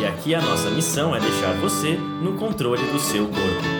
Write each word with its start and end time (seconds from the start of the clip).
E 0.00 0.06
aqui 0.06 0.32
a 0.32 0.40
nossa 0.40 0.70
missão 0.70 1.12
é 1.12 1.18
deixar 1.18 1.52
você 1.54 1.96
no 1.96 2.38
controle 2.38 2.84
do 2.92 3.00
seu 3.00 3.24
corpo. 3.24 3.78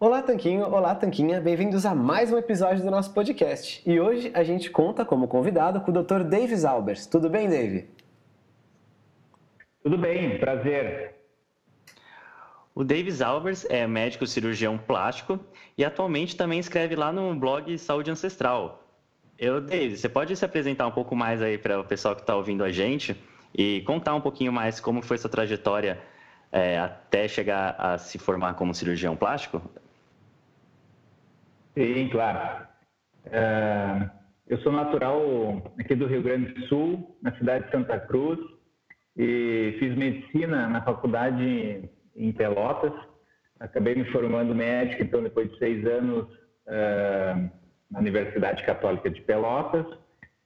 Olá, 0.00 0.20
Tanquinho. 0.22 0.64
Olá, 0.64 0.92
Tanquinha. 0.96 1.40
Bem-vindos 1.40 1.86
a 1.86 1.94
mais 1.94 2.32
um 2.32 2.36
episódio 2.36 2.82
do 2.82 2.90
nosso 2.90 3.14
podcast. 3.14 3.80
E 3.88 4.00
hoje 4.00 4.32
a 4.34 4.42
gente 4.42 4.68
conta 4.68 5.04
como 5.04 5.28
convidado 5.28 5.80
com 5.82 5.92
o 5.92 5.94
Dr. 6.02 6.24
Davis 6.24 6.64
Albers. 6.64 7.06
Tudo 7.06 7.30
bem, 7.30 7.48
Dave? 7.48 7.88
Tudo 9.84 9.96
bem, 9.96 10.40
prazer. 10.40 11.14
O 12.74 12.82
Davis 12.82 13.22
Albers 13.22 13.64
é 13.70 13.86
médico 13.86 14.26
cirurgião 14.26 14.76
plástico 14.76 15.38
e 15.78 15.84
atualmente 15.84 16.36
também 16.36 16.58
escreve 16.58 16.96
lá 16.96 17.12
no 17.12 17.32
blog 17.36 17.78
Saúde 17.78 18.10
Ancestral. 18.10 18.85
Eu, 19.38 19.60
Davis, 19.60 20.00
você 20.00 20.08
pode 20.08 20.34
se 20.34 20.44
apresentar 20.44 20.86
um 20.86 20.90
pouco 20.90 21.14
mais 21.14 21.42
aí 21.42 21.58
para 21.58 21.78
o 21.78 21.84
pessoal 21.84 22.14
que 22.14 22.22
está 22.22 22.34
ouvindo 22.34 22.64
a 22.64 22.70
gente 22.70 23.14
e 23.54 23.82
contar 23.82 24.14
um 24.14 24.20
pouquinho 24.20 24.50
mais 24.50 24.80
como 24.80 25.02
foi 25.02 25.18
sua 25.18 25.30
trajetória 25.30 25.98
é, 26.50 26.78
até 26.78 27.28
chegar 27.28 27.74
a 27.78 27.98
se 27.98 28.18
formar 28.18 28.54
como 28.54 28.74
cirurgião 28.74 29.14
plástico? 29.14 29.60
Sim, 31.74 32.08
claro. 32.10 32.66
Uh, 33.26 34.10
eu 34.48 34.58
sou 34.58 34.72
natural 34.72 35.20
aqui 35.78 35.94
do 35.94 36.06
Rio 36.06 36.22
Grande 36.22 36.52
do 36.54 36.66
Sul, 36.68 37.18
na 37.20 37.36
cidade 37.36 37.66
de 37.66 37.72
Santa 37.72 38.00
Cruz, 38.00 38.38
e 39.16 39.76
fiz 39.78 39.94
medicina 39.94 40.66
na 40.66 40.80
faculdade 40.80 41.90
em 42.14 42.32
Pelotas. 42.32 42.92
Acabei 43.60 43.96
me 43.96 44.04
formando 44.12 44.54
médico, 44.54 45.02
então, 45.02 45.22
depois 45.22 45.50
de 45.50 45.58
seis 45.58 45.86
anos 45.86 46.26
uh, 46.66 47.50
na 47.90 48.00
Universidade 48.00 48.64
Católica 48.64 49.10
de 49.10 49.20
Pelotas 49.22 49.86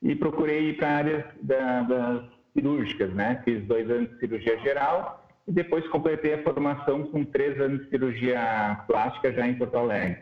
e 0.02 0.14
procurei 0.14 0.70
ir 0.70 0.76
para 0.76 0.88
a 0.88 0.96
área 0.96 1.26
da, 1.42 1.82
das 1.82 2.22
cirúrgicas, 2.52 3.12
né? 3.14 3.40
Fiz 3.44 3.64
dois 3.66 3.90
anos 3.90 4.10
de 4.10 4.18
cirurgia 4.18 4.58
geral 4.58 5.28
e 5.46 5.52
depois 5.52 5.86
completei 5.88 6.34
a 6.34 6.42
formação 6.42 7.04
com 7.06 7.24
três 7.24 7.60
anos 7.60 7.84
de 7.84 7.90
cirurgia 7.90 8.82
plástica 8.86 9.32
já 9.32 9.46
em 9.46 9.54
Porto 9.54 9.76
Alegre. 9.76 10.18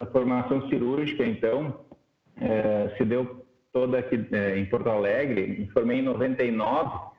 A 0.00 0.06
formação 0.06 0.68
cirúrgica, 0.68 1.24
então, 1.24 1.84
uh, 2.36 2.96
se 2.96 3.04
deu 3.04 3.46
toda 3.72 3.98
aqui 3.98 4.16
uh, 4.16 4.58
em 4.58 4.66
Porto 4.66 4.88
Alegre. 4.88 5.46
Me 5.46 5.68
formei 5.70 6.00
em 6.00 6.02
99 6.02 7.12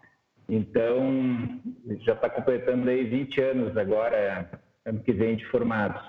então, 0.48 1.62
já 2.02 2.14
está 2.14 2.30
completando 2.30 2.90
aí 2.90 3.04
20 3.06 3.42
anos 3.42 3.78
agora, 3.78 4.50
ano 4.86 5.00
que 5.00 5.14
vem, 5.14 5.36
de 5.36 5.46
formados. 5.46 6.02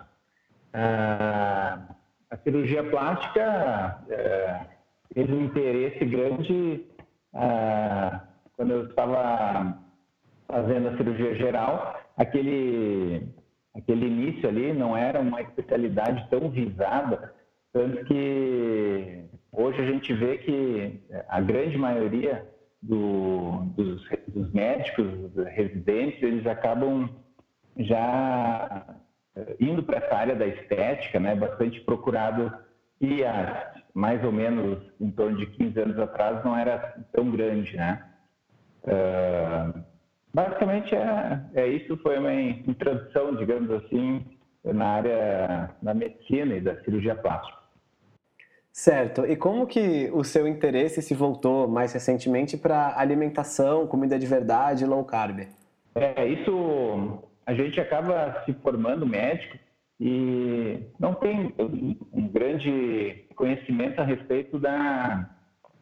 Ah, 0.73 1.95
a 2.34 2.36
cirurgia 2.38 2.82
plástica 2.82 4.02
é, 4.10 4.60
teve 5.14 5.32
um 5.32 5.44
interesse 5.44 6.04
grande 6.04 6.84
ah, 7.32 8.22
quando 8.56 8.72
eu 8.72 8.86
estava 8.86 9.78
fazendo 10.48 10.88
a 10.88 10.96
cirurgia 10.96 11.34
geral. 11.36 12.00
Aquele, 12.16 13.28
aquele 13.74 14.06
início 14.06 14.48
ali 14.48 14.72
não 14.72 14.96
era 14.96 15.20
uma 15.20 15.40
especialidade 15.42 16.28
tão 16.28 16.50
visada, 16.50 17.33
tanto 17.73 18.05
que 18.05 19.24
hoje 19.52 19.80
a 19.80 19.86
gente 19.86 20.12
vê 20.12 20.39
que 20.39 21.00
a 21.28 21.40
grande 21.40 21.78
maioria 21.78 22.48
do, 22.83 23.64
dos, 23.77 24.08
dos, 24.28 24.52
médicos, 24.52 25.06
dos 25.33 25.46
residentes, 25.46 26.20
eles 26.20 26.46
acabam 26.46 27.08
já 27.77 28.96
indo 29.61 29.83
para 29.83 29.98
essa 29.98 30.14
área 30.14 30.34
da 30.34 30.46
estética, 30.46 31.18
né, 31.18 31.34
bastante 31.34 31.80
procurado 31.80 32.52
e 33.00 33.24
há 33.24 33.72
mais 33.92 34.22
ou 34.24 34.33
menos 34.33 34.78
em 35.00 35.11
torno 35.11 35.36
de 35.39 35.46
15 35.46 35.80
anos 35.80 35.98
atrás 35.98 36.45
não 36.45 36.56
era 36.56 36.96
tão 37.12 37.30
grande, 37.30 37.77
né? 37.77 38.05
Uh, 38.84 39.80
basicamente 40.33 40.94
é, 40.94 41.40
é 41.55 41.68
isso, 41.68 41.96
foi 41.98 42.18
uma 42.18 42.33
introdução, 42.33 43.34
digamos 43.36 43.70
assim, 43.70 44.24
na 44.64 44.86
área 44.86 45.70
da 45.80 45.94
medicina 45.94 46.56
e 46.56 46.61
da 46.61 46.80
cirurgia 46.83 47.14
plástica. 47.14 47.64
Certo. 48.73 49.24
E 49.24 49.36
como 49.36 49.67
que 49.68 50.11
o 50.12 50.24
seu 50.24 50.48
interesse 50.48 51.00
se 51.00 51.14
voltou 51.14 51.68
mais 51.68 51.92
recentemente 51.92 52.56
para 52.56 52.98
alimentação, 52.98 53.86
comida 53.86 54.18
de 54.18 54.27
verdade, 54.27 54.84
low 54.84 55.05
carb? 55.05 55.46
É, 55.94 56.27
isso 56.27 57.23
a 57.46 57.55
gente 57.55 57.80
acaba 57.80 58.42
se 58.44 58.52
formando 58.55 59.06
médico 59.06 59.58
e 60.00 60.80
não 60.98 61.14
tem 61.14 61.55
um 62.12 62.28
grande 62.28 63.27
conhecimento 63.36 64.00
a 64.00 64.05
respeito 64.05 64.58
da, 64.58 65.28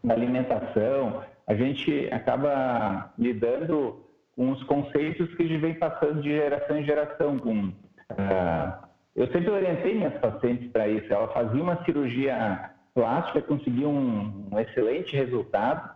da 0.04 0.14
alimentação. 0.14 1.22
A 1.46 1.54
gente 1.54 2.08
acaba 2.12 3.12
lidando 3.18 4.04
com 4.36 4.50
os 4.50 4.62
conceitos 4.64 5.34
que 5.34 5.56
vem 5.58 5.74
passando 5.74 6.22
de 6.22 6.30
geração 6.30 6.78
em 6.78 6.84
geração. 6.84 7.38
Com, 7.38 7.68
uh, 7.68 8.88
eu 9.14 9.26
sempre 9.28 9.50
orientei 9.50 9.94
minhas 9.94 10.14
pacientes 10.14 10.70
para 10.70 10.88
isso. 10.88 11.12
Ela 11.12 11.28
fazia 11.28 11.62
uma 11.62 11.82
cirurgia 11.84 12.70
plástica 12.94 13.40
conseguiu 13.42 13.88
um, 13.88 14.48
um, 14.52 14.58
excelente 14.58 15.16
resultado. 15.16 15.90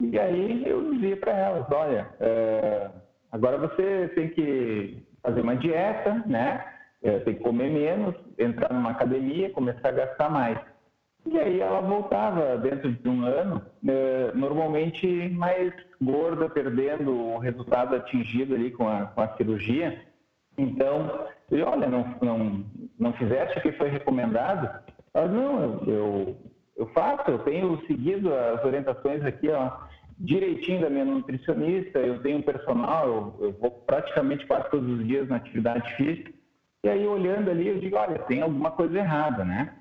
E 0.00 0.18
aí 0.18 0.62
eu 0.66 0.92
dizia 0.94 1.16
para 1.16 1.32
elas, 1.32 1.66
olha, 1.70 2.08
é, 2.20 2.90
agora 3.32 3.58
você 3.58 4.08
tem 4.14 4.28
que 4.28 5.05
fazer 5.26 5.40
uma 5.40 5.56
dieta, 5.56 6.22
né? 6.26 6.64
É, 7.02 7.18
tem 7.20 7.34
que 7.34 7.42
comer 7.42 7.70
menos, 7.70 8.14
entrar 8.38 8.72
numa 8.72 8.90
academia, 8.92 9.50
começar 9.50 9.88
a 9.88 9.92
gastar 9.92 10.30
mais. 10.30 10.58
E 11.26 11.38
aí 11.38 11.60
ela 11.60 11.80
voltava 11.80 12.56
dentro 12.58 12.92
de 12.92 13.08
um 13.08 13.24
ano, 13.24 13.60
é, 13.86 14.30
normalmente 14.34 15.28
mais 15.30 15.72
gorda, 16.00 16.48
perdendo 16.48 17.12
o 17.12 17.38
resultado 17.38 17.96
atingido 17.96 18.54
ali 18.54 18.70
com 18.70 18.88
a, 18.88 19.06
com 19.06 19.20
a 19.20 19.36
cirurgia. 19.36 20.00
Então, 20.56 21.26
eu, 21.50 21.66
olha, 21.66 21.88
não, 21.88 22.14
não, 22.22 22.64
não 22.98 23.12
fizeste 23.14 23.58
o 23.58 23.62
que 23.62 23.72
foi 23.72 23.88
recomendado, 23.88 24.70
ela, 25.12 25.26
não, 25.26 25.82
eu, 25.86 26.36
eu 26.76 26.86
faço, 26.88 27.30
eu 27.30 27.38
tenho 27.40 27.84
seguido 27.86 28.32
as 28.32 28.64
orientações 28.64 29.24
aqui, 29.24 29.48
ó, 29.50 29.70
direitinho 30.18 30.80
da 30.80 30.90
minha 30.90 31.04
nutricionista, 31.04 31.98
eu 31.98 32.20
tenho 32.20 32.38
um 32.38 32.42
personal, 32.42 33.06
eu, 33.06 33.46
eu, 33.46 33.52
vou 33.52 33.70
praticamente 33.70 34.46
quase 34.46 34.70
todos 34.70 34.88
os 34.88 35.06
dias 35.06 35.28
na 35.28 35.36
atividade 35.36 35.94
física, 35.96 36.32
e 36.84 36.88
aí 36.88 37.06
olhando 37.06 37.50
ali 37.50 37.68
eu 37.68 37.78
digo, 37.78 37.96
olha, 37.96 38.18
tem 38.20 38.42
alguma 38.42 38.70
coisa 38.70 38.98
errada, 38.98 39.44
né? 39.44 39.74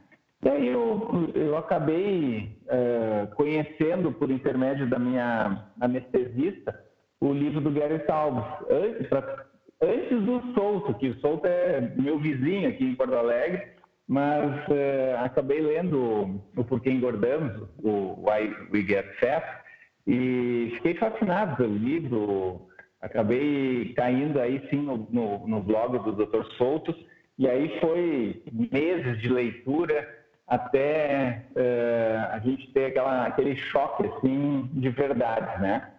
E 0.43 0.49
aí 0.49 0.67
eu, 0.67 1.31
eu 1.33 1.57
acabei 1.57 2.59
uh, 2.65 3.33
conhecendo 3.35 4.11
por 4.11 4.29
intermédio 4.29 4.87
da 4.87 4.99
minha 4.99 5.65
anestesista 5.79 6.83
o 7.19 7.33
livro 7.33 7.61
do 7.61 7.71
Gary 7.71 7.99
Taubes, 7.99 8.43
antes, 8.69 9.07
pra, 9.07 9.45
antes 9.81 10.21
do 10.21 10.53
Souto, 10.53 10.93
que 10.95 11.09
o 11.09 11.19
Souto 11.19 11.47
é 11.47 11.93
meu 11.95 12.19
vizinho 12.19 12.69
aqui 12.69 12.83
em 12.83 12.95
Porto 12.95 13.15
Alegre, 13.15 13.75
mas 14.07 14.53
uh, 14.67 15.23
acabei 15.23 15.61
lendo 15.61 16.43
o 16.55 16.63
Porquê 16.63 16.91
Engordamos, 16.91 17.67
o 17.83 18.23
Why 18.27 18.53
We 18.71 18.81
Get 18.81 19.05
Fat, 19.19 19.64
e 20.05 20.71
fiquei 20.75 20.95
fascinado 20.95 21.55
pelo 21.55 21.75
livro. 21.75 22.67
Acabei 23.01 23.93
caindo 23.95 24.39
aí 24.39 24.65
sim 24.69 24.77
no, 24.77 25.07
no, 25.11 25.47
no 25.47 25.61
blog 25.61 25.99
do 25.99 26.25
Dr. 26.25 26.43
Soutos, 26.57 26.95
e 27.37 27.47
aí 27.47 27.79
foi 27.79 28.43
meses 28.71 29.19
de 29.21 29.29
leitura 29.29 30.25
até 30.47 31.43
uh, 31.51 32.33
a 32.33 32.39
gente 32.39 32.71
ter 32.71 32.85
aquela, 32.87 33.25
aquele 33.25 33.55
choque 33.55 34.07
assim 34.07 34.69
de 34.73 34.89
verdade, 34.89 35.61
né? 35.61 35.91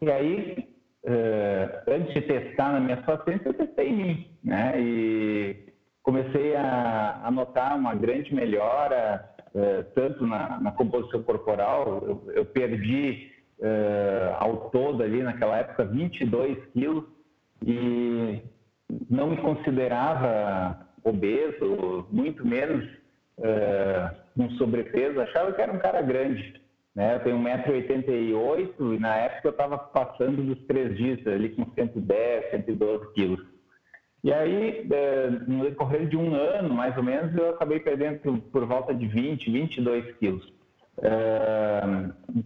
E 0.00 0.10
aí, 0.10 0.68
uh, 1.04 1.90
antes 1.90 2.14
de 2.14 2.20
testar 2.22 2.72
na 2.72 2.80
minha 2.80 2.96
pacientes, 2.98 3.46
eu 3.46 3.54
testei 3.54 3.88
em 3.88 3.96
mim, 3.96 4.30
né? 4.44 4.74
E 4.78 5.56
comecei 6.02 6.54
a, 6.54 7.22
a 7.24 7.30
notar 7.30 7.76
uma 7.76 7.94
grande 7.94 8.34
melhora, 8.34 9.35
uh, 9.56 9.84
tanto 9.94 10.26
na, 10.26 10.60
na, 10.60 10.72
composição 10.72 11.22
corporal, 11.22 12.02
eu, 12.06 12.32
eu 12.34 12.44
perdi 12.44 13.32
uh, 13.58 14.36
ao 14.38 14.70
todo 14.70 15.02
ali 15.02 15.22
naquela 15.22 15.56
época 15.56 15.84
22 15.86 16.58
quilos 16.72 17.04
e 17.64 18.42
não 19.10 19.30
me 19.30 19.38
considerava 19.38 20.86
obeso, 21.02 22.06
muito 22.10 22.46
menos 22.46 22.84
uh, 23.38 24.14
com 24.36 24.50
sobrepeso, 24.50 25.20
achava 25.20 25.52
que 25.52 25.62
era 25.62 25.72
um 25.72 25.78
cara 25.78 26.02
grande. 26.02 26.60
né? 26.94 27.14
Eu 27.14 27.20
tenho 27.20 27.38
1,88m 27.38 28.94
e 28.94 28.98
na 28.98 29.16
época 29.16 29.48
eu 29.48 29.52
estava 29.52 29.78
passando 29.78 30.42
dos 30.42 30.66
três 30.66 30.96
dígitos, 30.96 31.32
ali 31.32 31.50
com 31.50 31.64
110, 31.74 32.50
112 32.50 33.12
quilos. 33.14 33.55
E 34.26 34.32
aí, 34.32 34.84
é, 34.90 35.30
no 35.46 35.62
decorrer 35.62 36.08
de 36.08 36.16
um 36.16 36.34
ano, 36.34 36.74
mais 36.74 36.96
ou 36.96 37.02
menos, 37.04 37.32
eu 37.36 37.50
acabei 37.50 37.78
perdendo 37.78 38.40
por, 38.50 38.66
volta 38.66 38.92
de 38.92 39.06
20, 39.06 39.52
22 39.52 40.16
quilos. 40.16 40.52
É, 41.00 41.80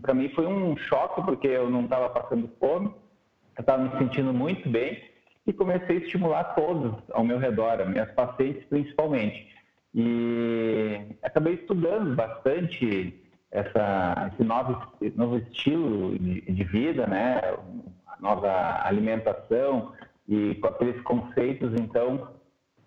Para 0.02 0.12
mim 0.12 0.28
foi 0.34 0.46
um 0.46 0.76
choque, 0.76 1.22
porque 1.22 1.46
eu 1.46 1.70
não 1.70 1.84
estava 1.84 2.10
passando 2.10 2.50
fome, 2.60 2.88
eu 3.56 3.62
estava 3.62 3.82
me 3.82 3.98
sentindo 3.98 4.30
muito 4.30 4.68
bem 4.68 5.02
e 5.46 5.54
comecei 5.54 5.96
a 5.96 6.00
estimular 6.00 6.44
todos 6.54 7.02
ao 7.12 7.24
meu 7.24 7.38
redor, 7.38 7.88
minhas 7.88 8.10
pacientes 8.10 8.62
principalmente. 8.66 9.48
E 9.94 11.00
acabei 11.22 11.54
estudando 11.54 12.14
bastante 12.14 13.18
essa, 13.50 14.30
esse 14.34 14.44
novo, 14.44 14.86
novo 15.16 15.38
estilo 15.38 16.18
de, 16.18 16.42
de 16.42 16.64
vida, 16.64 17.06
né? 17.06 17.40
A 18.06 18.20
nova 18.20 18.82
alimentação 18.84 19.94
e 20.28 20.54
com 20.56 20.68
aqueles 20.68 21.00
conceitos, 21.02 21.72
então, 21.74 22.28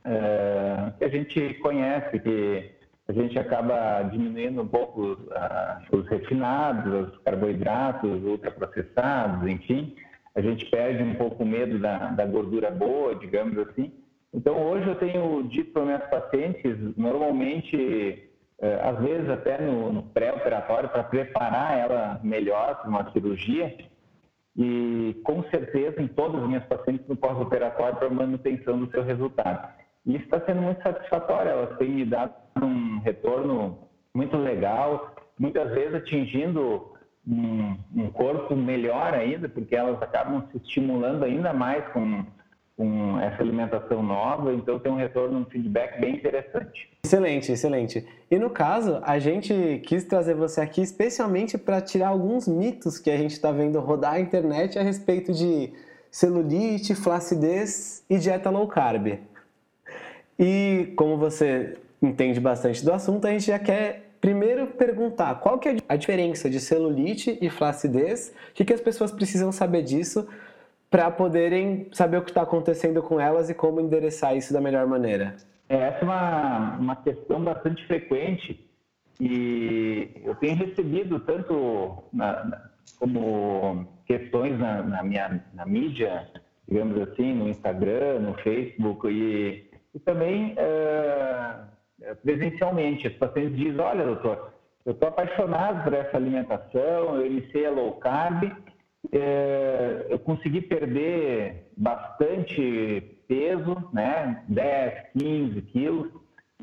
é, 0.06 0.94
que 0.97 1.06
a 1.06 1.09
gente 1.09 1.53
conhece, 1.56 2.19
que 2.19 2.71
a 3.07 3.13
gente 3.13 3.38
acaba 3.38 4.03
diminuindo 4.03 4.62
um 4.62 4.68
pouco 4.68 5.13
uh, 5.13 5.97
os 5.97 6.07
refinados, 6.07 7.09
os 7.09 7.18
carboidratos 7.19 8.24
ultraprocessados, 8.24 9.50
enfim, 9.50 9.95
a 10.35 10.41
gente 10.41 10.65
perde 10.68 11.03
um 11.03 11.15
pouco 11.15 11.44
o 11.44 11.45
medo 11.45 11.77
da, 11.80 12.12
da 12.12 12.25
gordura 12.25 12.71
boa, 12.71 13.13
digamos 13.15 13.57
assim. 13.57 13.91
Então, 14.33 14.56
hoje 14.65 14.88
eu 14.88 14.95
tenho 14.95 15.44
dito 15.44 15.71
para 15.71 15.85
minhas 15.85 16.09
pacientes, 16.09 16.75
normalmente 16.97 18.30
é, 18.59 18.80
às 18.81 18.97
vezes 19.00 19.30
até 19.30 19.62
no, 19.62 19.91
no 19.91 20.03
pré-operatório, 20.03 20.89
para 20.89 21.03
preparar 21.03 21.77
ela 21.77 22.19
melhor 22.24 22.80
para 22.80 22.89
uma 22.89 23.12
cirurgia. 23.12 23.75
E 24.56 25.20
com 25.24 25.44
certeza 25.50 26.02
em 26.02 26.08
todas 26.08 26.42
as 26.42 26.48
minhas 26.48 26.66
pacientes 26.66 27.08
no 27.08 27.16
pós-operatório 27.16 27.98
para 27.98 28.10
manutenção 28.10 28.80
do 28.80 28.92
seu 28.92 29.04
resultado. 29.04 29.68
E 30.06 30.16
isso 30.16 30.26
está 30.26 30.40
sendo 30.42 30.62
muito 30.62 30.82
satisfatório, 30.84 31.52
elas 31.52 31.78
têm 31.78 31.90
me 31.90 32.06
dado 32.06 32.34
um 32.62 33.00
retorno 33.00 33.80
muito 34.14 34.38
legal, 34.38 35.16
muitas 35.40 35.72
vezes 35.72 35.96
atingindo 35.96 36.94
um, 37.28 37.78
um 37.96 38.12
corpo 38.12 38.56
melhor 38.56 39.14
ainda, 39.14 39.48
porque 39.48 39.76
elas 39.76 40.02
acabam 40.02 40.46
se 40.52 40.58
estimulando 40.58 41.24
ainda 41.24 41.54
mais 41.54 41.88
com 41.90 42.26
com 42.75 43.20
essa 43.20 43.42
alimentação 43.42 44.02
nova, 44.02 44.52
então 44.54 44.80
tem 44.80 44.92
um 44.92 44.96
retorno, 44.96 45.40
um 45.40 45.46
feedback 45.46 46.00
bem 46.00 46.16
interessante. 46.16 46.90
Excelente, 47.06 47.52
excelente. 47.52 48.08
E 48.31 48.40
no 48.40 48.50
caso, 48.50 49.00
a 49.04 49.20
gente 49.20 49.81
quis 49.86 50.04
trazer 50.04 50.34
você 50.34 50.60
aqui 50.60 50.81
especialmente 50.81 51.58
para 51.58 51.81
tirar 51.81 52.08
alguns 52.08 52.48
mitos 52.48 52.98
que 52.98 53.12
a 53.12 53.18
gente 53.18 53.31
está 53.31 53.52
vendo 53.52 53.80
rodar 53.80 54.14
a 54.14 54.20
internet 54.20 54.80
a 54.80 54.81
respeito 54.81 55.31
de 55.31 55.72
celulite, 56.10 56.96
flacidez 56.96 58.04
e 58.10 58.18
dieta 58.18 58.50
low 58.50 58.68
carb. 58.68 59.19
E 60.40 60.94
como 60.96 61.18
você 61.18 61.78
entende 62.02 62.40
bastante 62.40 62.84
do 62.84 62.92
assunto, 62.92 63.28
a 63.28 63.31
gente 63.31 63.46
já 63.46 63.60
quer 63.60 64.10
primeiro 64.19 64.68
perguntar 64.68 65.36
qual 65.36 65.60
que 65.60 65.69
é 65.69 65.76
a 65.88 65.96
diferença 65.96 66.50
de 66.50 66.60
celulite 66.60 67.38
e 67.40 67.50
flacidez, 67.50 68.34
o 68.50 68.54
que, 68.54 68.66
que 68.66 68.74
as 68.74 68.81
pessoas 68.81 69.12
precisam 69.12 69.52
saber 69.52 69.84
disso 69.84 70.28
para 70.94 71.10
poderem 71.10 71.88
saber 71.92 72.18
o 72.18 72.22
que 72.22 72.30
está 72.30 72.44
acontecendo 72.44 73.01
com 73.01 73.19
elas 73.19 73.50
e 73.50 73.56
como 73.56 73.81
endereçar 73.81 74.38
isso 74.38 74.54
da 74.54 74.62
melhor 74.62 74.86
maneira? 74.86 75.36
É, 75.68 75.75
essa 75.75 76.01
é 76.01 76.04
uma, 76.04 76.78
uma 76.78 76.95
questão 76.98 77.44
bastante 77.44 77.84
frequente 77.88 78.69
e 79.19 80.22
eu 80.24 80.36
tenho 80.36 80.56
recebido 80.56 81.19
tanto 81.22 82.04
na, 82.13 82.45
na, 82.45 82.69
como 83.00 83.88
questões 84.06 84.60
na, 84.60 84.84
na, 84.84 85.01
minha 85.01 85.44
na 85.56 85.66
mídia, 85.66 86.30
digamos 86.68 87.01
assim, 87.01 87.34
no 87.34 87.50
Instagram, 87.50 88.19
no 88.19 88.36
Facebook 88.44 89.07
e, 89.07 89.72
e 89.95 90.00
também 90.00 90.54
uh, 90.54 92.16
presencialmente. 92.24 93.07
Os 93.07 93.16
pacientes 93.16 93.57
dizem, 93.57 93.80
olha, 93.80 94.06
doutor, 94.06 94.54
eu 94.86 94.92
estou 94.92 95.10
apaixonado 95.10 95.86
por 95.86 95.94
essa 95.94 96.18
alimentação, 96.18 97.16
eu 97.16 97.25
iniciei 97.25 97.66
a 97.66 97.72
low 97.72 97.94
carb 97.94 98.44
eu 100.10 100.19
consegui 100.19 100.62
perder 100.62 101.68
bastante 101.77 103.18
peso, 103.27 103.89
né? 103.94 104.44
10, 104.48 104.94
15 105.18 105.62
quilos, 105.63 106.12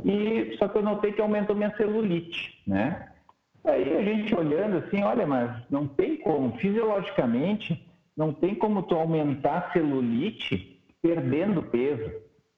e 0.05 0.57
só 0.59 0.69
que 0.69 0.79
eu 0.79 0.83
notei 0.83 1.13
que 1.13 1.21
aumentou 1.21 1.55
minha 1.55 1.75
celulite, 1.77 2.63
né? 2.67 3.09
Aí 3.65 3.97
a 3.97 4.03
gente 4.03 4.35
olhando 4.35 4.79
assim, 4.79 5.03
olha, 5.03 5.27
mas 5.27 5.51
não 5.71 5.87
tem 5.87 6.17
como, 6.17 6.57
fisiologicamente, 6.59 7.87
não 8.17 8.33
tem 8.33 8.55
como 8.55 8.83
tu 8.83 8.95
aumentar 8.95 9.59
a 9.59 9.73
celulite 9.73 10.83
perdendo 11.03 11.63
peso, 11.63 12.11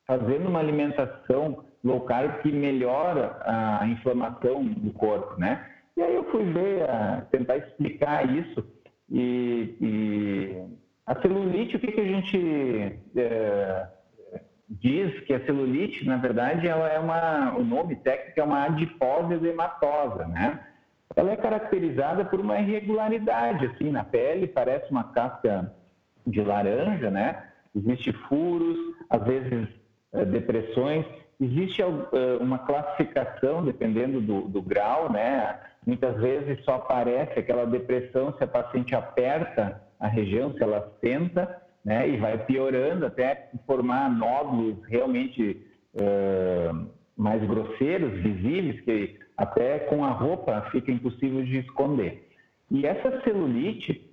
fazendo 0.06 0.48
uma 0.48 0.60
alimentação 0.60 1.64
low 1.82 2.00
carb 2.02 2.40
que 2.42 2.52
melhora 2.52 3.36
a 3.44 3.86
inflamação 3.88 4.64
do 4.64 4.92
corpo, 4.92 5.38
né? 5.38 5.66
E 5.96 6.02
aí 6.02 6.14
eu 6.14 6.24
fui 6.30 6.44
ver, 6.44 6.86
tentar 7.30 7.56
explicar 7.56 8.28
isso 8.34 8.64
e, 9.12 9.76
e 9.78 10.64
a 11.06 11.20
celulite, 11.20 11.76
o 11.76 11.78
que, 11.78 11.92
que 11.92 12.00
a 12.00 12.06
gente 12.06 12.98
é, 13.14 13.86
diz 14.70 15.20
que 15.24 15.34
a 15.34 15.44
celulite, 15.44 16.06
na 16.06 16.16
verdade, 16.16 16.66
ela 16.66 16.88
é 16.88 16.98
uma, 16.98 17.54
o 17.54 17.62
nome 17.62 17.96
técnico 17.96 18.40
é 18.40 18.42
uma 18.42 18.64
adipose 18.64 19.34
edematosa, 19.34 20.26
né? 20.26 20.60
Ela 21.14 21.32
é 21.32 21.36
caracterizada 21.36 22.24
por 22.24 22.40
uma 22.40 22.58
irregularidade, 22.58 23.66
assim, 23.66 23.90
na 23.90 24.02
pele, 24.02 24.46
parece 24.46 24.90
uma 24.90 25.04
casca 25.12 25.70
de 26.26 26.40
laranja, 26.40 27.10
né? 27.10 27.48
Existem 27.76 28.14
furos, 28.28 28.78
às 29.10 29.22
vezes 29.24 29.68
é, 30.14 30.24
depressões, 30.24 31.04
existe 31.42 31.82
é, 31.82 31.86
uma 32.40 32.58
classificação, 32.58 33.64
dependendo 33.64 34.20
do, 34.20 34.42
do 34.42 34.62
grau, 34.62 35.10
né? 35.10 35.58
Muitas 35.84 36.16
vezes 36.20 36.64
só 36.64 36.76
aparece 36.76 37.38
aquela 37.38 37.66
depressão 37.66 38.32
se 38.38 38.44
a 38.44 38.46
paciente 38.46 38.94
aperta 38.94 39.82
a 39.98 40.06
região, 40.06 40.52
se 40.52 40.62
ela 40.62 40.92
senta, 41.00 41.60
né, 41.84 42.08
e 42.08 42.16
vai 42.16 42.38
piorando 42.38 43.06
até 43.06 43.50
formar 43.66 44.08
nódulos 44.08 44.76
realmente 44.86 45.60
uh, 45.94 46.86
mais 47.16 47.42
grosseiros, 47.44 48.12
visíveis, 48.20 48.80
que 48.82 49.18
até 49.36 49.80
com 49.80 50.04
a 50.04 50.10
roupa 50.10 50.68
fica 50.70 50.92
impossível 50.92 51.44
de 51.44 51.58
esconder. 51.58 52.28
E 52.70 52.86
essa 52.86 53.20
celulite, 53.22 54.08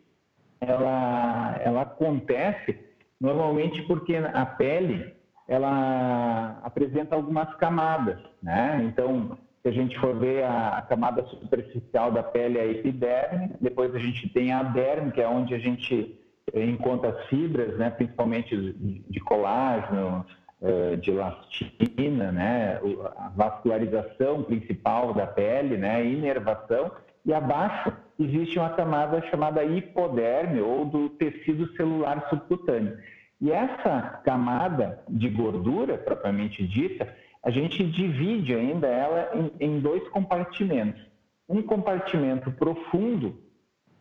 ela, 0.60 1.60
ela 1.64 1.82
acontece 1.84 2.78
normalmente 3.22 3.84
porque 3.84 4.16
a 4.16 4.46
pele 4.46 5.14
ela 5.50 6.60
apresenta 6.64 7.16
algumas 7.16 7.54
camadas, 7.56 8.20
né? 8.42 8.80
Então, 8.86 9.36
se 9.64 9.68
a 9.68 9.72
gente 9.72 9.98
for 10.00 10.16
ver 10.16 10.44
a, 10.44 10.86
camada 10.88 11.26
superficial 11.26 12.12
da 12.12 12.22
pele, 12.22 12.60
é 12.60 12.62
a 12.62 12.68
epiderme, 12.68 13.52
depois 13.60 13.94
a 13.96 14.00
gente 14.00 14.30
tem 14.30 14.54
a 14.54 14.62
derme, 14.62 15.12
que 15.12 15.20
é 15.20 15.28
onde 15.28 15.56
a 15.56 15.60
gente 15.60 16.18
eh, 16.54 16.64
encontra 16.64 17.10
as 17.10 17.26
fibras, 17.26 17.76
né, 17.78 17.90
principalmente 17.90 18.56
de 18.56 19.20
colágeno, 19.22 20.24
eh, 20.62 20.96
de 20.98 21.10
elastina, 21.10 22.32
né, 22.32 22.80
a 23.18 23.30
vascularização 23.36 24.44
principal 24.44 25.16
da 25.16 25.26
pele, 25.26 25.78
né, 25.78 26.06
inervação, 26.06 26.92
e 27.26 27.34
abaixo 27.34 27.92
existe 28.20 28.60
uma 28.60 28.70
camada 28.70 29.22
chamada 29.30 29.64
hipoderme 29.64 30.62
ou 30.62 30.86
do 30.86 31.10
tecido 31.10 31.76
celular 31.76 32.28
subcutâneo. 32.30 32.98
E 33.42 33.52
essa 33.52 34.22
camada 34.24 35.02
de 35.08 35.30
gordura, 35.30 35.98
propriamente 35.98 36.66
dita, 36.68 37.14
a 37.42 37.50
gente 37.50 37.84
divide 37.86 38.54
ainda 38.54 38.88
ela 38.88 39.30
em, 39.34 39.52
em 39.60 39.80
dois 39.80 40.08
compartimentos. 40.10 41.02
Um 41.48 41.62
compartimento 41.62 42.52
profundo, 42.52 43.40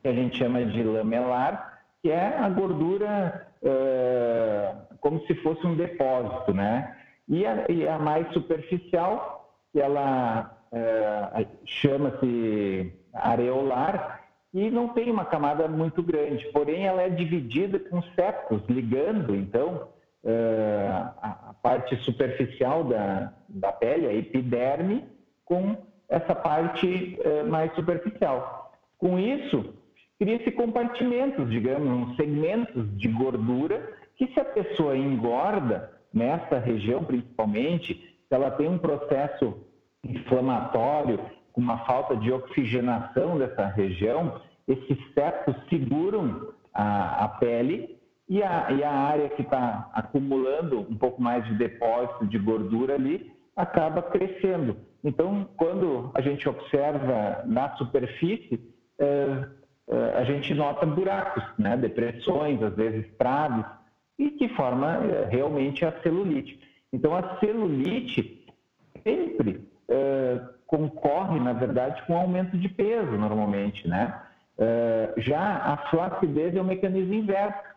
que 0.02 0.08
a 0.08 0.12
gente 0.12 0.36
chama 0.36 0.64
de 0.64 0.82
lamelar, 0.82 1.82
que 2.02 2.10
é 2.10 2.36
a 2.36 2.48
gordura 2.48 3.48
uh, 3.62 4.96
como 5.00 5.24
se 5.26 5.34
fosse 5.36 5.66
um 5.66 5.76
depósito, 5.76 6.52
né? 6.52 6.96
E 7.28 7.46
a, 7.46 7.66
e 7.68 7.86
a 7.86 7.98
mais 7.98 8.32
superficial, 8.32 9.54
que 9.72 9.80
ela 9.80 10.56
uh, 10.72 11.46
chama-se 11.64 12.92
areolar, 13.12 14.27
e 14.52 14.70
não 14.70 14.88
tem 14.88 15.10
uma 15.10 15.24
camada 15.24 15.68
muito 15.68 16.02
grande, 16.02 16.46
porém 16.52 16.86
ela 16.86 17.02
é 17.02 17.08
dividida 17.08 17.78
com 17.78 18.02
septos, 18.14 18.62
ligando, 18.68 19.34
então, 19.34 19.88
uh, 20.24 21.10
a, 21.20 21.54
parte 21.62 21.96
superficial 22.04 22.84
da, 22.84 23.32
da 23.48 23.72
pele, 23.72 24.06
a 24.06 24.14
epiderme, 24.14 25.04
com 25.44 25.76
essa 26.08 26.34
parte 26.34 27.18
uh, 27.20 27.46
mais 27.48 27.74
superficial. 27.74 28.72
Com 28.96 29.18
isso, 29.18 29.74
cria-se 30.18 30.50
compartimentos, 30.52 31.50
digamos, 31.50 32.16
segmentos 32.16 32.96
de 32.98 33.08
gordura, 33.08 33.92
que 34.16 34.26
se 34.28 34.40
a 34.40 34.44
pessoa 34.44 34.96
engorda, 34.96 35.92
nessa 36.12 36.58
região 36.58 37.04
principalmente, 37.04 37.94
se 37.94 38.34
ela 38.34 38.50
tem 38.50 38.68
um 38.68 38.78
processo 38.78 39.66
inflamatório, 40.02 41.20
uma 41.58 41.78
falta 41.78 42.16
de 42.16 42.30
oxigenação 42.30 43.36
dessa 43.36 43.66
região, 43.66 44.40
esses 44.68 44.96
septos 45.12 45.56
seguram 45.68 46.52
a, 46.72 47.24
a 47.24 47.28
pele 47.28 47.98
e 48.28 48.40
a, 48.40 48.70
e 48.70 48.84
a 48.84 48.92
área 48.92 49.28
que 49.30 49.42
está 49.42 49.90
acumulando 49.92 50.80
um 50.80 50.96
pouco 50.96 51.20
mais 51.20 51.44
de 51.46 51.54
depósito 51.54 52.28
de 52.28 52.38
gordura 52.38 52.94
ali 52.94 53.32
acaba 53.56 54.02
crescendo. 54.02 54.76
Então, 55.02 55.48
quando 55.56 56.12
a 56.14 56.20
gente 56.20 56.48
observa 56.48 57.42
na 57.44 57.74
superfície, 57.76 58.60
é, 58.96 59.48
é, 59.88 60.18
a 60.18 60.22
gente 60.22 60.54
nota 60.54 60.86
buracos, 60.86 61.42
né? 61.58 61.76
depressões, 61.76 62.62
às 62.62 62.74
vezes 62.76 63.04
traves, 63.16 63.64
e 64.16 64.30
que 64.30 64.48
forma 64.50 65.04
é, 65.06 65.28
realmente 65.28 65.84
a 65.84 65.92
celulite. 66.02 66.60
Então, 66.92 67.16
a 67.16 67.36
celulite 67.40 68.46
sempre 69.02 69.66
concorre, 70.68 71.40
na 71.40 71.52
verdade, 71.52 72.00
com 72.06 72.16
aumento 72.16 72.56
de 72.56 72.68
peso, 72.68 73.12
normalmente, 73.12 73.88
né? 73.88 74.22
É, 74.56 75.14
já 75.16 75.40
a 75.40 75.76
flacidez 75.88 76.54
é 76.54 76.60
o 76.60 76.64
mecanismo 76.64 77.14
inverso 77.14 77.68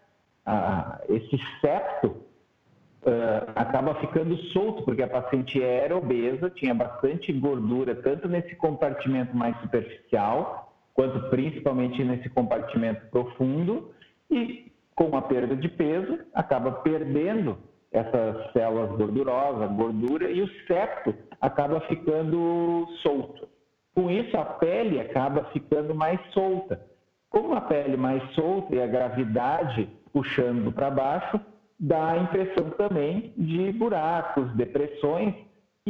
esse 1.07 1.39
septo 1.59 2.07
uh, 2.07 3.51
acaba 3.55 3.95
ficando 3.95 4.35
solto, 4.51 4.83
porque 4.83 5.03
a 5.03 5.07
paciente 5.07 5.61
era 5.61 5.95
obesa, 5.95 6.49
tinha 6.49 6.73
bastante 6.73 7.31
gordura, 7.31 7.95
tanto 7.95 8.27
nesse 8.27 8.55
compartimento 8.55 9.35
mais 9.35 9.55
superficial, 9.61 10.73
quanto 10.93 11.29
principalmente 11.29 12.03
nesse 12.03 12.29
compartimento 12.29 13.05
profundo, 13.07 13.93
e 14.29 14.71
com 14.95 15.15
a 15.15 15.21
perda 15.21 15.55
de 15.55 15.69
peso, 15.69 16.19
acaba 16.33 16.71
perdendo 16.71 17.57
essas 17.91 18.51
células 18.53 18.91
gordurosas, 18.97 19.71
gordura, 19.71 20.31
e 20.31 20.41
o 20.41 20.49
septo 20.65 21.13
acaba 21.39 21.81
ficando 21.81 22.87
solto. 23.01 23.47
Com 23.93 24.09
isso, 24.09 24.37
a 24.37 24.45
pele 24.45 24.99
acaba 24.99 25.43
ficando 25.51 25.93
mais 25.93 26.19
solta. 26.31 26.81
Como 27.29 27.53
a 27.53 27.61
pele 27.61 27.97
mais 27.97 28.23
solta 28.33 28.75
e 28.75 28.81
a 28.81 28.87
gravidade 28.87 29.89
puxando 30.13 30.71
para 30.71 30.89
baixo, 30.89 31.39
dá 31.79 32.11
a 32.11 32.17
impressão 32.17 32.69
também 32.71 33.33
de 33.37 33.71
buracos, 33.73 34.53
depressões, 34.55 35.33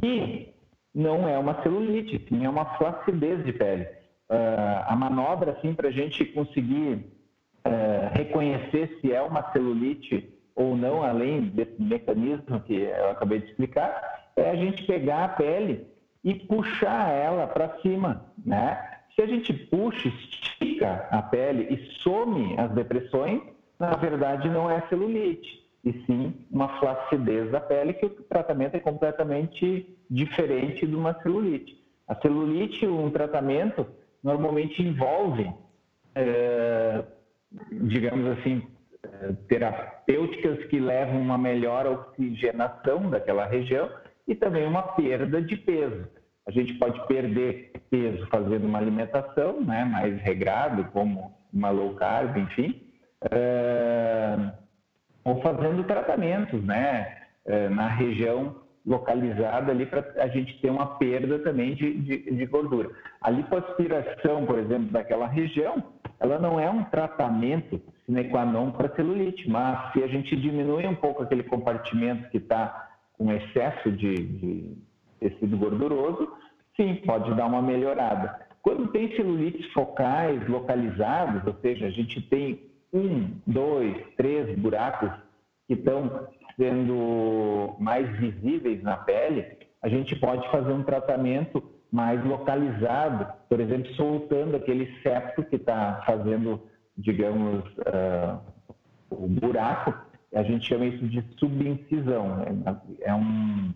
e 0.02 0.54
não 0.94 1.28
é 1.28 1.38
uma 1.38 1.62
celulite, 1.62 2.26
sim 2.28 2.46
é 2.46 2.50
uma 2.50 2.66
flacidez 2.78 3.44
de 3.44 3.54
pele. 3.54 3.84
Uh, 4.30 4.86
a 4.88 4.96
manobra, 4.96 5.52
assim, 5.52 5.74
para 5.74 5.90
a 5.90 5.92
gente 5.92 6.24
conseguir 6.26 7.06
uh, 7.66 8.14
reconhecer 8.14 8.98
se 9.02 9.12
é 9.12 9.22
uma 9.22 9.52
celulite 9.52 10.34
ou 10.56 10.76
não, 10.76 11.04
além 11.04 11.42
desse 11.50 11.82
mecanismo 11.82 12.60
que 12.62 12.76
eu 12.76 13.12
acabei 13.12 13.40
de 13.40 13.48
explicar, 13.48 14.30
é 14.36 14.50
a 14.50 14.56
gente 14.56 14.84
pegar 14.86 15.26
a 15.26 15.30
pele 15.30 15.88
e 16.24 16.36
puxar 16.36 17.10
ela 17.10 17.48
para 17.48 17.80
cima, 17.82 18.26
né? 18.46 18.78
Se 19.16 19.22
a 19.22 19.26
gente 19.28 19.54
puxa, 19.54 20.08
estica 20.08 21.08
a 21.12 21.22
pele 21.22 21.68
e 21.74 22.02
some 22.02 22.56
as 22.58 22.72
depressões, 22.72 23.42
na 23.80 23.96
verdade 23.96 24.50
não 24.50 24.70
é 24.70 24.82
celulite, 24.88 25.62
e 25.84 25.92
sim 26.06 26.34
uma 26.52 26.80
flacidez 26.80 27.52
da 27.52 27.60
pele, 27.60 27.94
que 27.94 28.06
o 28.06 28.10
tratamento 28.10 28.76
é 28.76 28.80
completamente 28.80 29.98
diferente 30.10 30.86
de 30.86 30.96
uma 30.96 31.20
celulite. 31.22 31.80
A 32.08 32.16
celulite, 32.16 32.86
um 32.86 33.10
tratamento, 33.10 33.88
normalmente 34.24 34.82
envolve, 34.82 35.52
é, 36.14 37.04
digamos 37.72 38.38
assim, 38.38 38.62
é, 39.04 39.34
terapêuticas 40.06 40.66
que 40.66 40.80
levam 40.80 41.22
uma 41.22 41.38
melhor 41.38 41.86
oxigenação 41.86 43.10
daquela 43.10 43.46
região 43.46 43.90
e 44.28 44.36
também 44.36 44.66
uma 44.66 44.84
perda 44.84 45.42
de 45.42 45.56
peso. 45.58 46.08
A 46.48 46.52
gente 46.52 46.74
pode 46.76 47.00
perder 47.08 47.72
peso 47.90 48.26
fazendo 48.28 48.66
uma 48.66 48.80
alimentação 48.80 49.62
né, 49.62 49.86
mais 49.86 50.20
regrado, 50.22 50.86
como 50.92 51.36
uma 51.54 51.70
low 51.70 51.96
carb, 51.96 52.38
enfim, 52.38 52.82
é, 53.30 54.36
ou 55.24 55.42
fazendo 55.42 55.84
tratamentos, 55.84 56.64
né, 56.64 57.18
é, 57.46 57.70
na 57.70 57.88
região 57.88 58.61
localizada 58.86 59.72
ali 59.72 59.86
para 59.86 60.06
a 60.18 60.28
gente 60.28 60.60
ter 60.60 60.70
uma 60.70 60.98
perda 60.98 61.40
também 61.40 61.76
de, 61.76 61.94
de, 62.00 62.36
de, 62.36 62.46
gordura. 62.46 62.90
A 63.22 63.30
lipoaspiração, 63.30 64.46
por 64.46 64.58
exemplo, 64.58 64.92
daquela 64.92 65.28
região, 65.28 65.84
ela 66.20 66.40
não 66.40 66.60
é 66.60 66.70
um 66.70 66.84
tratamento 66.86 67.80
sine 68.06 68.26
qua 68.26 68.46
non 68.46 68.72
para 68.72 68.94
celulite, 68.96 69.50
mas 69.50 69.94
se 69.94 70.04
a 70.04 70.08
gente 70.08 70.36
diminui 70.36 70.86
um 70.88 70.96
pouco 70.96 71.24
aquele 71.24 71.44
compartimento 71.44 72.30
que 72.30 72.38
está 72.38 72.90
com 73.18 73.32
excesso 73.32 73.92
de, 73.92 74.16
de 74.16 74.78
tecido 75.20 75.58
gorduroso, 75.58 76.28
sim, 76.76 76.96
pode 77.06 77.34
dar 77.36 77.46
uma 77.46 77.62
melhorada. 77.62 78.48
Quando 78.64 78.92
tem 78.92 79.16
celulites 79.16 79.72
focais 79.74 80.48
localizados, 80.48 81.46
ou 81.46 81.54
seja, 81.62 81.88
a 81.88 81.90
gente 81.92 82.22
tem 82.22 82.72
um, 82.94 83.32
dois, 83.46 83.96
três 84.18 84.58
buracos 84.58 85.12
que 85.68 85.74
estão 85.74 86.28
sendo 86.58 87.76
mais 87.80 88.10
visíveis 88.18 88.82
na 88.84 88.98
pele, 88.98 89.46
a 89.82 89.90
gente 89.90 90.16
pode 90.16 90.48
fazer 90.50 90.72
um 90.72 90.84
tratamento 90.84 91.64
mais 91.92 92.24
localizado, 92.24 93.28
por 93.50 93.60
exemplo, 93.60 93.94
soltando 93.96 94.56
aquele 94.56 94.88
septo 95.02 95.44
que 95.44 95.58
está 95.58 96.02
fazendo, 96.06 96.62
digamos, 96.98 97.66
uh, 97.80 98.40
o 99.10 99.28
buraco, 99.28 99.94
a 100.34 100.44
gente 100.44 100.68
chama 100.68 100.86
isso 100.86 101.06
de 101.08 101.22
subincisão. 101.38 102.44
É, 103.02 103.10
é 103.10 103.14
um, 103.14 103.74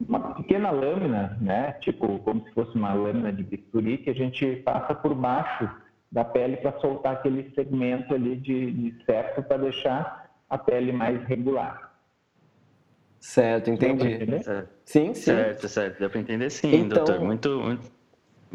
uma 0.00 0.34
pequena 0.34 0.70
lâmina, 0.70 1.36
né? 1.40 1.72
tipo 1.80 2.18
como 2.20 2.42
se 2.44 2.52
fosse 2.52 2.74
uma 2.74 2.94
lâmina 2.94 3.32
de 3.32 3.42
bisturi, 3.42 3.98
que 3.98 4.10
a 4.10 4.14
gente 4.14 4.56
passa 4.56 4.94
por 4.94 5.14
baixo 5.14 5.68
da 6.10 6.24
pele 6.24 6.56
para 6.58 6.78
soltar 6.80 7.14
aquele 7.14 7.50
segmento 7.54 8.14
ali 8.14 8.36
de, 8.36 8.70
de 8.70 9.04
septo 9.04 9.42
para 9.42 9.58
deixar 9.58 10.21
a 10.52 10.58
pele 10.58 10.92
mais 10.92 11.24
regular. 11.24 11.94
Certo, 13.18 13.70
entendi. 13.70 14.42
Certo. 14.42 14.68
Sim, 14.84 15.14
sim. 15.14 15.22
Certo, 15.22 15.66
certo. 15.66 15.98
Deu 15.98 16.10
para 16.10 16.20
entender 16.20 16.50
sim, 16.50 16.74
então... 16.74 17.04
doutor. 17.04 17.24
Muito, 17.24 17.48
muito, 17.58 17.92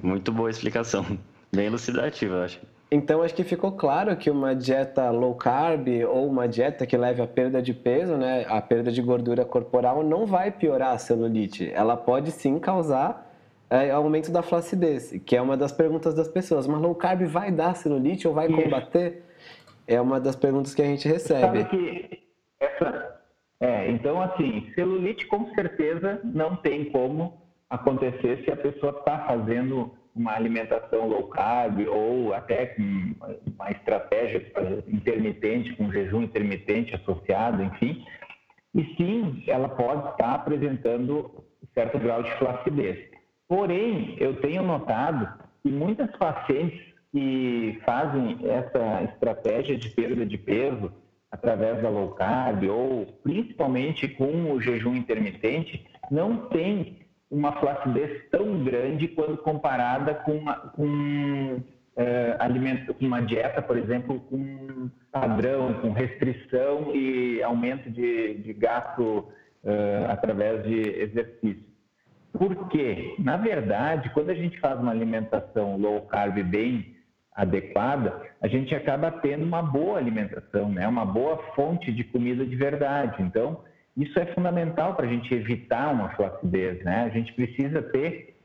muito 0.04 0.32
boa 0.32 0.48
explicação. 0.48 1.04
Bem 1.52 1.66
elucidativa, 1.66 2.36
eu 2.36 2.44
acho. 2.44 2.62
Então, 2.92 3.24
acho 3.24 3.34
que 3.34 3.44
ficou 3.44 3.72
claro 3.72 4.16
que 4.16 4.30
uma 4.30 4.54
dieta 4.54 5.10
low 5.10 5.34
carb 5.34 5.88
ou 6.08 6.28
uma 6.28 6.48
dieta 6.48 6.86
que 6.86 6.96
leve 6.96 7.20
à 7.20 7.28
perda 7.28 7.62
de 7.64 7.74
peso, 7.74 8.16
né, 8.16 8.46
a 8.48 8.62
perda 8.62 8.92
de 8.92 9.02
gordura 9.02 9.44
corporal, 9.44 10.04
não 10.04 10.28
vai 10.28 10.52
piorar 10.52 10.94
a 10.94 10.98
celulite. 11.00 11.72
Ela 11.74 11.98
pode 11.98 12.32
sim 12.32 12.60
causar 12.60 13.26
é 13.70 13.92
aumento 13.92 14.32
da 14.32 14.42
flacidez, 14.42 15.14
que 15.26 15.36
é 15.36 15.42
uma 15.42 15.58
das 15.58 15.72
perguntas 15.72 16.14
das 16.14 16.28
pessoas. 16.28 16.68
Mas 16.68 16.80
low 16.80 16.96
carb 16.96 17.24
vai 17.24 17.52
dar 17.52 17.76
celulite 17.76 18.28
ou 18.28 18.34
vai 18.34 18.48
combater? 18.48 19.24
É 19.88 20.00
uma 20.02 20.20
das 20.20 20.36
perguntas 20.36 20.76
que 20.76 20.82
a 20.82 20.86
gente 20.86 21.08
recebe. 21.08 21.42
Sabe 21.42 21.66
que 21.66 22.20
essa, 22.60 23.22
é, 23.60 23.90
então, 23.90 24.22
assim, 24.22 24.72
celulite 24.76 25.26
com 25.28 25.54
certeza 25.56 26.20
não 26.24 26.56
tem 26.58 26.86
como 26.92 27.42
acontecer 27.70 28.44
se 28.44 28.52
a 28.52 28.58
pessoa 28.58 28.92
está 28.92 29.20
fazendo 29.20 29.92
uma 30.16 30.34
alimentação 30.34 31.08
low 31.08 31.28
carb 31.28 31.88
ou 31.88 32.34
até 32.34 32.76
uma 32.78 33.72
estratégia 33.72 34.46
intermitente, 34.88 35.76
com 35.76 35.92
jejum 35.92 36.24
intermitente 36.24 36.96
associado, 36.96 37.64
enfim. 37.64 38.04
E 38.76 38.84
sim, 38.96 39.44
ela 39.48 39.70
pode 39.70 40.10
estar 40.10 40.36
apresentando 40.36 41.44
certo 41.74 42.00
grau 42.00 42.24
de 42.24 42.32
flacidez. 42.38 42.98
Porém, 43.48 44.16
eu 44.20 44.40
tenho 44.42 44.64
notado 44.64 45.28
que 45.64 45.72
muitas 45.72 46.10
pacientes 46.18 46.80
que 47.12 47.80
fazem 47.86 48.38
essa 48.44 49.04
estratégia 49.04 49.78
de 49.78 49.90
perda 49.90 50.26
de 50.26 50.38
peso 50.38 50.92
através 51.32 51.82
da 51.82 51.90
low 51.90 52.10
carb 52.12 52.64
ou 52.70 53.06
principalmente 53.24 54.08
com 54.08 54.52
o 54.52 54.62
jejum 54.62 54.96
intermitente 54.96 55.86
não 56.10 56.48
têm 56.48 57.00
uma 57.30 57.52
flacidez 57.60 58.30
tão 58.30 58.64
grande 58.64 59.08
quando 59.10 59.38
comparada 59.38 60.14
com, 60.14 60.32
uma, 60.32 60.56
com, 60.56 61.62
é, 61.96 62.36
alimento, 62.40 62.96
uma 63.02 63.22
dieta, 63.22 63.62
por 63.62 63.78
exemplo, 63.78 64.20
com 64.22 64.90
padrão, 65.12 65.74
com 65.82 65.92
restrição 65.92 66.96
e 66.96 67.44
aumento 67.44 67.90
de, 67.90 68.36
de 68.36 68.54
gasto 68.54 69.28
é, 69.64 70.06
através 70.08 70.64
de 70.64 70.80
exercício. 70.80 71.68
Porque, 72.32 73.16
na 73.20 73.36
verdade, 73.36 74.10
quando 74.12 74.30
a 74.30 74.36
gente 74.36 74.60
faz 74.60 74.80
uma 74.80 74.92
alimentação 74.92 75.76
low 75.78 76.02
carb 76.04 76.42
bem 76.44 76.96
adequada, 77.38 78.20
a 78.42 78.48
gente 78.48 78.74
acaba 78.74 79.12
tendo 79.12 79.46
uma 79.46 79.62
boa 79.62 80.00
alimentação, 80.00 80.70
né? 80.70 80.88
uma 80.88 81.06
boa 81.06 81.38
fonte 81.56 81.94
de 81.94 82.04
comida 82.04 82.44
de 82.44 82.56
verdade. 82.56 83.22
Então, 83.22 83.62
isso 83.96 84.20
é 84.20 84.26
fundamental 84.34 84.96
para 84.96 85.06
a 85.06 85.10
gente 85.10 85.32
evitar 85.32 85.94
uma 85.94 86.10
flacidez. 86.16 86.84
Né? 86.84 87.04
A 87.04 87.10
gente 87.10 87.32
precisa 87.34 87.84
ter 87.84 88.36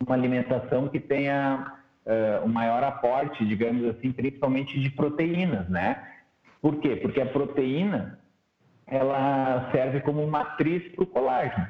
uma 0.00 0.14
alimentação 0.14 0.88
que 0.88 1.00
tenha 1.00 1.74
uh, 2.06 2.46
um 2.46 2.48
maior 2.48 2.84
aporte, 2.84 3.44
digamos 3.44 3.84
assim, 3.84 4.12
principalmente 4.12 4.80
de 4.80 4.90
proteínas. 4.90 5.68
Né? 5.68 6.00
Por 6.62 6.76
quê? 6.76 6.94
Porque 6.94 7.20
a 7.20 7.26
proteína 7.26 8.20
ela 8.86 9.68
serve 9.72 10.00
como 10.02 10.24
matriz 10.28 10.86
para 10.94 11.02
o 11.02 11.06
colágeno. 11.06 11.66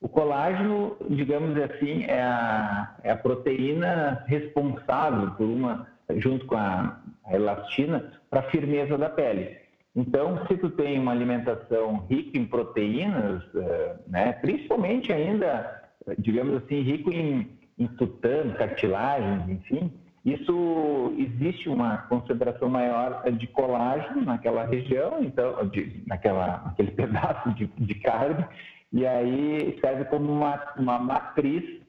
O 0.00 0.08
colágeno, 0.08 0.96
digamos 1.10 1.56
assim, 1.60 2.04
é 2.04 2.22
a, 2.22 2.94
é 3.02 3.10
a 3.10 3.16
proteína 3.16 4.22
responsável 4.28 5.32
por 5.32 5.46
uma, 5.46 5.88
junto 6.16 6.46
com 6.46 6.56
a, 6.56 7.00
elastina, 7.30 8.12
para 8.30 8.40
a 8.40 8.50
firmeza 8.50 8.98
da 8.98 9.08
pele. 9.08 9.56
Então, 9.96 10.44
se 10.46 10.56
tu 10.56 10.70
tem 10.70 10.98
uma 10.98 11.12
alimentação 11.12 12.04
rica 12.10 12.36
em 12.36 12.44
proteínas, 12.44 13.42
eh, 13.54 13.96
né, 14.08 14.32
principalmente 14.32 15.12
ainda, 15.12 15.82
digamos 16.18 16.62
assim, 16.62 16.80
rico 16.80 17.12
em, 17.12 17.48
em 17.78 17.86
tutano, 17.86 18.54
cartilagens, 18.54 19.48
enfim, 19.48 19.92
isso 20.24 21.14
existe 21.18 21.68
uma 21.68 21.98
concentração 21.98 22.68
maior 22.68 23.22
de 23.30 23.46
colágeno 23.46 24.22
naquela 24.22 24.64
região, 24.64 25.22
então, 25.22 25.68
de, 25.68 26.02
naquela, 26.06 26.62
naquele 26.64 26.90
pedaço 26.96 27.50
de, 27.54 27.66
de 27.66 27.94
carne, 27.96 28.44
e 28.92 29.06
aí 29.06 29.78
serve 29.80 30.04
como 30.06 30.32
uma, 30.32 30.72
uma 30.76 30.98
matriz 30.98 31.83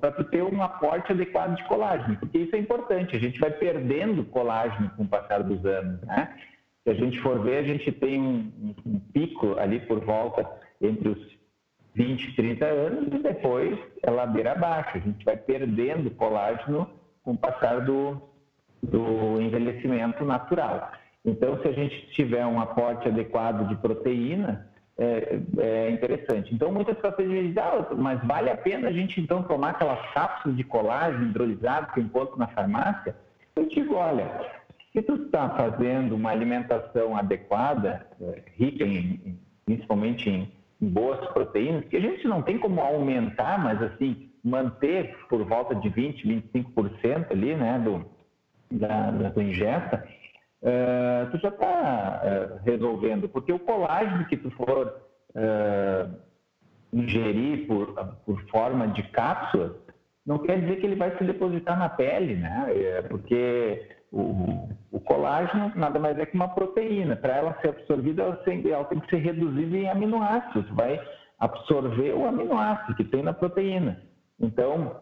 para 0.00 0.12
tu 0.12 0.24
ter 0.24 0.42
um 0.42 0.62
aporte 0.62 1.10
adequado 1.10 1.56
de 1.56 1.64
colágeno, 1.64 2.16
porque 2.16 2.38
isso 2.38 2.54
é 2.54 2.58
importante, 2.58 3.16
a 3.16 3.18
gente 3.18 3.40
vai 3.40 3.50
perdendo 3.50 4.24
colágeno 4.24 4.90
com 4.96 5.02
o 5.02 5.08
passar 5.08 5.42
dos 5.42 5.64
anos, 5.66 6.00
né? 6.02 6.34
Se 6.84 6.90
a 6.90 6.94
gente 6.94 7.18
for 7.20 7.42
ver, 7.42 7.58
a 7.58 7.62
gente 7.62 7.90
tem 7.90 8.20
um, 8.20 8.74
um 8.84 8.98
pico 8.98 9.58
ali 9.58 9.80
por 9.80 10.00
volta 10.00 10.46
entre 10.80 11.08
os 11.08 11.34
20, 11.94 12.36
30 12.36 12.64
anos 12.66 13.14
e 13.14 13.22
depois 13.22 13.78
é 14.02 14.10
ladeira 14.10 14.52
abaixo. 14.52 14.98
A 14.98 15.00
gente 15.00 15.24
vai 15.24 15.36
perdendo 15.36 16.10
colágeno 16.10 16.88
com 17.22 17.32
o 17.32 17.38
passar 17.38 17.80
do, 17.80 18.20
do 18.82 19.40
envelhecimento 19.40 20.24
natural. 20.24 20.92
Então, 21.24 21.58
se 21.62 21.68
a 21.68 21.72
gente 21.72 22.06
tiver 22.08 22.44
um 22.44 22.60
aporte 22.60 23.08
adequado 23.08 23.66
de 23.68 23.76
proteína, 23.76 24.68
é, 24.98 25.40
é 25.58 25.90
interessante. 25.90 26.54
Então, 26.54 26.70
muitas 26.70 26.96
pessoas 26.96 27.28
dizem, 27.28 27.54
ah, 27.58 27.94
mas 27.96 28.22
vale 28.24 28.50
a 28.50 28.56
pena 28.56 28.88
a 28.88 28.92
gente 28.92 29.20
então 29.20 29.42
tomar 29.42 29.70
aquelas 29.70 30.00
cápsulas 30.12 30.56
de 30.56 30.64
colágeno 30.64 31.26
hidrolisado 31.26 31.92
que 31.92 32.00
eu 32.00 32.04
encontro 32.04 32.38
na 32.38 32.46
farmácia? 32.48 33.16
Eu 33.56 33.66
digo, 33.66 33.94
olha, 33.94 34.28
se 34.92 35.02
tu 35.02 35.14
está 35.14 35.50
fazendo 35.50 36.14
uma 36.14 36.30
alimentação 36.30 37.16
adequada, 37.16 38.06
é, 38.20 38.42
rica 38.56 38.84
em, 38.84 39.38
principalmente 39.64 40.30
em, 40.30 40.52
boas 40.80 41.18
proteínas, 41.30 41.84
que 41.86 41.96
a 41.96 42.00
gente 42.00 42.26
não 42.28 42.42
tem 42.42 42.58
como 42.58 42.80
aumentar, 42.80 43.58
mas 43.58 43.80
assim, 43.82 44.28
manter 44.44 45.16
por 45.28 45.42
volta 45.44 45.74
de 45.74 45.88
20%, 45.88 46.42
25% 46.52 47.30
ali, 47.30 47.54
né, 47.54 47.78
do, 47.78 48.04
da, 48.70 49.10
da 49.10 49.42
ingesta, 49.42 50.06
uh, 50.64 51.30
tu 51.30 51.38
já 51.38 51.48
está 51.48 52.22
uh, 52.24 52.64
resolvendo, 52.64 53.28
porque 53.28 53.52
o 53.52 53.58
colágeno 53.58 54.26
que 54.26 54.36
tu 54.36 54.50
for 54.50 54.96
uh, 55.34 56.14
ingerir 56.92 57.66
por, 57.66 57.94
por 58.24 58.40
forma 58.48 58.88
de 58.88 59.02
cápsula, 59.04 59.76
não 60.24 60.38
quer 60.38 60.60
dizer 60.60 60.76
que 60.76 60.86
ele 60.86 60.96
vai 60.96 61.16
se 61.18 61.24
depositar 61.24 61.78
na 61.78 61.88
pele, 61.88 62.36
né? 62.36 63.02
Porque 63.10 63.86
o, 64.10 64.68
o, 64.90 65.00
colágeno 65.00 65.70
nada 65.76 65.98
mais 65.98 66.18
é 66.18 66.24
que 66.24 66.34
uma 66.34 66.48
proteína. 66.48 67.14
Para 67.14 67.36
ela 67.36 67.58
ser 67.60 67.68
absorvida, 67.70 68.22
ela 68.22 68.36
tem, 68.36 68.66
ela 68.70 68.84
tem 68.84 69.00
que 69.00 69.10
ser 69.10 69.18
reduzida 69.18 69.76
em 69.76 69.90
aminoácidos. 69.90 70.70
Vai 70.70 70.98
absorver 71.38 72.14
o 72.14 72.26
aminoácido 72.26 72.94
que 72.94 73.04
tem 73.04 73.22
na 73.22 73.34
proteína. 73.34 74.00
Então, 74.40 74.96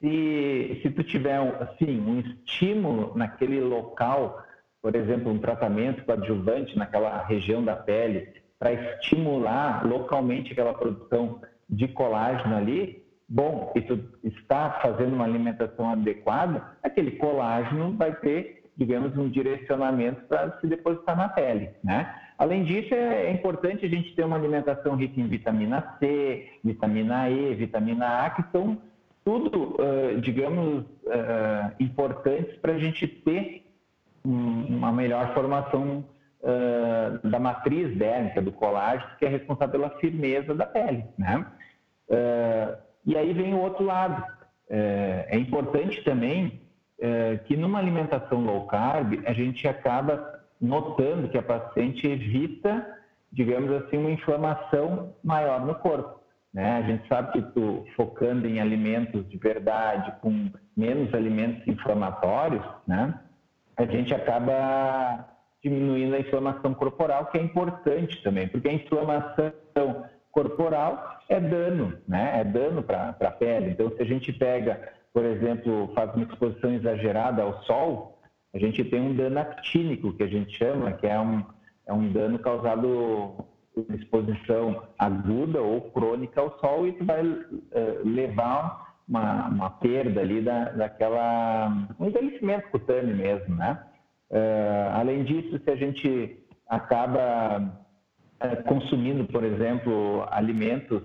se, 0.00 0.80
se 0.82 0.90
tu 0.90 1.04
tiver 1.04 1.36
assim, 1.60 2.00
um 2.00 2.18
estímulo 2.18 3.12
naquele 3.14 3.60
local 3.60 4.42
por 4.82 4.94
exemplo, 4.94 5.30
um 5.30 5.38
tratamento 5.38 6.04
coadjuvante 6.04 6.76
naquela 6.78 7.22
região 7.24 7.62
da 7.64 7.76
pele 7.76 8.28
para 8.58 8.72
estimular 8.72 9.86
localmente 9.86 10.52
aquela 10.52 10.74
produção 10.74 11.40
de 11.68 11.88
colágeno 11.88 12.56
ali, 12.56 13.02
bom, 13.28 13.72
e 13.74 13.80
tu 13.80 13.98
está 14.24 14.78
fazendo 14.82 15.14
uma 15.14 15.24
alimentação 15.24 15.90
adequada, 15.90 16.62
aquele 16.82 17.12
colágeno 17.12 17.92
vai 17.96 18.14
ter, 18.16 18.64
digamos, 18.76 19.16
um 19.16 19.28
direcionamento 19.28 20.22
para 20.24 20.58
se 20.60 20.66
depositar 20.66 21.16
na 21.16 21.28
pele, 21.28 21.70
né? 21.84 22.14
Além 22.36 22.64
disso, 22.64 22.94
é 22.94 23.30
importante 23.30 23.84
a 23.84 23.88
gente 23.88 24.14
ter 24.14 24.24
uma 24.24 24.36
alimentação 24.36 24.96
rica 24.96 25.20
em 25.20 25.28
vitamina 25.28 25.96
C, 25.98 26.48
vitamina 26.64 27.28
E, 27.28 27.54
vitamina 27.54 28.24
A, 28.24 28.30
que 28.30 28.42
são 28.50 28.78
tudo, 29.22 29.76
digamos, 30.22 30.84
importantes 31.78 32.56
para 32.56 32.72
a 32.72 32.78
gente 32.78 33.06
ter 33.06 33.59
uma 34.24 34.92
melhor 34.92 35.32
formação 35.34 36.04
uh, 36.42 37.28
da 37.28 37.38
matriz 37.38 37.96
dérmica, 37.96 38.40
do 38.40 38.52
colágeno, 38.52 39.10
que 39.18 39.24
é 39.24 39.28
responsável 39.28 39.80
pela 39.80 39.98
firmeza 39.98 40.54
da 40.54 40.66
pele. 40.66 41.04
Né? 41.18 41.46
Uh, 42.08 42.76
e 43.06 43.16
aí 43.16 43.32
vem 43.32 43.54
o 43.54 43.60
outro 43.60 43.84
lado. 43.84 44.22
Uh, 44.22 45.24
é 45.28 45.36
importante 45.36 46.02
também 46.04 46.60
que 47.46 47.56
numa 47.56 47.78
alimentação 47.78 48.44
low 48.44 48.66
carb, 48.66 49.22
a 49.24 49.32
gente 49.32 49.66
acaba 49.66 50.38
notando 50.60 51.30
que 51.30 51.38
a 51.38 51.42
paciente 51.42 52.06
evita, 52.06 52.86
digamos 53.32 53.70
assim, 53.72 53.96
uma 53.96 54.10
inflamação 54.10 55.14
maior 55.24 55.64
no 55.64 55.74
corpo. 55.76 56.20
Né? 56.52 56.76
A 56.76 56.82
gente 56.82 57.08
sabe 57.08 57.32
que 57.32 57.42
tu, 57.52 57.86
focando 57.96 58.46
em 58.46 58.60
alimentos 58.60 59.26
de 59.30 59.38
verdade, 59.38 60.12
com 60.20 60.50
menos 60.76 61.14
alimentos 61.14 61.66
inflamatórios, 61.66 62.62
né? 62.86 63.18
A 63.80 63.86
gente 63.86 64.14
acaba 64.14 65.26
diminuindo 65.62 66.14
a 66.14 66.20
inflamação 66.20 66.74
corporal, 66.74 67.26
que 67.26 67.38
é 67.38 67.42
importante 67.42 68.22
também, 68.22 68.46
porque 68.46 68.68
a 68.68 68.72
inflamação 68.72 69.52
corporal 70.30 71.18
é 71.28 71.40
dano, 71.40 71.98
né? 72.06 72.40
É 72.40 72.44
dano 72.44 72.82
para 72.82 73.16
a 73.18 73.30
pele. 73.30 73.70
Então, 73.70 73.90
se 73.90 74.02
a 74.02 74.04
gente 74.04 74.32
pega, 74.32 74.92
por 75.12 75.24
exemplo, 75.24 75.90
faz 75.94 76.14
uma 76.14 76.24
exposição 76.24 76.72
exagerada 76.74 77.42
ao 77.42 77.62
sol, 77.62 78.18
a 78.54 78.58
gente 78.58 78.84
tem 78.84 79.00
um 79.00 79.14
dano 79.14 79.38
actínico, 79.38 80.12
que 80.12 80.24
a 80.24 80.28
gente 80.28 80.56
chama, 80.58 80.92
que 80.92 81.06
é 81.06 81.18
um, 81.18 81.42
é 81.86 81.92
um 81.92 82.12
dano 82.12 82.38
causado 82.38 83.44
por 83.74 83.94
exposição 83.94 84.82
aguda 84.98 85.62
ou 85.62 85.80
crônica 85.90 86.40
ao 86.40 86.58
sol 86.58 86.86
e 86.86 86.92
que 86.92 87.04
vai 87.04 87.24
uh, 87.24 87.48
levar 88.04 88.89
uma, 89.10 89.48
uma 89.48 89.70
perda 89.70 90.20
ali 90.20 90.40
da, 90.40 90.66
daquela, 90.70 91.68
um 91.98 92.06
envelhecimento 92.06 92.70
cutâneo 92.70 93.16
mesmo, 93.16 93.56
né? 93.56 93.82
Uh, 94.30 94.94
além 94.94 95.24
disso, 95.24 95.60
se 95.64 95.68
a 95.68 95.74
gente 95.74 96.38
acaba 96.68 97.58
uh, 97.60 98.62
consumindo, 98.68 99.24
por 99.24 99.42
exemplo, 99.42 100.24
alimentos 100.30 101.02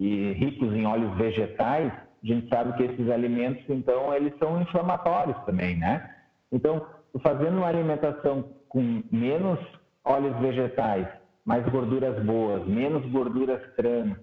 e 0.00 0.32
ricos 0.32 0.72
em 0.72 0.86
óleos 0.86 1.14
vegetais, 1.18 1.92
a 1.92 2.26
gente 2.26 2.48
sabe 2.48 2.72
que 2.78 2.84
esses 2.84 3.10
alimentos, 3.10 3.62
então, 3.68 4.14
eles 4.14 4.32
são 4.38 4.62
inflamatórios 4.62 5.36
também, 5.44 5.76
né? 5.76 6.10
Então, 6.50 6.86
fazendo 7.22 7.58
uma 7.58 7.66
alimentação 7.66 8.44
com 8.70 9.02
menos 9.12 9.58
óleos 10.02 10.34
vegetais, 10.38 11.06
mais 11.44 11.68
gorduras 11.68 12.24
boas, 12.24 12.66
menos 12.66 13.04
gorduras 13.10 13.60
trans, 13.76 14.16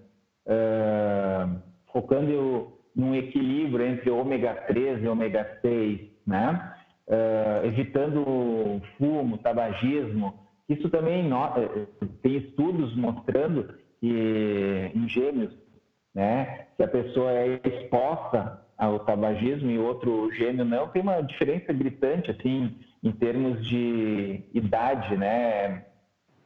uh, 0.46 1.60
focando 1.92 2.79
num 2.94 3.14
equilíbrio 3.14 3.86
entre 3.86 4.10
ômega 4.10 4.54
3 4.66 5.02
e 5.02 5.08
ômega 5.08 5.58
6, 5.62 6.00
né? 6.26 6.74
Uh, 7.06 7.66
evitando 7.66 8.80
fumo, 8.96 9.38
tabagismo. 9.38 10.34
Isso 10.68 10.88
também 10.88 11.28
eh, 11.28 11.86
tem 12.22 12.36
estudos 12.36 12.94
mostrando 12.94 13.74
que 14.00 14.90
em 14.94 15.08
gêmeos, 15.08 15.52
né, 16.14 16.66
se 16.76 16.82
a 16.84 16.88
pessoa 16.88 17.32
é 17.32 17.60
exposta 17.64 18.62
ao 18.78 19.00
tabagismo 19.00 19.68
e 19.68 19.78
outro 19.78 20.30
gêmeo 20.32 20.64
não, 20.64 20.86
tem 20.88 21.02
uma 21.02 21.20
diferença 21.20 21.72
gritante 21.72 22.30
assim 22.30 22.72
em 23.02 23.10
termos 23.10 23.66
de 23.66 24.44
idade, 24.54 25.16
né, 25.16 25.84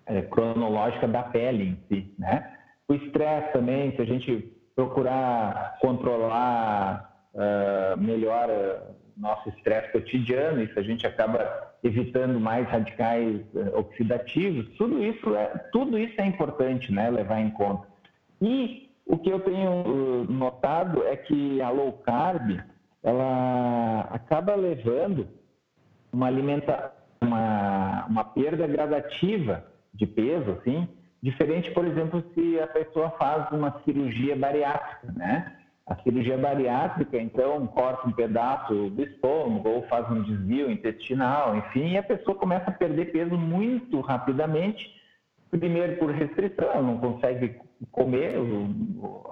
é, 0.07 0.23
cronológica 0.23 1.07
da 1.07 1.23
pele 1.23 1.65
em 1.65 1.79
si, 1.89 2.15
né? 2.19 2.51
O 2.89 2.95
estresse 2.95 3.53
também, 3.53 3.95
se 3.97 4.03
a 4.03 4.05
gente 4.05 4.54
procurar 4.75 5.79
controlar 5.81 7.13
uh, 7.35 8.01
melhor 8.01 8.49
uh, 8.49 8.95
nosso 9.17 9.49
estresse 9.51 9.93
cotidiano, 9.93 10.63
isso 10.63 10.79
a 10.79 10.83
gente 10.83 11.07
acaba 11.07 11.73
evitando 11.83 12.41
mais 12.41 12.67
radicais 12.69 13.41
uh, 13.55 13.79
oxidativos, 13.79 14.69
tudo 14.77 15.03
isso, 15.03 15.35
é, 15.35 15.47
tudo 15.73 15.99
isso 15.99 16.21
é 16.21 16.27
importante 16.27 16.93
né, 16.93 17.11
levar 17.11 17.41
em 17.41 17.51
conta. 17.51 17.87
E 18.41 18.91
o 19.07 19.19
que 19.19 19.31
eu 19.31 19.41
tenho 19.41 20.25
notado 20.29 21.05
é 21.05 21.17
que 21.17 21.61
a 21.61 21.71
low 21.71 21.93
carb, 21.93 22.59
ela 23.03 24.01
acaba 24.11 24.55
levando 24.55 25.29
uma 26.13 26.27
alimentação, 26.27 26.91
uma, 27.21 28.07
uma 28.07 28.25
perda 28.25 28.67
gradativa 28.67 29.65
de 29.93 30.07
peso, 30.07 30.53
assim, 30.53 30.89
Diferente, 31.25 31.71
por 31.71 31.87
exemplo, 31.87 32.23
se 32.35 32.61
a 32.61 32.67
pessoa 32.67 33.09
faz 33.13 33.51
uma 33.51 33.81
cirurgia 33.83 34.37
bariátrica, 34.37 35.11
né? 35.17 35.57
A 35.87 35.97
cirurgia 36.03 36.37
bariátrica, 36.37 37.17
então, 37.17 37.67
corta 37.69 38.07
um 38.07 38.13
pedaço 38.13 38.91
do 38.91 39.03
estômago 39.03 39.71
ou 39.71 39.83
faz 39.85 40.07
um 40.11 40.21
desvio 40.23 40.71
intestinal, 40.71 41.57
enfim, 41.57 41.93
e 41.93 41.97
a 41.97 42.03
pessoa 42.03 42.37
começa 42.37 42.69
a 42.69 42.75
perder 42.75 43.07
peso 43.07 43.39
muito 43.39 44.03
rapidamente. 44.03 44.85
Primeiro 45.51 45.97
por 45.97 46.11
restrição, 46.11 46.83
não 46.83 46.99
consegue 46.99 47.57
comer, 47.91 48.35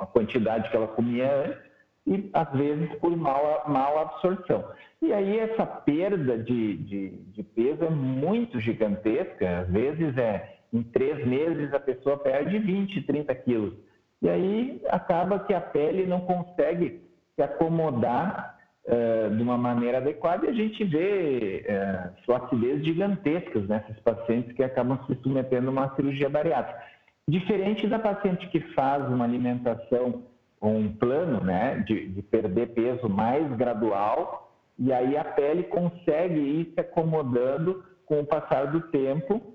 a 0.00 0.07
quantidade 0.07 0.70
que 0.70 0.76
ela 0.76 0.88
comia 0.88 1.31
antes, 1.44 1.59
e 2.07 2.31
às 2.33 2.50
vezes 2.52 2.90
por 3.00 3.14
mal, 3.14 3.64
mal 3.68 3.98
absorção. 3.98 4.64
E 5.02 5.12
aí 5.12 5.40
essa 5.40 5.66
perda 5.66 6.38
de, 6.38 6.74
de, 6.78 7.11
de, 7.11 7.42
peso 7.42 7.85
é 7.85 7.90
muito 7.90 8.59
gigantesca, 8.61 9.61
às 9.61 9.68
vezes 9.68 10.16
é 10.16 10.62
em 10.72 10.82
três 10.82 11.26
meses 11.26 11.72
a 11.72 11.80
pessoa 11.80 12.18
perde 12.18 12.58
20, 12.58 13.02
30 13.02 13.35
quilos. 13.37 13.74
E 14.20 14.28
aí 14.28 14.80
acaba 14.88 15.40
que 15.40 15.52
a 15.52 15.61
pele 15.61 16.06
não 16.06 16.20
consegue 16.20 17.02
se 17.35 17.42
acomodar 17.42 18.58
uh, 18.87 19.35
de 19.35 19.42
uma 19.42 19.58
maneira 19.58 19.98
adequada 19.98 20.46
e 20.46 20.50
a 20.50 20.52
gente 20.52 20.85
vê 20.85 21.64
uh, 21.66 22.24
flacidez 22.24 22.85
gigantescas 22.85 23.68
nesses 23.68 23.98
pacientes 24.00 24.52
que 24.52 24.62
acabam 24.62 24.98
se 25.06 25.14
submetendo 25.22 25.68
a 25.68 25.70
uma 25.70 25.94
cirurgia 25.96 26.28
bariátrica. 26.28 26.80
Diferente 27.28 27.87
da 27.87 27.98
paciente 27.98 28.48
que 28.48 28.61
faz 28.74 29.06
uma 29.08 29.24
alimentação 29.24 30.24
um 30.62 30.92
plano 30.92 31.42
né, 31.42 31.82
de, 31.87 32.08
de 32.08 32.22
perder 32.22 32.68
peso 32.68 33.08
mais 33.08 33.50
gradual, 33.56 34.56
e 34.78 34.92
aí 34.92 35.16
a 35.16 35.24
pele 35.24 35.64
consegue 35.64 36.38
ir 36.38 36.72
se 36.72 36.80
acomodando 36.80 37.85
com 38.06 38.20
o 38.20 38.26
passar 38.26 38.66
do 38.66 38.80
tempo. 38.82 39.51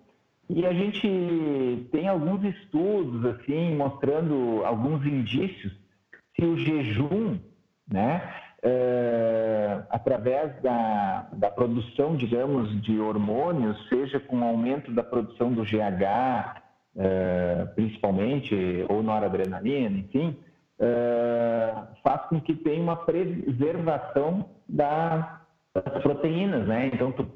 E 0.49 0.65
a 0.65 0.73
gente 0.73 1.88
tem 1.91 2.07
alguns 2.07 2.43
estudos 2.43 3.25
assim 3.25 3.75
mostrando 3.75 4.62
alguns 4.63 5.05
indícios 5.05 5.73
se 6.36 6.45
o 6.45 6.57
jejum, 6.57 7.39
né, 7.91 8.21
é, 8.63 9.83
através 9.89 10.62
da, 10.62 11.27
da 11.33 11.49
produção, 11.49 12.15
digamos, 12.15 12.81
de 12.81 12.99
hormônios, 12.99 13.77
seja 13.89 14.19
com 14.19 14.43
aumento 14.43 14.91
da 14.91 15.03
produção 15.03 15.51
do 15.51 15.63
GH, 15.63 16.62
é, 16.95 17.65
principalmente, 17.75 18.55
ou 18.89 19.03
noradrenalina, 19.03 19.97
enfim, 19.99 20.38
uh, 20.79 21.88
faz 22.03 22.21
com 22.27 22.41
que 22.41 22.55
tenha 22.55 22.81
uma 22.81 22.95
preservação 22.95 24.49
da, 24.67 25.41
das 25.73 26.01
proteínas, 26.01 26.67
né? 26.67 26.89
Então, 26.91 27.12
tu, 27.12 27.27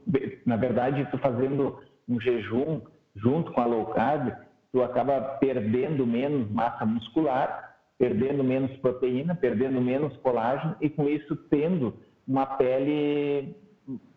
na 0.46 0.56
verdade, 0.56 1.08
tu 1.12 1.18
fazendo 1.20 1.80
um 2.10 2.20
jejum 2.20 2.82
junto 3.16 3.52
com 3.52 3.62
a 3.62 3.66
low 3.66 3.86
carb, 3.88 4.34
tu 4.72 4.82
acaba 4.82 5.22
perdendo 5.40 6.06
menos 6.06 6.50
massa 6.52 6.86
muscular, 6.86 7.76
perdendo 7.98 8.44
menos 8.44 8.72
proteína, 8.78 9.36
perdendo 9.36 9.80
menos 9.82 10.16
colágeno 10.18 10.76
e 10.82 10.90
com 10.90 11.08
isso 11.08 11.36
tendo 11.50 11.94
uma 12.28 12.46
pele 12.46 13.56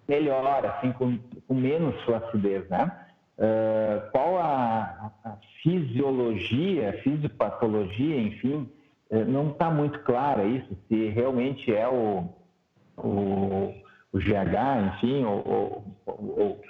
melhor, 0.08 0.64
assim, 0.66 0.92
com, 0.92 1.18
com 1.46 1.54
menos 1.54 2.00
flacidez, 2.02 2.68
né? 2.68 2.90
Uh, 3.36 4.10
qual 4.12 4.38
a, 4.38 5.12
a, 5.24 5.36
fisiologia, 5.62 7.00
fisiopatologia, 7.02 8.20
enfim, 8.20 8.70
é, 9.10 9.24
não 9.24 9.50
está 9.50 9.70
muito 9.70 9.98
clara 10.00 10.44
isso, 10.44 10.76
se 10.88 11.08
realmente 11.08 11.74
é 11.74 11.88
o, 11.88 12.28
o, 12.96 13.74
o 14.12 14.18
GH, 14.18 14.94
enfim, 14.94 15.24
ou, 15.24 15.42
ou, 15.46 15.84
ou, 16.06 16.60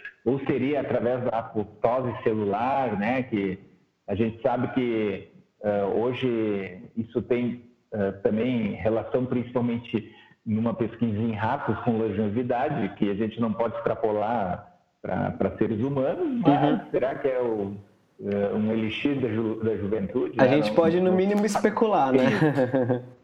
seria 0.46 0.80
através 0.80 1.22
da 1.24 1.38
apoptose 1.38 2.14
celular, 2.22 2.98
né, 2.98 3.22
que 3.24 3.58
a 4.06 4.14
gente 4.14 4.40
sabe 4.42 4.68
que 4.68 5.28
uh, 5.60 6.00
hoje 6.00 6.82
isso 6.96 7.20
tem 7.22 7.62
uh, 7.92 8.12
também 8.22 8.72
relação 8.72 9.26
principalmente 9.26 10.10
numa 10.44 10.74
pesquisa 10.74 11.18
em 11.18 11.32
ratos 11.32 11.78
com 11.80 11.98
longevidade, 11.98 12.94
que 12.96 13.10
a 13.10 13.14
gente 13.14 13.40
não 13.40 13.52
pode 13.52 13.76
extrapolar 13.76 14.70
para 15.02 15.56
seres 15.58 15.80
humanos, 15.80 16.40
mas 16.40 16.70
uhum. 16.70 16.90
será 16.90 17.14
que 17.14 17.28
é 17.28 17.40
o 17.40 17.76
é, 18.20 18.54
um 18.54 18.72
elixir 18.72 19.20
da, 19.20 19.28
ju, 19.28 19.60
da 19.62 19.76
juventude. 19.76 20.34
A 20.38 20.44
né? 20.44 20.56
gente 20.56 20.72
pode, 20.72 21.00
no 21.00 21.12
mínimo, 21.12 21.44
especular, 21.44 22.12
né? 22.12 23.02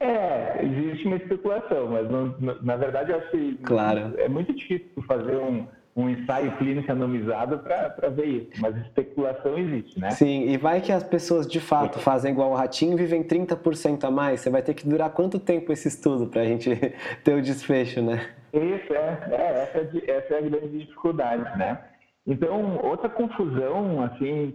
É, 0.00 0.64
existe 0.64 1.08
uma 1.08 1.16
especulação, 1.16 1.88
mas 1.88 2.08
não, 2.08 2.32
na 2.62 2.76
verdade 2.76 3.10
eu 3.10 3.18
acho 3.18 3.30
que 3.32 3.58
claro. 3.64 4.14
é 4.16 4.28
muito 4.28 4.54
difícil 4.54 5.02
fazer 5.08 5.36
um, 5.36 5.66
um 5.98 6.08
ensaio 6.08 6.52
clínico 6.52 6.86
randomizado 6.86 7.58
para 7.58 8.08
ver 8.08 8.26
isso, 8.26 8.50
mas 8.60 8.76
especulação 8.76 9.58
existe, 9.58 9.98
né? 9.98 10.10
Sim, 10.10 10.48
e 10.48 10.56
vai 10.56 10.80
que 10.80 10.92
as 10.92 11.02
pessoas 11.02 11.44
de 11.44 11.58
fato 11.58 11.98
fazem 11.98 12.30
igual 12.30 12.52
o 12.52 12.54
ratinho 12.54 12.92
e 12.92 12.96
vivem 12.96 13.24
30% 13.24 14.04
a 14.04 14.10
mais, 14.10 14.40
você 14.40 14.48
vai 14.48 14.62
ter 14.62 14.74
que 14.74 14.88
durar 14.88 15.10
quanto 15.10 15.40
tempo 15.40 15.72
esse 15.72 15.88
estudo 15.88 16.28
para 16.28 16.42
a 16.42 16.44
gente 16.44 16.70
ter 17.24 17.34
o 17.34 17.42
desfecho, 17.42 18.00
né? 18.00 18.28
Isso, 18.52 18.94
é, 18.94 19.18
é 19.32 19.62
essa, 19.64 19.78
é, 19.78 20.10
essa 20.10 20.34
é 20.34 20.38
a 20.38 20.40
grande 20.40 20.78
dificuldade, 20.78 21.58
né? 21.58 21.80
Então, 22.24 22.78
outra 22.84 23.08
confusão, 23.08 24.04
assim, 24.04 24.54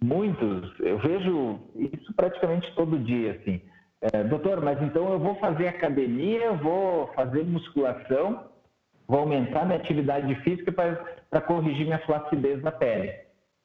muitos, 0.00 0.72
eu 0.78 0.98
vejo 0.98 1.58
isso 1.74 2.14
praticamente 2.14 2.72
todo 2.76 2.96
dia, 2.96 3.32
assim. 3.32 3.60
É, 4.12 4.22
doutor, 4.22 4.62
mas 4.62 4.80
então 4.82 5.12
eu 5.12 5.18
vou 5.18 5.34
fazer 5.36 5.66
academia, 5.66 6.52
vou 6.52 7.08
fazer 7.08 7.42
musculação, 7.42 8.49
vou 9.10 9.20
aumentar 9.20 9.66
minha 9.66 9.78
atividade 9.78 10.32
física 10.36 10.70
para 10.70 11.40
corrigir 11.40 11.84
minha 11.84 11.98
flacidez 11.98 12.62
da 12.62 12.70
pele. 12.70 13.12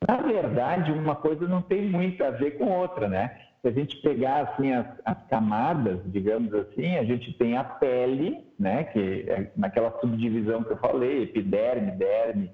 Na 0.07 0.17
verdade, 0.17 0.91
uma 0.91 1.15
coisa 1.15 1.47
não 1.47 1.61
tem 1.61 1.83
muito 1.83 2.23
a 2.23 2.31
ver 2.31 2.57
com 2.57 2.65
outra, 2.65 3.07
né? 3.07 3.37
Se 3.61 3.67
a 3.67 3.71
gente 3.71 3.95
pegar 4.01 4.41
assim 4.41 4.73
as, 4.73 4.87
as 5.05 5.17
camadas, 5.27 5.99
digamos 6.07 6.51
assim, 6.53 6.97
a 6.97 7.03
gente 7.03 7.31
tem 7.33 7.55
a 7.57 7.63
pele, 7.63 8.43
né? 8.59 8.85
Que 8.85 9.25
é 9.27 9.51
naquela 9.55 9.91
subdivisão 9.99 10.63
que 10.63 10.71
eu 10.71 10.77
falei, 10.77 11.23
epiderme, 11.23 11.91
derme, 11.91 12.51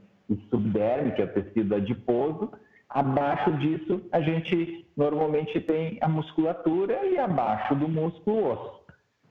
subderme, 0.50 1.12
que 1.14 1.22
é 1.22 1.26
o 1.26 1.34
tecido 1.34 1.76
adiposo. 1.76 2.52
Abaixo 2.90 3.54
disso, 3.54 4.02
a 4.12 4.20
gente 4.20 4.86
normalmente 4.98 5.62
tem 5.62 5.98
a 6.02 6.10
musculatura 6.10 7.06
e 7.06 7.18
abaixo 7.18 7.74
do 7.74 7.88
músculo, 7.88 8.38
o 8.38 8.52
osso. 8.52 8.82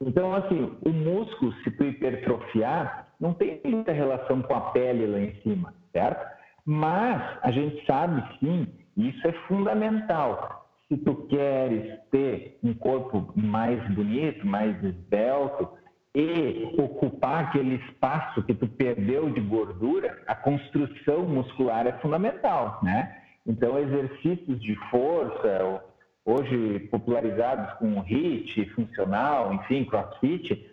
Então, 0.00 0.34
assim, 0.34 0.76
o 0.82 0.88
músculo, 0.88 1.52
se 1.62 1.70
tu 1.72 1.84
hipertrofiar, 1.84 3.09
não 3.20 3.34
tem 3.34 3.60
muita 3.64 3.92
relação 3.92 4.40
com 4.42 4.54
a 4.54 4.60
pele 4.72 5.06
lá 5.06 5.20
em 5.20 5.34
cima, 5.42 5.74
certo? 5.92 6.26
Mas 6.64 7.38
a 7.42 7.50
gente 7.50 7.84
sabe 7.86 8.22
sim, 8.38 8.66
isso 8.96 9.26
é 9.26 9.32
fundamental. 9.46 10.68
Se 10.88 10.96
tu 10.96 11.14
queres 11.28 11.98
ter 12.10 12.58
um 12.62 12.74
corpo 12.74 13.32
mais 13.36 13.80
bonito, 13.94 14.46
mais 14.46 14.82
esbelto, 14.82 15.68
e 16.14 16.74
ocupar 16.76 17.44
aquele 17.44 17.76
espaço 17.76 18.42
que 18.42 18.54
tu 18.54 18.66
perdeu 18.66 19.30
de 19.30 19.40
gordura, 19.40 20.20
a 20.26 20.34
construção 20.34 21.22
muscular 21.22 21.86
é 21.86 21.92
fundamental, 22.00 22.80
né? 22.82 23.16
Então, 23.46 23.78
exercícios 23.78 24.60
de 24.60 24.74
força, 24.90 25.82
hoje 26.24 26.80
popularizados 26.90 27.72
com 27.74 28.02
HIIT, 28.02 28.70
funcional, 28.70 29.54
enfim, 29.54 29.84
CrossFit, 29.84 30.69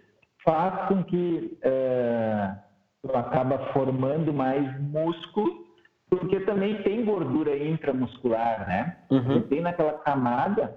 faz 0.48 0.88
com 0.88 1.04
que 1.04 1.60
uh, 1.60 2.56
tu 3.02 3.18
acaba 3.18 3.60
formando 3.74 4.32
mais 4.32 4.80
músculo, 4.80 5.68
porque 6.10 6.40
também 6.42 6.82
tem 6.84 7.04
gordura 7.04 7.58
intramuscular, 7.58 8.66
né? 8.66 8.98
Uhum. 9.12 9.42
Tem 9.42 9.60
naquela 9.60 9.94
camada 9.94 10.74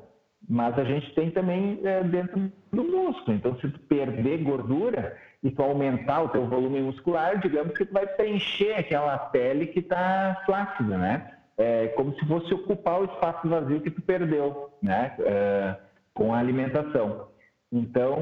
mas 0.49 0.77
a 0.79 0.85
gente 0.85 1.15
tem 1.15 1.31
também 1.31 1.81
é, 1.85 2.03
dentro 2.03 2.51
do 2.73 2.83
músculo. 2.83 3.37
Então, 3.37 3.57
se 3.61 3.69
tu 3.69 3.79
perder 3.81 4.43
gordura 4.43 5.17
e 5.43 5.51
tu 5.51 5.63
aumentar 5.63 6.23
o 6.23 6.29
teu 6.29 6.47
volume 6.47 6.81
muscular, 6.81 7.39
digamos 7.39 7.77
que 7.77 7.85
tu 7.85 7.93
vai 7.93 8.07
preencher 8.07 8.75
aquela 8.75 9.17
pele 9.17 9.67
que 9.67 9.81
está 9.81 10.43
flácida, 10.45 10.99
né? 10.99 11.31
É 11.57 11.89
como 11.89 12.15
se 12.15 12.27
fosse 12.27 12.53
ocupar 12.55 13.01
o 13.01 13.05
espaço 13.05 13.49
vazio 13.49 13.81
que 13.81 13.91
tu 13.91 14.01
perdeu, 14.03 14.71
né? 14.83 15.15
É, 15.21 15.77
com 16.15 16.33
a 16.33 16.39
alimentação. 16.39 17.29
Então, 17.71 18.19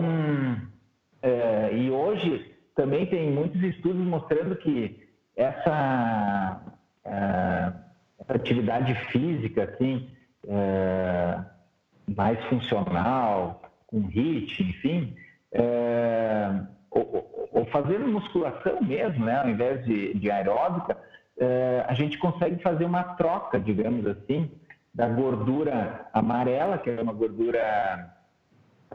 é, 1.23 1.71
e 1.75 1.91
hoje 1.91 2.55
também 2.75 3.07
tem 3.07 3.31
muitos 3.31 3.61
estudos 3.63 4.07
mostrando 4.07 4.55
que 4.57 5.09
essa, 5.37 6.61
é, 7.05 7.73
essa 8.21 8.35
atividade 8.35 8.95
física, 9.11 9.65
assim, 9.65 10.09
é, 10.47 11.41
mais 12.17 12.43
funcional, 12.45 13.63
com 13.87 14.09
HIIT, 14.09 14.63
enfim, 14.63 15.15
é, 15.53 16.51
ou, 16.91 17.49
ou, 17.53 17.65
fazendo 17.67 18.09
musculação 18.09 18.81
mesmo, 18.83 19.25
né, 19.25 19.41
ao 19.41 19.49
invés 19.49 19.85
de, 19.85 20.15
de 20.15 20.31
aeróbica, 20.31 20.97
é, 21.39 21.85
a 21.87 21.95
gente 21.95 22.19
consegue 22.19 22.63
fazer 22.63 22.85
uma 22.85 23.03
troca, 23.03 23.59
digamos 23.59 24.07
assim, 24.07 24.51
da 24.95 25.09
gordura 25.09 26.07
amarela, 26.13 26.79
que 26.79 26.91
é 26.91 27.01
uma 27.01 27.13
gordura 27.13 28.18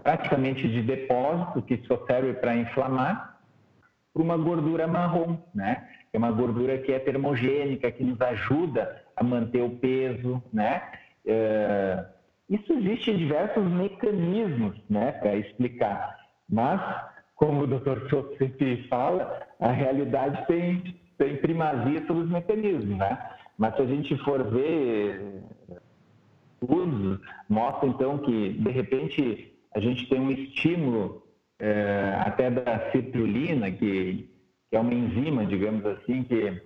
praticamente 0.02 0.68
de 0.68 0.82
depósito, 0.82 1.62
que 1.62 1.78
só 1.88 2.06
serve 2.06 2.34
para 2.34 2.56
inflamar, 2.56 3.40
para 4.14 4.24
uma 4.24 4.38
gordura 4.38 4.88
marrom, 4.88 5.38
né? 5.54 5.88
É 6.12 6.18
uma 6.18 6.32
gordura 6.32 6.78
que 6.78 6.92
é 6.92 7.00
termogênica, 7.00 7.92
que 7.92 8.04
nos 8.04 8.20
ajuda 8.22 9.04
a 9.16 9.24
manter 9.24 9.62
o 9.62 9.72
peso, 9.72 10.42
né? 10.52 10.82
É, 11.26 12.06
isso 12.50 12.72
existe 12.74 13.16
diversos 13.18 13.64
mecanismos 13.64 14.76
né, 14.90 15.14
para 15.14 15.36
explicar, 15.36 16.18
mas, 16.50 16.80
como 17.36 17.62
o 17.62 17.68
Dr. 17.68 18.10
Souto 18.10 18.38
sempre 18.38 18.88
fala, 18.90 19.42
a 19.60 19.72
realidade 19.72 20.46
tem, 20.46 21.00
tem 21.18 21.38
primazia 21.38 22.06
sobre 22.06 22.24
os 22.24 22.30
mecanismos. 22.30 22.98
Né? 22.98 23.18
Mas 23.58 23.76
se 23.76 23.82
a 23.82 23.86
gente 23.86 24.18
for 24.18 24.44
ver 24.44 25.42
estudos 26.62 27.20
mostram 27.50 27.90
então 27.90 28.18
que 28.20 28.54
de 28.54 28.70
repente 28.70 29.53
a 29.76 29.80
gente 29.80 30.08
tem 30.08 30.20
um 30.20 30.32
estímulo 30.32 31.24
é, 31.60 32.18
até 32.20 32.50
da 32.50 32.92
citrulina, 32.92 33.72
que, 33.72 34.30
que 34.70 34.76
é 34.76 34.80
uma 34.80 34.94
enzima, 34.94 35.46
digamos 35.46 35.86
assim, 35.86 36.24
que 36.24 36.62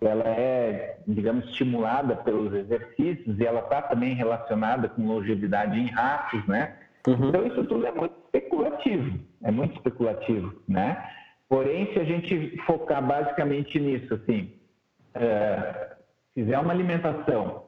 ela 0.00 0.28
é, 0.28 0.98
digamos, 1.08 1.44
estimulada 1.46 2.14
pelos 2.16 2.52
exercícios 2.54 3.38
e 3.38 3.44
ela 3.44 3.60
está 3.60 3.82
também 3.82 4.14
relacionada 4.14 4.88
com 4.88 5.06
longevidade 5.06 5.78
em 5.78 5.86
ratos, 5.86 6.46
né? 6.46 6.76
Uhum. 7.06 7.28
Então 7.28 7.46
isso 7.46 7.64
tudo 7.64 7.86
é 7.86 7.90
muito 7.90 8.14
especulativo, 8.26 9.18
é 9.42 9.50
muito 9.50 9.74
especulativo, 9.74 10.62
né? 10.68 11.04
Porém, 11.48 11.92
se 11.92 11.98
a 11.98 12.04
gente 12.04 12.56
focar 12.66 13.04
basicamente 13.04 13.80
nisso, 13.80 14.14
assim, 14.14 14.52
é, 15.14 15.96
fizer 16.34 16.58
uma 16.58 16.72
alimentação 16.72 17.64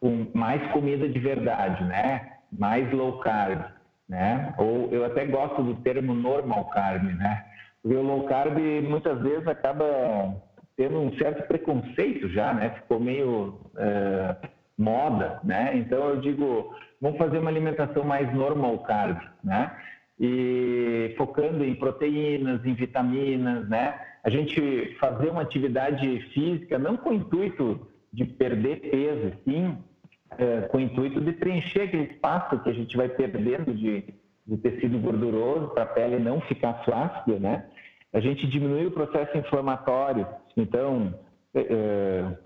com 0.00 0.26
mais 0.34 0.66
comida 0.72 1.08
de 1.08 1.18
verdade, 1.18 1.84
né? 1.84 2.38
Mais 2.50 2.90
low 2.92 3.20
carb, 3.20 3.62
né? 4.10 4.52
Ou 4.58 4.88
eu 4.90 5.04
até 5.04 5.24
gosto 5.24 5.62
do 5.62 5.76
termo 5.76 6.12
normal 6.12 6.64
carb, 6.70 7.04
né? 7.04 7.44
Porque 7.80 7.96
o 7.96 8.02
low 8.02 8.24
carb 8.24 8.58
muitas 8.82 9.22
vezes 9.22 9.46
acaba 9.46 10.34
tendo 10.76 10.98
um 10.98 11.16
certo 11.16 11.46
preconceito 11.46 12.28
já, 12.28 12.52
né? 12.52 12.70
Ficou 12.70 12.98
meio 12.98 13.60
é, 13.78 14.34
moda, 14.76 15.38
né? 15.44 15.70
Então 15.76 16.08
eu 16.08 16.20
digo, 16.20 16.74
vamos 17.00 17.18
fazer 17.18 17.38
uma 17.38 17.50
alimentação 17.50 18.02
mais 18.02 18.34
normal 18.34 18.80
carb, 18.80 19.16
né? 19.44 19.70
E 20.18 21.14
focando 21.16 21.64
em 21.64 21.76
proteínas, 21.76 22.66
em 22.66 22.74
vitaminas, 22.74 23.68
né? 23.68 23.94
A 24.24 24.28
gente 24.28 24.96
fazer 24.98 25.30
uma 25.30 25.42
atividade 25.42 26.20
física 26.34 26.78
não 26.78 26.96
com 26.96 27.10
o 27.10 27.14
intuito 27.14 27.86
de 28.12 28.24
perder 28.24 28.90
peso, 28.90 29.32
sim 29.44 29.78
é, 30.38 30.62
com 30.62 30.78
o 30.78 30.80
intuito 30.80 31.20
de 31.20 31.32
preencher 31.32 31.82
aquele 31.82 32.04
espaço 32.04 32.58
que 32.60 32.70
a 32.70 32.72
gente 32.72 32.96
vai 32.96 33.08
perdendo 33.08 33.74
de, 33.74 34.04
de 34.46 34.56
tecido 34.58 34.98
gorduroso 34.98 35.68
para 35.68 35.82
a 35.84 35.86
pele 35.86 36.18
não 36.18 36.40
ficar 36.42 36.84
flácida, 36.84 37.38
né? 37.38 37.66
A 38.12 38.20
gente 38.20 38.46
diminui 38.46 38.86
o 38.86 38.90
processo 38.90 39.36
inflamatório, 39.38 40.26
então, 40.56 41.14
é, 41.54 41.60
é, 41.60 42.38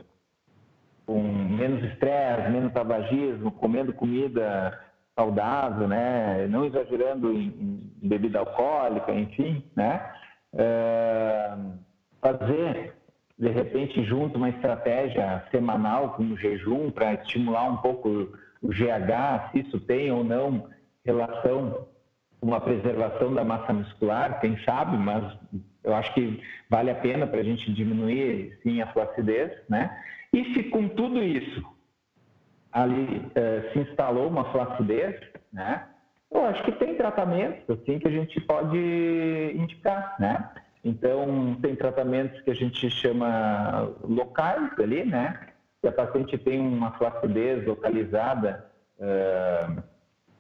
com 1.07 1.23
menos 1.23 1.83
estresse, 1.85 2.51
menos 2.51 2.73
tabagismo, 2.73 3.51
comendo 3.53 3.93
comida 3.93 4.79
saudável, 5.19 5.89
né? 5.89 6.47
Não 6.49 6.65
exagerando 6.65 7.33
em, 7.33 7.91
em 8.03 8.09
bebida 8.09 8.41
alcoólica, 8.41 9.13
enfim, 9.13 9.65
né? 9.75 10.13
É, 10.55 11.55
fazer 12.21 12.95
de 13.39 13.49
repente 13.49 14.05
junto 14.05 14.37
uma 14.37 14.49
estratégia 14.49 15.45
semanal 15.51 16.11
como 16.11 16.37
jejum 16.37 16.91
para 16.91 17.15
estimular 17.15 17.65
um 17.65 17.77
pouco 17.79 18.33
o 18.63 18.69
GH, 18.69 19.51
se 19.51 19.61
isso 19.61 19.81
tem 19.81 20.11
ou 20.11 20.25
não 20.25 20.69
relação 21.05 21.87
com 22.41 22.55
a 22.55 22.61
preservação 22.61 23.35
da 23.35 23.45
massa 23.45 23.73
muscular, 23.73 24.41
quem 24.41 24.57
sabe, 24.65 24.97
mas 24.97 25.37
eu 25.83 25.95
acho 25.95 26.13
que 26.15 26.43
vale 26.71 26.91
a 26.91 26.95
pena 26.95 27.27
para 27.27 27.41
a 27.41 27.45
gente 27.45 27.73
diminuir, 27.73 28.59
sim, 28.63 28.81
a 28.81 28.87
flacidez, 28.89 29.53
né? 29.69 29.91
E 30.33 30.53
se 30.55 30.65
com 30.65 30.89
tudo 30.89 31.23
isso 31.23 31.63
ali 32.73 33.31
eh, 33.35 33.71
se 33.73 33.79
instalou 33.79 34.29
uma 34.29 34.51
flacidez, 34.51 35.21
né? 35.53 35.87
Eu 36.31 36.45
acho 36.47 36.63
que 36.65 36.73
tem 36.73 36.97
tratamentos, 36.97 37.71
assim, 37.71 37.99
que 37.99 38.09
a 38.09 38.11
gente 38.11 38.41
pode 38.41 38.77
indicar, 39.55 40.17
né? 40.19 40.51
Então, 40.85 41.57
tem 41.63 41.75
tratamentos 41.75 42.39
que 42.43 42.51
a 42.51 42.55
gente 42.55 42.91
chama 42.91 43.91
locais 44.03 44.71
ali, 44.79 45.05
né? 45.05 45.49
Se 45.81 45.89
a 45.89 45.93
paciente 45.93 46.37
tem 46.37 46.61
uma 46.61 46.93
flacidez 46.93 47.67
localizada, 47.67 48.67
uh, 48.99 49.83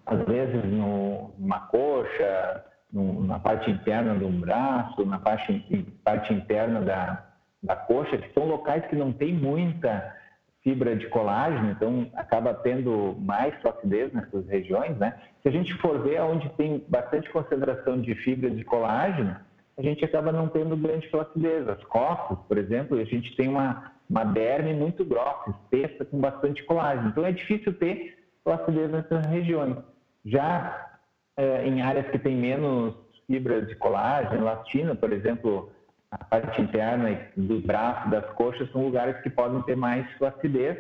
às 0.04 0.22
vezes 0.26 0.62
no, 0.64 1.32
numa 1.38 1.60
coxa, 1.60 2.64
no, 2.92 3.24
na 3.24 3.38
parte 3.38 3.70
interna 3.70 4.14
do 4.14 4.28
braço, 4.28 5.04
na 5.06 5.18
parte, 5.18 5.94
parte 6.04 6.34
interna 6.34 6.82
da, 6.82 7.26
da 7.62 7.74
coxa, 7.74 8.18
que 8.18 8.32
são 8.34 8.46
locais 8.46 8.86
que 8.86 8.96
não 8.96 9.12
tem 9.12 9.32
muita 9.32 10.14
fibra 10.62 10.94
de 10.94 11.06
colágeno, 11.08 11.70
então 11.70 12.10
acaba 12.14 12.54
tendo 12.54 13.16
mais 13.18 13.54
flacidez 13.60 14.12
nessas 14.12 14.46
regiões, 14.46 14.96
né? 14.98 15.14
Se 15.42 15.48
a 15.48 15.50
gente 15.50 15.74
for 15.74 16.02
ver 16.02 16.20
onde 16.20 16.48
tem 16.50 16.84
bastante 16.88 17.30
concentração 17.30 18.00
de 18.00 18.14
fibra 18.14 18.50
de 18.50 18.64
colágeno, 18.64 19.36
a 19.76 19.82
gente 19.82 20.04
acaba 20.04 20.30
não 20.30 20.48
tendo 20.48 20.76
grande 20.76 21.08
flacidez. 21.10 21.68
As 21.68 21.82
costas, 21.84 22.38
por 22.46 22.58
exemplo, 22.58 22.98
a 22.98 23.04
gente 23.04 23.34
tem 23.36 23.48
uma, 23.48 23.92
uma 24.08 24.24
derme 24.24 24.72
muito 24.72 25.04
grossa, 25.04 25.50
espessa, 25.50 26.04
com 26.04 26.18
bastante 26.18 26.62
colágeno. 26.64 27.08
Então 27.08 27.26
é 27.26 27.32
difícil 27.32 27.72
ter 27.74 28.16
flacidez 28.44 28.90
nessas 28.90 29.26
regiões. 29.26 29.76
Já 30.24 30.98
é, 31.36 31.66
em 31.66 31.82
áreas 31.82 32.08
que 32.08 32.18
tem 32.18 32.36
menos 32.36 32.94
fibras 33.26 33.66
de 33.66 33.74
colágeno, 33.76 34.42
elastina, 34.42 34.94
por 34.94 35.12
exemplo, 35.12 35.72
a 36.10 36.24
parte 36.24 36.60
interna 36.60 37.28
do 37.36 37.60
braço, 37.60 38.08
das 38.10 38.26
coxas, 38.34 38.70
são 38.70 38.84
lugares 38.84 39.20
que 39.22 39.30
podem 39.30 39.62
ter 39.62 39.76
mais 39.76 40.08
flacidez. 40.18 40.78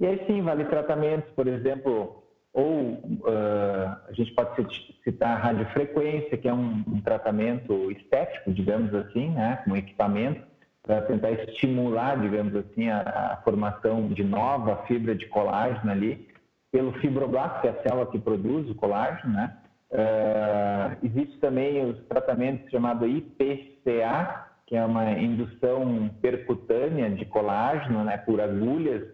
E 0.00 0.06
aí 0.06 0.24
sim, 0.26 0.42
vale 0.42 0.64
tratamentos, 0.64 1.30
por 1.34 1.46
exemplo, 1.46 2.21
ou 2.52 2.92
uh, 2.92 3.96
a 4.08 4.12
gente 4.12 4.32
pode 4.32 4.94
citar 5.02 5.36
a 5.36 5.40
radiofrequência, 5.40 6.36
que 6.36 6.46
é 6.46 6.52
um, 6.52 6.84
um 6.86 7.00
tratamento 7.00 7.90
estético, 7.92 8.52
digamos 8.52 8.94
assim, 8.94 9.30
né, 9.30 9.62
um 9.66 9.74
equipamento 9.74 10.42
para 10.82 11.00
tentar 11.02 11.30
estimular, 11.30 12.20
digamos 12.20 12.54
assim, 12.56 12.88
a, 12.88 13.00
a, 13.00 13.36
formação 13.42 14.08
de 14.08 14.24
nova 14.24 14.84
fibra 14.86 15.14
de 15.14 15.26
colágeno 15.26 15.90
ali 15.90 16.28
pelo 16.70 16.92
fibroblasto, 16.94 17.60
que 17.60 17.68
é 17.68 17.70
a 17.70 17.82
célula 17.82 18.06
que 18.06 18.18
produz 18.18 18.68
o 18.68 18.74
colágeno, 18.74 19.32
né? 19.34 19.56
Uh, 19.92 21.06
existe 21.06 21.38
também 21.38 21.84
os 21.84 21.98
tratamentos 22.06 22.70
chamados 22.70 23.06
IPCA, 23.06 24.46
que 24.66 24.74
é 24.74 24.84
uma 24.84 25.12
indução 25.12 26.10
percutânea 26.22 27.10
de 27.10 27.26
colágeno, 27.26 28.02
né, 28.04 28.16
por 28.16 28.40
agulhas. 28.40 29.06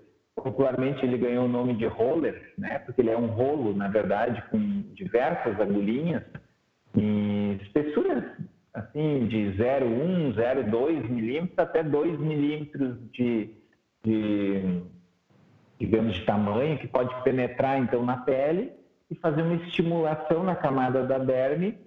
Popularmente 0.42 1.04
ele 1.04 1.18
ganhou 1.18 1.44
o 1.44 1.48
nome 1.48 1.74
de 1.74 1.86
roller, 1.86 2.52
né, 2.56 2.78
porque 2.80 3.00
ele 3.00 3.10
é 3.10 3.18
um 3.18 3.26
rolo, 3.26 3.74
na 3.74 3.88
verdade, 3.88 4.42
com 4.50 4.58
diversas 4.94 5.60
agulhinhas 5.60 6.22
e 6.96 7.58
espessuras 7.62 8.24
assim 8.72 9.26
de 9.26 9.54
0,1, 9.56 10.34
0,2 10.34 11.08
milímetros 11.08 11.58
até 11.58 11.82
2 11.82 12.18
milímetros 12.18 12.96
de, 13.12 13.50
de 14.04 14.82
digamos, 15.78 16.14
de 16.14 16.24
tamanho, 16.24 16.78
que 16.78 16.88
pode 16.88 17.14
penetrar 17.22 17.78
então 17.78 18.04
na 18.04 18.16
pele 18.18 18.72
e 19.10 19.14
fazer 19.14 19.42
uma 19.42 19.54
estimulação 19.54 20.42
na 20.42 20.54
camada 20.54 21.04
da 21.04 21.18
derme 21.18 21.78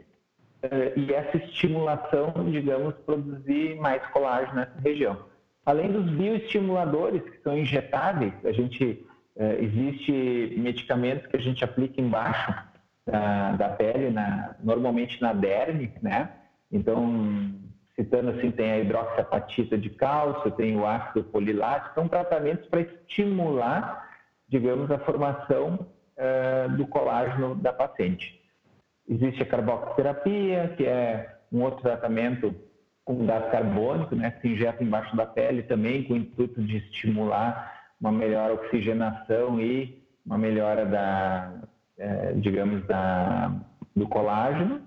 eh, 0.63 0.93
e 0.95 1.13
essa 1.13 1.37
estimulação, 1.37 2.33
digamos, 2.49 2.95
produzir 3.05 3.75
mais 3.79 4.05
colágeno 4.07 4.55
nessa 4.55 4.79
região. 4.79 5.30
Além 5.65 5.91
dos 5.91 6.09
bioestimuladores 6.09 7.21
que 7.23 7.41
são 7.43 7.57
injetáveis, 7.57 8.33
a 8.43 8.51
gente 8.51 9.05
eh, 9.35 9.57
existe 9.61 10.55
medicamentos 10.57 11.27
que 11.27 11.37
a 11.37 11.39
gente 11.39 11.63
aplica 11.63 12.01
embaixo 12.01 12.51
da, 13.05 13.51
da 13.53 13.69
pele, 13.69 14.09
na, 14.09 14.55
normalmente 14.63 15.21
na 15.21 15.33
derme, 15.33 15.93
né? 16.01 16.31
Então, 16.71 17.53
citando 17.95 18.31
assim, 18.31 18.51
tem 18.51 18.71
a 18.71 18.79
hidroxiapatita 18.79 19.77
de 19.77 19.89
cálcio, 19.91 20.51
tem 20.51 20.77
o 20.77 20.85
ácido 20.85 21.23
polilático, 21.25 21.93
são 21.93 22.07
tratamentos 22.07 22.67
para 22.67 22.81
estimular, 22.81 24.09
digamos, 24.47 24.89
a 24.89 24.97
formação 24.99 25.87
uh, 26.17 26.75
do 26.75 26.87
colágeno 26.87 27.55
da 27.55 27.73
paciente. 27.73 28.41
Existe 29.07 29.43
a 29.43 29.45
carboxoterapia, 29.45 30.73
que 30.77 30.85
é 30.85 31.37
um 31.51 31.61
outro 31.61 31.81
tratamento 31.81 32.55
com 33.15 33.25
gás 33.25 33.51
carbônico, 33.51 34.15
né, 34.15 34.31
que 34.31 34.41
se 34.41 34.47
injeta 34.49 34.83
embaixo 34.83 35.15
da 35.15 35.25
pele 35.25 35.63
também 35.63 36.03
com 36.03 36.13
o 36.13 36.17
intuito 36.17 36.61
de 36.61 36.77
estimular 36.77 37.79
uma 37.99 38.11
melhor 38.11 38.51
oxigenação 38.51 39.59
e 39.59 40.01
uma 40.25 40.37
melhora 40.37 40.85
da, 40.85 41.53
é, 41.97 42.33
digamos, 42.33 42.85
da, 42.87 43.51
do 43.95 44.07
colágeno. 44.07 44.81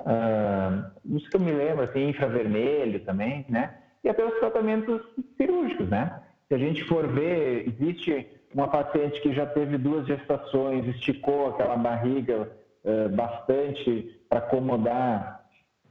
Uh, 0.00 1.16
isso 1.16 1.28
que 1.30 1.36
eu 1.36 1.40
me 1.40 1.52
lembro, 1.52 1.84
assim, 1.84 2.10
infravermelho 2.10 3.00
também, 3.00 3.44
né? 3.48 3.74
E 4.04 4.08
até 4.08 4.24
os 4.24 4.38
tratamentos 4.38 5.00
cirúrgicos, 5.36 5.88
né? 5.88 6.20
Se 6.48 6.54
a 6.54 6.58
gente 6.58 6.84
for 6.84 7.06
ver, 7.08 7.66
existe 7.68 8.26
uma 8.54 8.68
paciente 8.68 9.20
que 9.20 9.32
já 9.32 9.46
teve 9.46 9.78
duas 9.78 10.06
gestações, 10.06 10.86
esticou 10.86 11.48
aquela 11.48 11.76
barriga 11.76 12.48
uh, 12.84 13.08
bastante 13.16 14.20
para 14.28 14.38
acomodar 14.40 15.35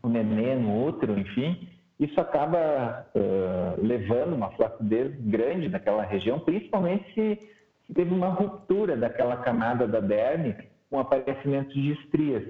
o 0.05 0.09
neném 0.09 0.57
no 0.57 0.85
útero, 0.85 1.17
enfim, 1.17 1.67
isso 1.99 2.19
acaba 2.19 3.07
uh, 3.15 3.81
levando 3.81 4.33
uma 4.33 4.51
flacidez 4.51 5.15
grande 5.21 5.69
naquela 5.69 6.03
região, 6.03 6.39
principalmente 6.39 7.05
se, 7.13 7.39
se 7.87 7.93
teve 7.93 8.13
uma 8.13 8.29
ruptura 8.29 8.97
daquela 8.97 9.37
camada 9.37 9.87
da 9.87 9.99
derme 9.99 10.55
com 10.89 10.99
aparecimento 10.99 11.73
de 11.73 11.93
estrias. 11.93 12.43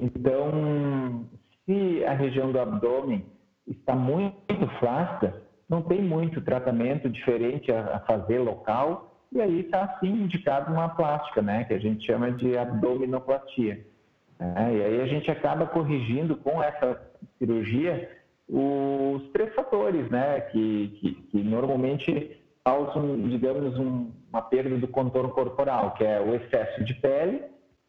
Então, 0.00 1.26
se 1.66 2.04
a 2.04 2.12
região 2.12 2.52
do 2.52 2.60
abdômen 2.60 3.24
está 3.66 3.94
muito 3.94 4.66
flácida, 4.78 5.42
não 5.68 5.82
tem 5.82 6.02
muito 6.02 6.40
tratamento 6.40 7.08
diferente 7.08 7.72
a, 7.72 7.96
a 7.96 8.00
fazer 8.00 8.38
local 8.38 9.12
e 9.32 9.40
aí 9.40 9.60
está 9.60 9.98
sim 9.98 10.10
indicado 10.10 10.72
uma 10.72 10.90
plástica, 10.90 11.40
né, 11.40 11.64
que 11.64 11.72
a 11.72 11.78
gente 11.78 12.06
chama 12.06 12.30
de 12.32 12.56
abdominoplastia. 12.56 13.84
É, 14.56 14.74
e 14.74 14.84
aí 14.84 15.00
a 15.00 15.06
gente 15.06 15.30
acaba 15.30 15.66
corrigindo 15.66 16.36
com 16.36 16.62
essa 16.62 17.00
cirurgia 17.38 18.10
os 18.48 19.30
três 19.32 19.54
fatores, 19.54 20.10
né, 20.10 20.40
que, 20.40 20.88
que, 21.00 21.12
que 21.14 21.42
normalmente 21.42 22.36
causam, 22.64 23.16
digamos, 23.28 23.78
um, 23.78 24.10
uma 24.30 24.42
perda 24.42 24.76
do 24.76 24.88
contorno 24.88 25.30
corporal, 25.30 25.94
que 25.94 26.04
é 26.04 26.20
o 26.20 26.34
excesso 26.34 26.84
de 26.84 26.94
pele, 26.94 27.42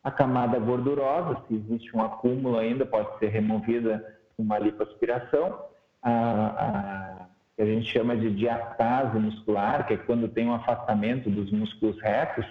a 0.03 0.11
camada 0.11 0.59
gordurosa, 0.59 1.41
se 1.47 1.55
existe 1.55 1.95
um 1.95 2.01
acúmulo 2.01 2.57
ainda, 2.57 2.85
pode 2.85 3.17
ser 3.19 3.27
removida 3.27 4.03
com 4.35 4.43
uma 4.43 4.59
lipoaspiração, 4.59 5.59
a, 6.01 6.11
a, 6.11 7.25
que 7.55 7.61
a 7.61 7.65
gente 7.65 7.85
chama 7.85 8.15
de 8.15 8.29
diastase 8.31 9.17
muscular, 9.17 9.87
que 9.87 9.93
é 9.93 9.97
quando 9.97 10.27
tem 10.27 10.47
um 10.47 10.55
afastamento 10.55 11.29
dos 11.29 11.51
músculos 11.51 11.99
retos, 12.01 12.45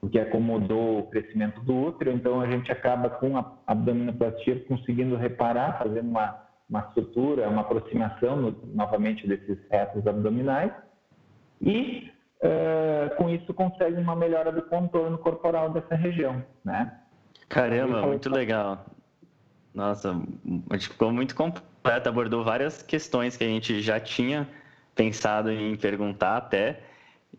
o 0.00 0.08
que 0.08 0.18
acomodou 0.18 1.00
o 1.00 1.06
crescimento 1.08 1.60
do 1.60 1.76
útero, 1.76 2.10
então 2.10 2.40
a 2.40 2.46
gente 2.46 2.72
acaba 2.72 3.10
com 3.10 3.36
a 3.36 3.52
abdominoplastia 3.66 4.64
conseguindo 4.64 5.16
reparar, 5.16 5.78
fazendo 5.78 6.08
uma, 6.08 6.42
uma 6.68 6.90
sutura, 6.94 7.48
uma 7.48 7.60
aproximação 7.60 8.36
no, 8.36 8.56
novamente 8.74 9.26
desses 9.26 9.58
retos 9.70 10.06
abdominais 10.06 10.72
e 11.60 12.10
uh, 12.42 13.14
com 13.16 13.28
isso 13.28 13.52
consegue 13.52 14.00
uma 14.00 14.16
melhora 14.16 14.50
do 14.50 14.62
contorno 14.62 15.18
corporal 15.18 15.70
dessa 15.70 15.94
região, 15.94 16.42
né? 16.64 16.98
Caramba, 17.48 18.06
muito 18.06 18.30
legal. 18.30 18.86
Nossa, 19.74 20.16
a 20.70 20.76
gente 20.76 20.88
ficou 20.88 21.12
muito 21.12 21.34
completo, 21.34 22.08
abordou 22.08 22.42
várias 22.42 22.82
questões 22.82 23.36
que 23.36 23.44
a 23.44 23.46
gente 23.46 23.80
já 23.80 24.00
tinha 24.00 24.48
pensado 24.94 25.50
em 25.50 25.76
perguntar 25.76 26.36
até, 26.36 26.80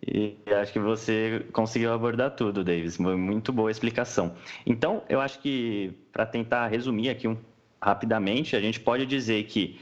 e 0.06 0.36
acho 0.60 0.74
que 0.74 0.80
você 0.80 1.46
conseguiu 1.54 1.94
abordar 1.94 2.32
tudo, 2.32 2.64
Davis. 2.64 2.98
Muito 2.98 3.54
boa 3.54 3.70
explicação. 3.70 4.34
Então, 4.66 5.04
eu 5.08 5.22
acho 5.22 5.40
que, 5.40 5.94
para 6.12 6.26
tentar 6.26 6.68
resumir 6.68 7.10
aqui 7.10 7.28
um, 7.28 7.38
rapidamente, 7.82 8.56
a 8.56 8.62
gente 8.62 8.80
pode 8.80 9.06
dizer 9.06 9.44
que 9.46 9.80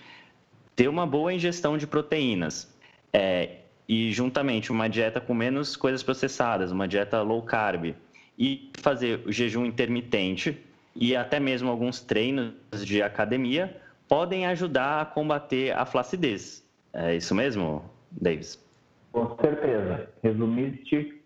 ter 0.75 0.87
uma 0.87 1.07
boa 1.07 1.33
ingestão 1.33 1.77
de 1.77 1.87
proteínas 1.87 2.73
é, 3.13 3.57
e, 3.87 4.11
juntamente, 4.11 4.71
uma 4.71 4.89
dieta 4.89 5.21
com 5.21 5.33
menos 5.33 5.75
coisas 5.77 6.03
processadas, 6.03 6.71
uma 6.71 6.87
dieta 6.87 7.21
low 7.21 7.41
carb, 7.41 7.95
e 8.37 8.71
fazer 8.79 9.21
o 9.25 9.31
jejum 9.31 9.65
intermitente 9.65 10.57
e 10.95 11.15
até 11.15 11.39
mesmo 11.39 11.69
alguns 11.69 11.99
treinos 11.99 12.53
de 12.85 13.01
academia 13.01 13.75
podem 14.07 14.45
ajudar 14.47 15.01
a 15.01 15.05
combater 15.05 15.71
a 15.77 15.85
flacidez. 15.85 16.63
É 16.93 17.15
isso 17.15 17.35
mesmo, 17.35 17.83
Davis? 18.09 18.68
Com 19.11 19.35
certeza. 19.37 20.09
Resumiste 20.21 21.21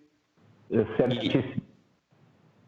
é, 0.72 0.98
certíssimo. 0.98 1.62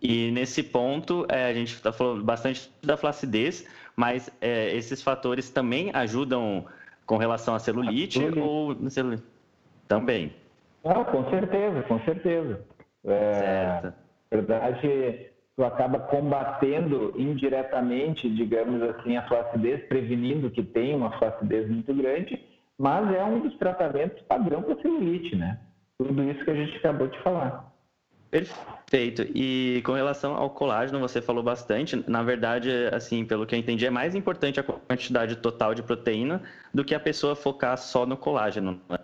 E, 0.02 0.28
e 0.28 0.32
nesse 0.32 0.62
ponto, 0.62 1.26
é, 1.30 1.46
a 1.46 1.54
gente 1.54 1.74
está 1.74 1.92
falando 1.92 2.24
bastante 2.24 2.72
da 2.84 2.98
flacidez, 2.98 3.68
mas 3.96 4.30
é, 4.42 4.76
esses 4.76 5.02
fatores 5.02 5.50
também 5.50 5.90
ajudam 5.94 6.66
com 7.06 7.18
relação 7.18 7.56
à 7.56 7.60
celulite 7.60 8.20
ou 8.20 8.76
celulite? 8.90 9.24
também? 9.88 10.34
Ah, 10.84 11.04
com 11.06 11.30
certeza, 11.30 11.82
com 11.84 12.00
certeza. 12.02 12.66
É, 13.06 13.34
certo. 13.34 13.94
Verdade, 14.32 15.30
tu 15.56 15.64
acaba 15.64 16.00
combatendo 16.00 17.14
indiretamente, 17.16 18.30
digamos 18.30 18.82
assim, 18.82 19.16
a 19.16 19.28
flacidez, 19.28 19.84
prevenindo 19.88 20.52
que 20.52 20.64
tenha 20.64 20.98
uma 20.98 21.18
flacidez 21.18 21.70
muito 21.70 21.94
grande 21.94 22.40
mas 22.78 23.14
é 23.14 23.24
um 23.24 23.40
dos 23.40 23.56
tratamentos 23.58 24.22
padrão 24.24 24.62
para 24.62 24.82
celulite, 24.82 25.36
né? 25.36 25.60
Tudo 25.98 26.24
isso 26.24 26.44
que 26.44 26.52
a 26.52 26.56
gente 26.56 26.78
acabou 26.78 27.08
de 27.08 27.22
falar. 27.24 27.74
Perfeito. 28.30 29.26
E 29.34 29.82
com 29.86 29.94
relação 29.94 30.36
ao 30.36 30.50
colágeno, 30.50 31.00
você 31.00 31.22
falou 31.22 31.42
bastante. 31.42 32.04
Na 32.10 32.22
verdade, 32.22 32.70
assim, 32.92 33.24
pelo 33.24 33.46
que 33.46 33.56
eu 33.56 33.60
entendi, 33.60 33.86
é 33.86 33.90
mais 33.90 34.14
importante 34.14 34.60
a 34.60 34.64
quantidade 34.64 35.38
total 35.38 35.74
de 35.74 35.82
proteína 35.82 36.42
do 36.74 36.84
que 36.84 36.94
a 36.94 37.00
pessoa 37.00 37.36
focar 37.36 37.78
só 37.78 38.06
no 38.06 38.18
colágeno. 38.18 38.82
Né? 38.90 38.98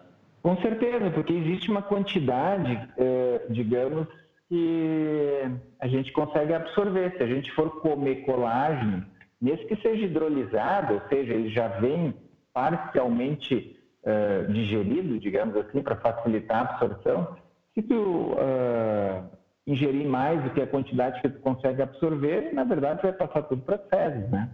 Com 0.43 0.57
certeza, 0.57 1.09
porque 1.11 1.33
existe 1.33 1.69
uma 1.69 1.81
quantidade, 1.81 2.89
eh, 2.97 3.45
digamos, 3.49 4.07
que 4.49 5.43
a 5.79 5.87
gente 5.87 6.11
consegue 6.11 6.53
absorver. 6.53 7.15
Se 7.15 7.23
a 7.23 7.27
gente 7.27 7.51
for 7.53 7.69
comer 7.79 8.25
colágeno, 8.25 9.05
mesmo 9.39 9.65
que 9.67 9.75
seja 9.77 10.05
hidrolisado, 10.05 10.95
ou 10.95 11.01
seja, 11.07 11.33
ele 11.33 11.49
já 11.49 11.67
vem 11.67 12.13
parcialmente 12.53 13.79
uh, 14.03 14.51
digerido, 14.51 15.19
digamos 15.19 15.55
assim, 15.55 15.81
para 15.81 15.95
facilitar 15.95 16.57
a 16.57 16.61
absorção, 16.61 17.35
se 17.73 17.81
tu 17.81 18.33
uh, 18.33 19.23
ingerir 19.65 20.07
mais 20.07 20.43
do 20.43 20.49
que 20.49 20.61
a 20.61 20.67
quantidade 20.67 21.21
que 21.21 21.29
tu 21.29 21.39
consegue 21.39 21.81
absorver, 21.81 22.53
na 22.53 22.63
verdade 22.63 23.01
vai 23.01 23.13
passar 23.13 23.43
tudo 23.43 23.61
para 23.61 23.77
fezes, 23.77 24.29
né? 24.29 24.49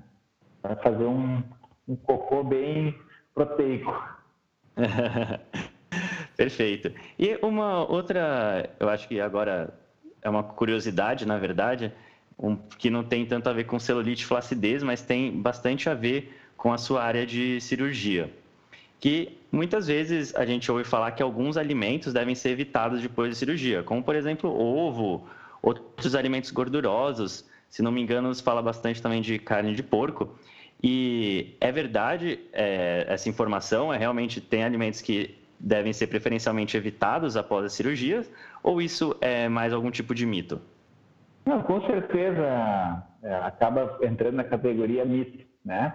Para 0.62 0.76
fazer 0.78 1.06
um, 1.06 1.42
um 1.88 1.96
cocô 1.96 2.44
bem 2.44 2.96
proteico. 3.34 3.92
Perfeito. 6.36 6.92
E 7.18 7.40
uma 7.42 7.84
outra, 7.90 8.70
eu 8.80 8.90
acho 8.90 9.08
que 9.08 9.20
agora 9.20 9.74
é 10.22 10.30
uma 10.30 10.44
curiosidade, 10.44 11.26
na 11.26 11.38
verdade, 11.38 11.92
um, 12.38 12.56
que 12.56 12.90
não 12.90 13.04
tem 13.04 13.26
tanto 13.26 13.50
a 13.50 13.54
ver 13.54 13.64
com 13.64 13.80
celulite 13.80 14.24
e 14.24 14.28
flacidez, 14.28 14.84
mas 14.84 15.02
tem 15.02 15.42
bastante 15.42 15.90
a 15.90 15.96
ver 15.96 16.32
com 16.68 16.74
a 16.74 16.78
sua 16.78 17.02
área 17.02 17.26
de 17.26 17.62
cirurgia. 17.62 18.30
Que 19.00 19.38
muitas 19.50 19.88
vezes 19.88 20.36
a 20.36 20.46
gente 20.46 20.70
ouve 20.70 20.84
falar 20.84 21.12
que 21.12 21.24
alguns 21.24 21.56
alimentos 21.56 22.12
devem 22.12 22.36
ser 22.36 22.50
evitados 22.50 23.02
depois 23.02 23.30
da 23.30 23.36
cirurgia, 23.36 23.84
como 23.84 24.04
por 24.04 24.18
exemplo 24.18 24.50
ovo, 24.50 25.26
outros 25.62 26.14
alimentos 26.14 26.52
gordurosos. 26.52 27.46
Se 27.70 27.82
não 27.82 27.90
me 27.90 28.02
engano, 28.02 28.36
se 28.36 28.44
fala 28.44 28.62
bastante 28.62 29.02
também 29.02 29.22
de 29.22 29.40
carne 29.40 29.76
de 29.76 29.82
porco. 29.82 30.36
E 30.84 31.56
é 31.62 31.72
verdade 31.72 32.38
é, 32.52 33.06
essa 33.08 33.30
informação? 33.30 33.94
É 33.94 33.98
realmente 33.98 34.42
tem 34.42 34.66
alimentos 34.66 35.00
que 35.00 35.38
devem 35.58 35.94
ser 35.94 36.08
preferencialmente 36.08 36.76
evitados 36.76 37.38
após 37.38 37.64
a 37.64 37.70
cirurgia? 37.70 38.26
Ou 38.62 38.82
isso 38.82 39.16
é 39.22 39.48
mais 39.48 39.72
algum 39.72 39.90
tipo 39.90 40.14
de 40.14 40.26
mito? 40.26 40.60
Não, 41.46 41.62
com 41.62 41.80
certeza 41.88 43.06
é, 43.24 43.36
acaba 43.36 43.98
entrando 44.02 44.36
na 44.36 44.44
categoria 44.44 45.06
mito, 45.06 45.46
né? 45.64 45.94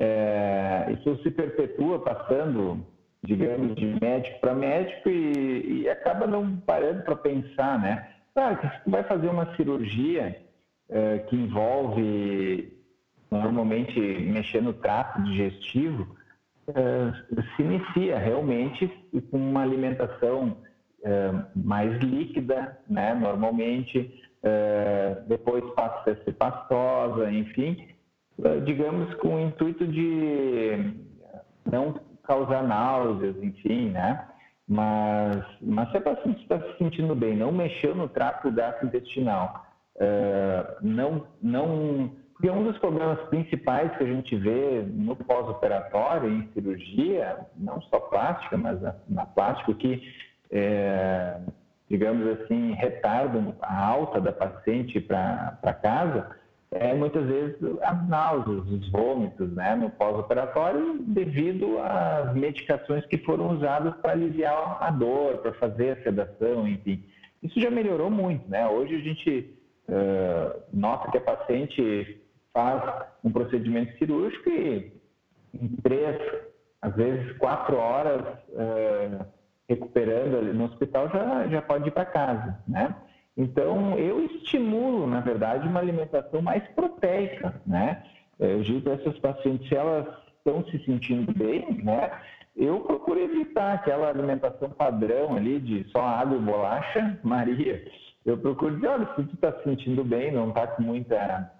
É, 0.00 0.92
isso 0.92 1.20
se 1.22 1.30
perpetua 1.30 1.98
passando, 1.98 2.86
digamos, 3.24 3.74
de 3.74 3.98
médico 4.00 4.40
para 4.40 4.54
médico 4.54 5.08
e, 5.08 5.82
e, 5.82 5.88
acaba 5.88 6.26
não 6.26 6.56
parando 6.58 7.02
para 7.02 7.16
pensar, 7.16 7.80
né? 7.80 8.08
Claro 8.32 8.58
que 8.58 8.68
se 8.68 8.84
tu 8.84 8.90
vai 8.90 9.02
fazer 9.02 9.28
uma 9.28 9.54
cirurgia 9.56 10.40
é, 10.88 11.18
que 11.18 11.34
envolve 11.34 12.72
normalmente 13.30 13.98
mexer 13.98 14.62
no 14.62 14.72
trato 14.72 15.20
digestivo, 15.22 16.16
é, 16.68 17.42
se 17.56 17.62
inicia 17.62 18.18
realmente 18.18 18.88
com 19.30 19.36
uma 19.36 19.62
alimentação 19.62 20.58
é, 21.02 21.30
mais 21.56 21.98
líquida, 22.00 22.78
né? 22.88 23.14
Normalmente, 23.14 24.22
é, 24.42 25.22
depois 25.26 25.64
passa 25.74 26.12
a 26.12 26.16
ser 26.24 26.34
pastosa, 26.34 27.30
enfim, 27.32 27.88
digamos, 28.64 29.12
com 29.14 29.34
o 29.34 29.40
intuito 29.40 29.86
de 29.86 30.94
não 31.70 31.94
causar 32.22 32.62
náuseas, 32.62 33.36
enfim, 33.42 33.90
né? 33.90 34.28
Mas, 34.68 35.44
mas 35.62 35.90
se 35.90 35.96
a 35.96 36.00
paciente 36.00 36.42
está 36.42 36.60
se 36.60 36.76
sentindo 36.76 37.14
bem, 37.14 37.34
não 37.34 37.50
mexeu 37.50 37.94
no 37.94 38.06
trato 38.08 38.52
gastrointestinal, 38.52 39.66
uh, 39.96 40.76
não, 40.82 41.26
não... 41.42 42.10
Porque 42.34 42.50
um 42.50 42.62
dos 42.62 42.78
problemas 42.78 43.18
principais 43.28 43.90
que 43.96 44.04
a 44.04 44.06
gente 44.06 44.36
vê 44.36 44.84
no 44.86 45.16
pós-operatório, 45.16 46.30
em 46.30 46.48
cirurgia, 46.52 47.38
não 47.56 47.80
só 47.82 47.98
plástica, 47.98 48.56
mas 48.56 48.80
na, 48.80 48.94
na 49.08 49.26
plástica, 49.26 49.74
que, 49.74 50.00
é, 50.52 51.40
digamos 51.90 52.24
assim, 52.28 52.74
retarda 52.74 53.42
a 53.60 53.84
alta 53.84 54.20
da 54.20 54.32
paciente 54.32 55.00
para 55.00 55.74
casa, 55.82 56.30
é, 56.70 56.94
muitas 56.94 57.24
vezes 57.26 57.56
as 57.82 58.08
náuseas, 58.08 58.66
os 58.68 58.90
vômitos 58.90 59.50
né, 59.54 59.74
no 59.74 59.90
pós-operatório 59.90 60.98
devido 61.00 61.78
às 61.78 62.34
medicações 62.34 63.06
que 63.06 63.18
foram 63.18 63.56
usadas 63.56 63.94
para 63.96 64.12
aliviar 64.12 64.76
a 64.80 64.90
dor, 64.90 65.38
para 65.38 65.54
fazer 65.54 65.98
a 65.98 66.02
sedação, 66.02 66.68
enfim. 66.68 67.02
Isso 67.42 67.58
já 67.60 67.70
melhorou 67.70 68.10
muito, 68.10 68.48
né? 68.50 68.68
Hoje 68.68 68.96
a 68.96 68.98
gente 68.98 69.56
uh, 69.88 70.60
nota 70.72 71.10
que 71.10 71.18
a 71.18 71.20
paciente 71.20 72.20
faz 72.52 73.06
um 73.24 73.30
procedimento 73.30 73.96
cirúrgico 73.96 74.50
e 74.50 74.92
em 75.54 75.68
três, 75.82 76.20
às 76.82 76.94
vezes 76.96 77.36
quatro 77.38 77.76
horas 77.76 78.22
uh, 78.48 79.24
recuperando 79.68 80.52
no 80.52 80.64
hospital 80.64 81.08
já, 81.10 81.46
já 81.46 81.62
pode 81.62 81.88
ir 81.88 81.92
para 81.92 82.04
casa, 82.04 82.58
né? 82.66 82.94
Então, 83.38 83.96
eu 83.96 84.24
estimulo, 84.24 85.06
na 85.06 85.20
verdade, 85.20 85.68
uma 85.68 85.78
alimentação 85.78 86.42
mais 86.42 86.66
proteica, 86.74 87.54
né? 87.64 88.02
Eu 88.38 88.60
digo 88.62 88.90
essas 88.90 89.16
pacientes, 89.18 89.68
se 89.68 89.76
elas 89.76 90.06
estão 90.38 90.64
se 90.66 90.84
sentindo 90.84 91.32
bem, 91.32 91.80
né? 91.82 92.10
eu 92.58 92.80
procuro 92.80 93.20
evitar 93.20 93.74
aquela 93.74 94.08
alimentação 94.08 94.68
padrão 94.70 95.36
ali 95.36 95.60
de 95.60 95.88
só 95.90 96.00
água 96.00 96.36
e 96.36 96.40
bolacha, 96.40 97.18
Maria. 97.22 97.84
Eu 98.26 98.36
procuro 98.36 98.74
dizer, 98.74 98.88
olha, 98.88 99.08
se 99.14 99.22
tu 99.22 99.34
está 99.34 99.52
se 99.52 99.62
sentindo 99.62 100.02
bem, 100.02 100.32
não 100.32 100.48
está 100.48 100.66
com 100.66 100.82
muita 100.82 101.52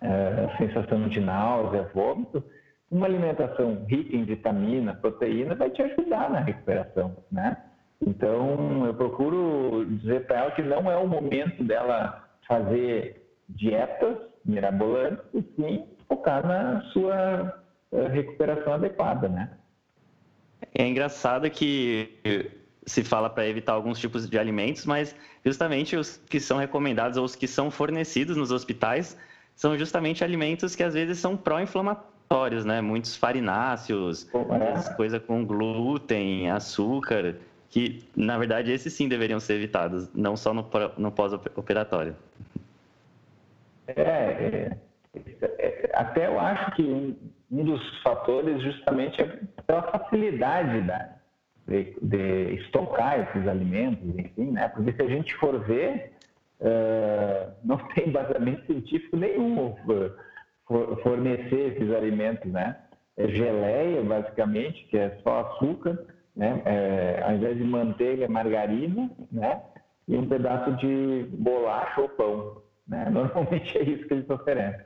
é, 0.00 0.48
sensação 0.56 1.08
de 1.08 1.20
náusea, 1.20 1.90
vômito, 1.92 2.42
uma 2.88 3.06
alimentação 3.06 3.84
rica 3.88 4.16
em 4.16 4.24
vitamina, 4.24 4.94
proteína, 4.94 5.56
vai 5.56 5.70
te 5.70 5.82
ajudar 5.82 6.30
na 6.30 6.38
recuperação, 6.38 7.16
né? 7.30 7.56
Então, 8.00 8.86
eu 8.86 8.94
procuro 8.94 9.86
dizer 9.86 10.26
para 10.26 10.38
ela 10.38 10.50
que 10.50 10.62
não 10.62 10.90
é 10.90 10.96
o 10.96 11.06
momento 11.06 11.64
dela 11.64 12.28
fazer 12.46 13.22
dietas 13.48 14.18
mirabolantes, 14.44 15.24
e 15.34 15.42
sim 15.56 15.86
focar 16.08 16.46
na 16.46 16.80
sua 16.92 17.62
eh, 17.92 18.08
recuperação 18.08 18.74
adequada, 18.74 19.28
né? 19.28 19.50
É 20.74 20.86
engraçado 20.86 21.50
que 21.50 22.20
se 22.86 23.02
fala 23.02 23.28
para 23.28 23.46
evitar 23.46 23.72
alguns 23.72 23.98
tipos 23.98 24.28
de 24.28 24.38
alimentos, 24.38 24.86
mas 24.86 25.14
justamente 25.44 25.96
os 25.96 26.16
que 26.28 26.38
são 26.38 26.58
recomendados 26.58 27.18
ou 27.18 27.24
os 27.24 27.34
que 27.34 27.48
são 27.48 27.70
fornecidos 27.70 28.36
nos 28.36 28.52
hospitais 28.52 29.18
são 29.54 29.76
justamente 29.76 30.22
alimentos 30.22 30.76
que 30.76 30.82
às 30.82 30.94
vezes 30.94 31.18
são 31.18 31.36
pró-inflamatórios, 31.36 32.64
né? 32.64 32.80
Muitos 32.80 33.16
farináceos, 33.16 34.28
é. 34.32 34.94
coisa 34.94 35.18
com 35.18 35.44
glúten, 35.44 36.50
açúcar, 36.50 37.36
que 37.76 38.02
na 38.16 38.38
verdade 38.38 38.72
esses 38.72 38.90
sim 38.94 39.06
deveriam 39.06 39.38
ser 39.38 39.52
evitados, 39.56 40.10
não 40.14 40.34
só 40.34 40.54
no, 40.54 40.66
no 40.96 41.12
pós-operatório. 41.12 42.16
É, 43.86 44.00
é, 44.00 44.78
é, 45.58 45.90
até 45.92 46.26
eu 46.26 46.40
acho 46.40 46.74
que 46.74 46.82
um, 46.82 47.14
dos 47.50 48.02
fatores 48.02 48.62
justamente 48.62 49.20
é 49.20 49.72
a 49.74 49.82
facilidade 49.82 50.86
da, 50.86 51.16
de, 51.68 51.94
de, 52.00 52.54
estocar 52.54 53.20
esses 53.20 53.46
alimentos, 53.46 54.08
enfim, 54.18 54.52
né? 54.52 54.68
Porque 54.68 54.92
se 54.92 55.02
a 55.02 55.08
gente 55.08 55.34
for 55.34 55.60
ver, 55.66 56.12
uh, 56.60 57.52
não 57.62 57.76
tem 57.94 58.08
embasamento 58.08 58.64
científico 58.64 59.18
nenhum 59.18 59.76
for, 60.64 60.98
fornecer 61.02 61.76
esses 61.76 61.94
alimentos, 61.94 62.50
né? 62.50 62.74
É 63.18 63.28
geleia, 63.28 64.02
basicamente, 64.02 64.82
que 64.86 64.96
é 64.96 65.18
só 65.22 65.40
açúcar, 65.40 66.15
né? 66.36 66.62
É, 66.64 67.22
ao 67.24 67.34
invés 67.34 67.56
de 67.56 67.64
manteiga, 67.64 68.24
é 68.24 68.28
margarina, 68.28 69.10
né? 69.32 69.62
E 70.06 70.16
um 70.16 70.28
pedaço 70.28 70.72
de 70.76 71.26
bolacha 71.32 72.00
ou 72.00 72.08
pão. 72.10 72.62
Né? 72.86 73.08
Normalmente 73.10 73.78
é 73.78 73.82
isso 73.82 74.06
que 74.06 74.14
eles 74.14 74.28
oferecem. 74.28 74.84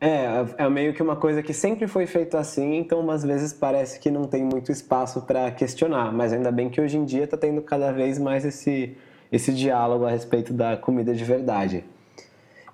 É, 0.00 0.64
é 0.64 0.68
meio 0.70 0.94
que 0.94 1.02
uma 1.02 1.14
coisa 1.14 1.42
que 1.42 1.52
sempre 1.52 1.86
foi 1.86 2.06
feito 2.06 2.34
assim, 2.34 2.76
então 2.76 3.00
umas 3.00 3.22
vezes 3.22 3.52
parece 3.52 4.00
que 4.00 4.10
não 4.10 4.24
tem 4.24 4.42
muito 4.42 4.72
espaço 4.72 5.26
para 5.26 5.50
questionar, 5.50 6.10
mas 6.10 6.32
ainda 6.32 6.50
bem 6.50 6.70
que 6.70 6.80
hoje 6.80 6.96
em 6.96 7.04
dia 7.04 7.24
está 7.24 7.36
tendo 7.36 7.60
cada 7.60 7.92
vez 7.92 8.18
mais 8.18 8.46
esse, 8.46 8.96
esse 9.30 9.52
diálogo 9.52 10.06
a 10.06 10.10
respeito 10.10 10.54
da 10.54 10.74
comida 10.74 11.14
de 11.14 11.22
verdade. 11.22 11.84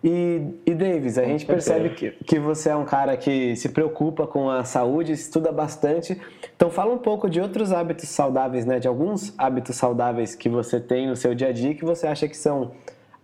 E, 0.05 0.61
e 0.65 0.75
Davis, 0.75 1.19
a 1.19 1.25
gente 1.25 1.47
percebe 1.47 1.91
que, 1.91 2.11
que 2.25 2.39
você 2.39 2.71
é 2.71 2.77
um 2.77 2.85
cara 2.85 3.17
que 3.17 3.57
se 3.57 3.69
preocupa 3.71 4.27
com 4.27 4.51
a 4.51 4.63
saúde, 4.63 5.13
estuda 5.13 5.51
bastante. 5.51 6.21
Então 6.55 6.71
fala 6.71 6.93
um 6.93 6.99
pouco 6.99 7.29
de 7.29 7.41
outros 7.41 7.73
hábitos 7.73 8.09
saudáveis, 8.09 8.65
né? 8.65 8.79
De 8.79 8.87
alguns 8.87 9.35
hábitos 9.39 9.77
saudáveis 9.77 10.35
que 10.35 10.49
você 10.49 10.79
tem 10.79 11.07
no 11.07 11.17
seu 11.17 11.35
dia 11.35 11.49
a 11.49 11.53
dia 11.53 11.75
que 11.75 11.85
você 11.85 12.07
acha 12.07 12.29
que 12.29 12.37
são 12.37 12.73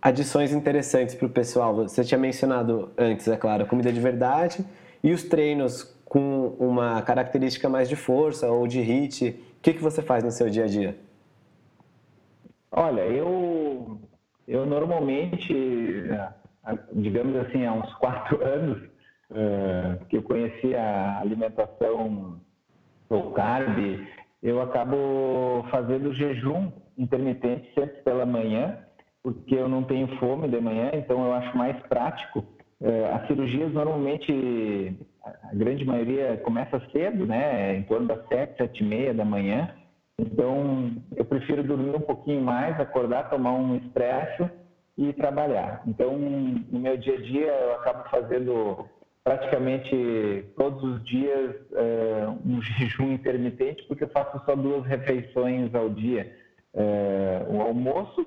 adições 0.01 0.51
interessantes 0.51 1.15
para 1.15 1.25
o 1.25 1.29
pessoal. 1.29 1.75
Você 1.75 2.03
tinha 2.03 2.17
mencionado 2.17 2.91
antes, 2.97 3.27
é 3.27 3.37
claro, 3.37 3.63
a 3.63 3.65
comida 3.65 3.91
de 3.91 3.99
verdade 3.99 4.65
e 5.03 5.11
os 5.13 5.23
treinos 5.23 5.83
com 6.03 6.55
uma 6.59 7.01
característica 7.01 7.69
mais 7.69 7.87
de 7.87 7.95
força 7.95 8.51
ou 8.51 8.67
de 8.67 8.81
HIIT. 8.81 9.29
O 9.29 9.61
que, 9.61 9.73
que 9.73 9.81
você 9.81 10.01
faz 10.01 10.23
no 10.23 10.31
seu 10.31 10.49
dia 10.49 10.65
a 10.65 10.67
dia? 10.67 10.97
Olha, 12.69 13.01
eu, 13.01 13.99
eu 14.47 14.65
normalmente, 14.65 15.53
digamos 16.93 17.35
assim, 17.37 17.65
há 17.65 17.73
uns 17.73 17.93
quatro 17.95 18.41
anos, 18.45 18.77
uh, 19.31 20.05
que 20.09 20.17
eu 20.17 20.23
conheci 20.23 20.75
a 20.75 21.19
alimentação 21.19 22.39
low 23.09 23.31
carb, 23.31 23.77
eu 24.41 24.61
acabo 24.61 25.65
fazendo 25.69 26.13
jejum 26.13 26.71
intermitente 26.97 27.71
sempre 27.73 28.01
pela 28.03 28.25
manhã 28.25 28.77
porque 29.23 29.55
eu 29.55 29.69
não 29.69 29.83
tenho 29.83 30.07
fome 30.17 30.49
de 30.49 30.59
manhã, 30.59 30.91
então 30.93 31.25
eu 31.25 31.33
acho 31.33 31.57
mais 31.57 31.79
prático. 31.87 32.43
É, 32.81 33.05
as 33.13 33.25
cirurgias 33.27 33.71
normalmente, 33.71 34.97
a 35.23 35.55
grande 35.55 35.85
maioria 35.85 36.35
começa 36.43 36.81
cedo, 36.91 37.25
né? 37.25 37.77
Em 37.77 37.83
torno 37.83 38.07
das 38.07 38.27
sete, 38.27 38.57
sete 38.57 38.83
e 38.83 38.85
meia 38.85 39.13
da 39.13 39.23
manhã. 39.23 39.73
Então 40.19 40.91
eu 41.15 41.23
prefiro 41.23 41.63
dormir 41.63 41.95
um 41.95 42.01
pouquinho 42.01 42.41
mais, 42.41 42.77
acordar, 42.79 43.29
tomar 43.29 43.53
um 43.53 43.77
expresso 43.77 44.49
e 44.97 45.11
trabalhar. 45.13 45.83
Então 45.87 46.17
no 46.17 46.79
meu 46.79 46.97
dia 46.97 47.15
a 47.15 47.21
dia 47.21 47.47
eu 47.47 47.73
acabo 47.75 48.09
fazendo 48.09 48.85
praticamente 49.23 50.45
todos 50.57 50.83
os 50.83 51.03
dias 51.05 51.55
é, 51.71 52.27
um 52.45 52.61
jejum 52.77 53.13
intermitente, 53.13 53.83
porque 53.87 54.03
eu 54.03 54.09
faço 54.09 54.43
só 54.45 54.55
duas 54.55 54.85
refeições 54.85 55.73
ao 55.73 55.89
dia. 55.89 56.31
É, 56.73 57.45
o 57.49 57.61
almoço 57.61 58.25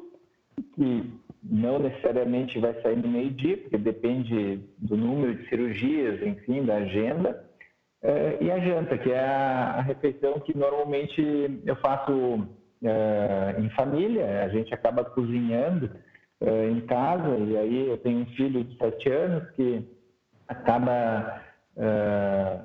que 0.74 1.12
não 1.42 1.78
necessariamente 1.78 2.58
vai 2.58 2.74
sair 2.80 2.96
no 2.96 3.08
meio-dia, 3.08 3.58
porque 3.58 3.78
depende 3.78 4.60
do 4.78 4.96
número 4.96 5.34
de 5.34 5.48
cirurgias, 5.48 6.20
enfim, 6.22 6.64
da 6.64 6.76
agenda. 6.76 7.44
É, 8.02 8.38
e 8.40 8.50
a 8.50 8.58
janta, 8.58 8.96
que 8.98 9.10
é 9.10 9.20
a, 9.20 9.74
a, 9.78 9.80
refeição 9.82 10.40
que 10.40 10.56
normalmente 10.56 11.60
eu 11.64 11.76
faço 11.76 12.48
em 13.58 13.70
família, 13.70 14.44
a 14.44 14.48
gente 14.48 14.72
acaba 14.72 15.04
cozinhando 15.04 15.90
é, 16.40 16.68
em 16.68 16.80
casa, 16.82 17.36
e 17.38 17.56
aí 17.56 17.88
eu 17.88 17.98
tenho 17.98 18.20
um 18.20 18.26
filho 18.26 18.62
de 18.64 18.76
sete 18.76 19.08
anos 19.10 19.50
que 19.52 19.88
acaba 20.46 21.42
é, 21.76 22.60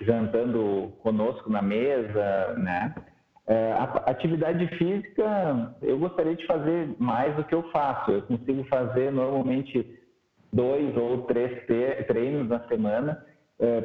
jantando 0.00 0.92
conosco 1.02 1.50
na 1.50 1.62
mesa, 1.62 2.54
né? 2.58 2.94
A 3.46 4.10
atividade 4.10 4.66
física, 4.78 5.76
eu 5.82 5.98
gostaria 5.98 6.34
de 6.34 6.46
fazer 6.46 6.96
mais 6.98 7.36
do 7.36 7.44
que 7.44 7.54
eu 7.54 7.62
faço. 7.70 8.10
Eu 8.10 8.22
consigo 8.22 8.64
fazer 8.64 9.12
normalmente 9.12 9.86
dois 10.50 10.96
ou 10.96 11.24
três 11.24 11.62
treinos 12.06 12.48
na 12.48 12.66
semana. 12.68 13.22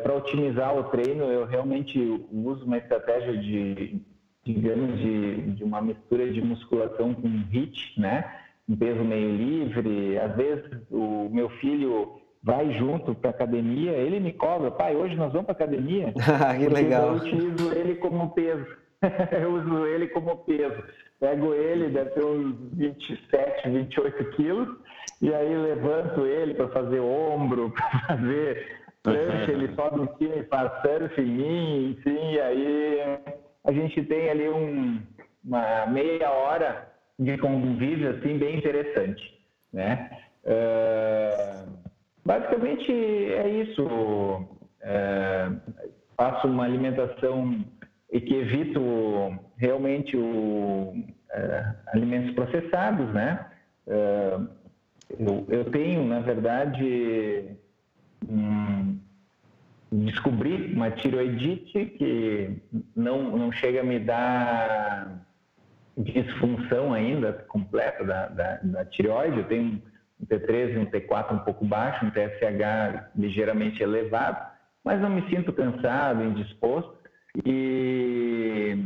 Para 0.01 0.15
otimizar 0.15 0.77
o 0.77 0.85
treino, 0.85 1.25
eu 1.25 1.45
realmente 1.45 1.99
uso 2.31 2.63
uma 2.63 2.77
estratégia 2.77 3.35
de, 3.35 4.01
digamos, 4.45 4.97
de, 4.97 5.51
de 5.51 5.63
uma 5.65 5.81
mistura 5.81 6.31
de 6.31 6.41
musculação 6.41 7.13
com 7.13 7.27
HIIT, 7.27 7.99
né? 7.99 8.23
Um 8.69 8.75
peso 8.77 9.03
meio 9.03 9.35
livre. 9.35 10.17
Às 10.19 10.35
vezes, 10.35 10.65
o 10.91 11.27
meu 11.31 11.49
filho 11.61 12.19
vai 12.43 12.71
junto 12.73 13.13
para 13.15 13.31
academia, 13.31 13.91
ele 13.91 14.19
me 14.19 14.31
cobra, 14.31 14.71
pai, 14.71 14.95
hoje 14.95 15.15
nós 15.15 15.31
vamos 15.31 15.45
para 15.45 15.55
academia. 15.55 16.13
que 16.57 16.67
legal. 16.67 17.07
Eu 17.07 17.13
utilizo 17.15 17.71
ele 17.73 17.95
como 17.95 18.29
peso. 18.31 18.65
eu 19.31 19.53
uso 19.53 19.85
ele 19.87 20.07
como 20.07 20.37
peso. 20.37 20.83
Pego 21.19 21.53
ele, 21.53 21.89
deve 21.89 22.11
ter 22.11 22.23
uns 22.23 22.55
27, 22.73 23.69
28 23.69 24.29
quilos, 24.31 24.69
e 25.21 25.33
aí 25.33 25.53
levanto 25.57 26.25
ele 26.25 26.53
para 26.53 26.69
fazer 26.69 27.01
ombro, 27.01 27.71
para 27.75 28.15
fazer 28.15 28.79
prancha, 29.03 29.51
ele 29.51 29.75
sobe 29.75 30.01
em 30.01 30.17
cima 30.17 30.35
e 30.35 30.43
faz 30.43 30.71
surf 30.81 31.21
em 31.21 31.25
mim, 31.25 31.91
enfim, 31.91 32.31
e 32.31 32.39
aí 32.39 33.19
a 33.65 33.71
gente 33.71 34.01
tem 34.03 34.29
ali 34.29 34.49
um, 34.49 35.01
uma 35.43 35.85
meia 35.87 36.31
hora 36.31 36.87
de 37.19 37.37
convívio 37.37 38.11
assim 38.11 38.37
bem 38.37 38.57
interessante, 38.57 39.21
né? 39.73 40.09
Uh, 40.45 41.69
basicamente 42.25 42.91
é 42.91 43.49
isso. 43.49 43.83
Uh, 43.83 45.59
faço 46.15 46.47
uma 46.47 46.63
alimentação 46.63 47.63
e 48.11 48.19
que 48.19 48.35
evito 48.35 48.81
realmente 49.57 50.17
o, 50.17 50.93
é, 51.31 51.73
alimentos 51.93 52.33
processados, 52.33 53.13
né? 53.13 53.45
Eu, 53.87 55.45
eu, 55.47 55.65
tenho, 55.71 56.03
na 56.05 56.19
verdade, 56.19 57.55
um, 58.27 58.99
descobri 59.91 60.73
uma 60.73 60.91
tiroidite 60.91 61.85
que 61.85 62.57
não, 62.95 63.37
não 63.37 63.51
chega 63.51 63.81
a 63.81 63.83
me 63.83 63.99
dar 63.99 65.25
disfunção 65.99 66.93
ainda 66.93 67.33
completa 67.47 68.03
da, 68.03 68.27
da, 68.27 68.59
da 68.63 68.85
tireoide. 68.85 69.39
Eu 69.39 69.47
tenho 69.47 69.81
um 70.19 70.25
T3 70.25 70.73
e 70.73 70.77
um 70.77 70.85
T4 70.85 71.33
um 71.33 71.39
pouco 71.39 71.65
baixo, 71.65 72.05
um 72.05 72.11
TSH 72.11 73.11
ligeiramente 73.15 73.83
elevado, 73.83 74.51
mas 74.83 75.01
não 75.01 75.09
me 75.09 75.27
sinto 75.29 75.51
cansado, 75.51 76.23
indisposto. 76.23 76.97
E, 77.45 78.77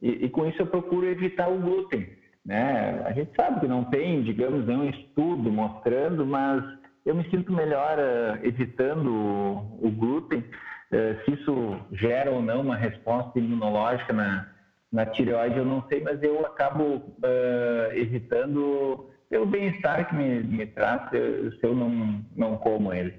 e, 0.00 0.26
e, 0.26 0.28
com 0.28 0.46
isso 0.46 0.62
eu 0.62 0.66
procuro 0.66 1.06
evitar 1.06 1.48
o 1.48 1.58
glúten. 1.58 2.08
Né? 2.44 3.02
A 3.04 3.12
gente 3.12 3.30
sabe 3.34 3.60
que 3.60 3.66
não 3.66 3.84
tem, 3.84 4.22
digamos, 4.22 4.66
nenhum 4.66 4.88
estudo 4.88 5.50
mostrando, 5.50 6.24
mas 6.24 6.62
eu 7.04 7.14
me 7.14 7.28
sinto 7.30 7.52
melhor 7.52 7.98
uh, 7.98 8.46
evitando 8.46 9.10
o, 9.10 9.86
o 9.86 9.90
glúten, 9.90 10.44
Uh, 10.88 11.22
se 11.22 11.32
isso 11.32 11.76
gera 11.92 12.30
ou 12.30 12.40
não 12.40 12.62
uma 12.62 12.74
resposta 12.74 13.38
imunológica 13.38 14.10
na, 14.10 14.48
na 14.90 15.04
tireoide, 15.06 15.58
eu 15.58 15.64
não 15.64 15.86
sei, 15.88 16.00
mas 16.00 16.22
eu 16.22 16.44
acabo 16.46 16.82
uh, 16.84 17.92
evitando 17.92 19.10
pelo 19.28 19.46
bem-estar 19.46 20.08
que 20.08 20.14
me, 20.14 20.42
me 20.42 20.66
traz 20.66 21.10
se 21.10 21.60
eu 21.62 21.74
não, 21.74 22.24
não 22.34 22.56
como 22.56 22.92
ele. 22.92 23.14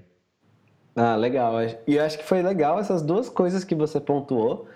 Ah, 0.95 1.15
legal. 1.15 1.55
E 1.87 1.95
eu 1.95 2.03
acho 2.03 2.17
que 2.17 2.25
foi 2.25 2.41
legal 2.41 2.79
essas 2.79 3.01
duas 3.01 3.29
coisas 3.29 3.63
que 3.63 3.75
você 3.75 4.01
pontuou. 4.01 4.67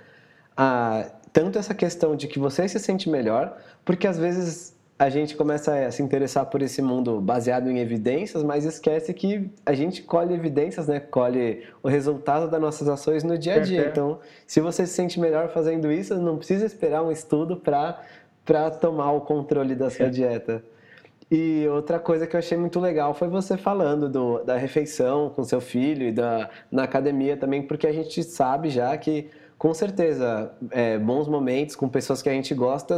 Ah, 0.55 1.11
tanto 1.33 1.57
essa 1.57 1.73
questão 1.73 2.15
de 2.15 2.27
que 2.27 2.37
você 2.37 2.67
se 2.67 2.79
sente 2.79 3.09
melhor, 3.09 3.57
porque 3.83 4.07
às 4.07 4.19
vezes 4.19 4.72
a 5.03 5.09
gente 5.09 5.35
começa 5.35 5.85
a 5.85 5.91
se 5.91 6.01
interessar 6.01 6.45
por 6.45 6.61
esse 6.61 6.81
mundo 6.81 7.19
baseado 7.19 7.69
em 7.69 7.79
evidências, 7.79 8.41
mas 8.41 8.63
esquece 8.63 9.13
que 9.13 9.51
a 9.65 9.73
gente 9.73 10.01
colhe 10.01 10.33
evidências, 10.33 10.87
né? 10.87 10.97
Colhe 10.97 11.63
o 11.83 11.89
resultado 11.89 12.49
das 12.49 12.61
nossas 12.61 12.87
ações 12.87 13.21
no 13.21 13.37
dia 13.37 13.55
a 13.55 13.59
dia. 13.59 13.85
Então, 13.91 14.19
se 14.47 14.61
você 14.61 14.87
se 14.87 14.93
sente 14.93 15.19
melhor 15.19 15.49
fazendo 15.49 15.91
isso, 15.91 16.15
não 16.15 16.37
precisa 16.37 16.65
esperar 16.65 17.03
um 17.03 17.11
estudo 17.11 17.57
para 17.57 18.71
tomar 18.79 19.11
o 19.11 19.19
controle 19.19 19.75
da 19.75 19.89
sua 19.89 20.09
dieta. 20.09 20.63
E 21.29 21.67
outra 21.67 21.99
coisa 21.99 22.25
que 22.25 22.37
eu 22.37 22.39
achei 22.39 22.57
muito 22.57 22.79
legal 22.79 23.13
foi 23.13 23.27
você 23.27 23.57
falando 23.57 24.07
do, 24.07 24.41
da 24.45 24.55
refeição 24.55 25.29
com 25.29 25.43
seu 25.43 25.59
filho 25.59 26.07
e 26.07 26.13
da, 26.13 26.49
na 26.71 26.83
academia 26.83 27.35
também, 27.35 27.61
porque 27.61 27.87
a 27.87 27.91
gente 27.91 28.23
sabe 28.23 28.69
já 28.69 28.95
que, 28.95 29.29
com 29.57 29.73
certeza, 29.73 30.53
é, 30.71 30.97
bons 30.97 31.27
momentos 31.27 31.75
com 31.75 31.89
pessoas 31.89 32.21
que 32.21 32.29
a 32.29 32.33
gente 32.33 32.53
gosta 32.55 32.97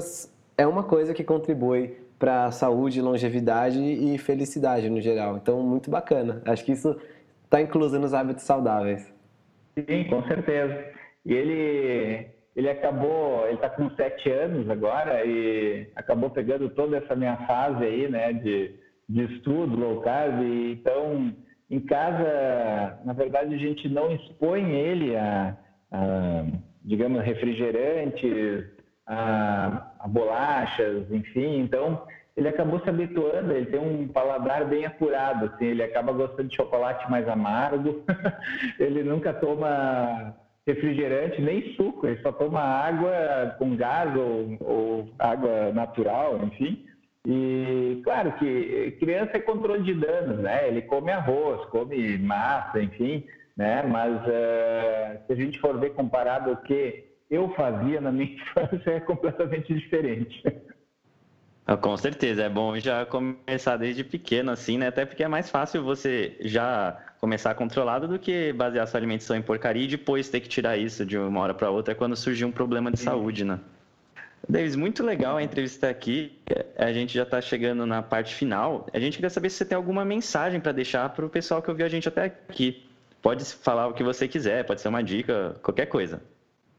é 0.57 0.65
uma 0.65 0.83
coisa 0.83 1.13
que 1.13 1.23
contribui 1.23 1.97
para 2.17 2.51
saúde, 2.51 3.01
longevidade 3.01 3.79
e 3.79 4.17
felicidade 4.17 4.89
no 4.89 5.01
geral. 5.01 5.37
Então, 5.37 5.61
muito 5.61 5.89
bacana. 5.89 6.41
Acho 6.45 6.63
que 6.63 6.71
isso 6.71 6.99
está 7.43 7.61
incluso 7.61 7.99
nos 7.99 8.13
hábitos 8.13 8.43
saudáveis. 8.43 9.13
Sim, 9.75 10.05
com 10.05 10.23
certeza. 10.23 10.85
E 11.25 11.33
ele, 11.33 12.27
ele 12.55 12.69
acabou, 12.69 13.45
ele 13.45 13.55
está 13.55 13.69
com 13.69 13.89
sete 13.91 14.29
anos 14.29 14.69
agora 14.69 15.25
e 15.25 15.89
acabou 15.95 16.29
pegando 16.29 16.69
toda 16.69 16.97
essa 16.97 17.15
minha 17.15 17.35
fase 17.45 17.83
aí, 17.83 18.09
né, 18.09 18.31
de, 18.31 18.75
de 19.09 19.35
estudo 19.35 19.75
low 19.75 20.01
carb. 20.01 20.41
Então, 20.41 21.33
em 21.69 21.79
casa, 21.81 22.99
na 23.03 23.11
verdade, 23.11 23.53
a 23.53 23.57
gente 23.57 23.89
não 23.89 24.11
expõe 24.11 24.71
ele 24.71 25.17
a, 25.17 25.57
a 25.91 26.45
digamos, 26.83 27.23
refrigerantes, 27.23 28.63
a, 29.07 29.84
a 29.99 30.07
bolachas, 30.07 31.09
enfim. 31.11 31.59
Então, 31.59 32.01
ele 32.35 32.49
acabou 32.49 32.79
se 32.81 32.89
habituando, 32.89 33.53
ele 33.53 33.67
tem 33.67 33.79
um 33.79 34.07
paladar 34.07 34.65
bem 34.65 34.85
apurado, 34.85 35.45
assim, 35.45 35.65
ele 35.65 35.83
acaba 35.83 36.11
gostando 36.11 36.49
de 36.49 36.55
chocolate 36.55 37.09
mais 37.09 37.27
amargo, 37.29 38.03
ele 38.77 39.03
nunca 39.03 39.33
toma 39.33 40.35
refrigerante 40.67 41.41
nem 41.41 41.73
suco, 41.75 42.07
ele 42.07 42.21
só 42.21 42.31
toma 42.31 42.59
água 42.59 43.55
com 43.57 43.75
gás 43.75 44.13
ou, 44.15 44.57
ou 44.59 45.09
água 45.19 45.71
natural, 45.71 46.39
enfim. 46.43 46.85
E 47.25 48.01
claro 48.03 48.33
que 48.33 48.97
criança 48.99 49.31
é 49.37 49.39
controle 49.39 49.83
de 49.83 49.93
danos, 49.93 50.39
né? 50.39 50.67
Ele 50.67 50.81
come 50.83 51.11
arroz, 51.11 51.65
come 51.69 52.17
massa, 52.17 52.81
enfim, 52.81 53.25
né? 53.57 53.81
Mas 53.83 54.15
uh, 54.21 55.25
se 55.25 55.33
a 55.33 55.35
gente 55.35 55.59
for 55.59 55.79
ver 55.79 55.91
comparado 55.93 56.51
ao 56.51 56.57
que 56.57 57.14
eu 57.29 57.49
fazia 57.49 57.99
na 58.01 58.11
minha 58.11 58.31
infância 58.33 58.91
é 58.91 58.99
completamente 58.99 59.73
diferente. 59.73 60.43
Ah, 61.67 61.75
com 61.75 61.97
certeza, 61.97 62.43
é 62.43 62.49
bom 62.49 62.77
já 62.77 63.05
começar 63.07 63.75
desde 63.77 64.03
pequeno, 64.03 64.51
assim, 64.51 64.77
né? 64.77 64.87
Até 64.87 65.03
porque 65.03 65.23
é 65.23 65.27
mais 65.27 65.49
fácil 65.49 65.83
você 65.83 66.35
já 66.41 66.95
começar 67.19 67.55
controlado 67.55 68.07
do 68.07 68.19
que 68.19 68.53
basear 68.53 68.87
sua 68.87 68.99
alimentação 68.99 69.35
em 69.35 69.41
porcaria 69.41 69.83
e 69.83 69.87
depois 69.87 70.29
ter 70.29 70.41
que 70.41 70.47
tirar 70.47 70.77
isso 70.77 71.03
de 71.03 71.17
uma 71.17 71.39
hora 71.39 71.55
para 71.55 71.71
outra 71.71 71.95
quando 71.95 72.15
surgir 72.15 72.45
um 72.45 72.51
problema 72.51 72.91
de 72.91 72.99
Sim. 72.99 73.05
saúde, 73.05 73.43
né? 73.43 73.59
Davis, 74.47 74.75
muito 74.75 75.03
legal 75.03 75.37
a 75.37 75.43
entrevista 75.43 75.89
aqui. 75.89 76.31
A 76.77 76.93
gente 76.93 77.15
já 77.15 77.23
está 77.23 77.41
chegando 77.41 77.83
na 77.87 78.03
parte 78.03 78.35
final. 78.35 78.85
A 78.93 78.99
gente 78.99 79.15
queria 79.15 79.31
saber 79.31 79.49
se 79.49 79.57
você 79.57 79.65
tem 79.65 79.75
alguma 79.75 80.05
mensagem 80.05 80.59
para 80.59 80.71
deixar 80.71 81.09
para 81.09 81.25
o 81.25 81.29
pessoal 81.29 81.63
que 81.63 81.69
ouviu 81.71 81.87
a 81.87 81.89
gente 81.89 82.07
até 82.07 82.25
aqui. 82.25 82.79
Pode 83.23 83.43
falar 83.43 83.87
o 83.87 83.93
que 83.93 84.03
você 84.03 84.27
quiser, 84.27 84.63
pode 84.63 84.81
ser 84.81 84.89
uma 84.89 85.01
dica, 85.01 85.55
qualquer 85.63 85.87
coisa. 85.87 86.21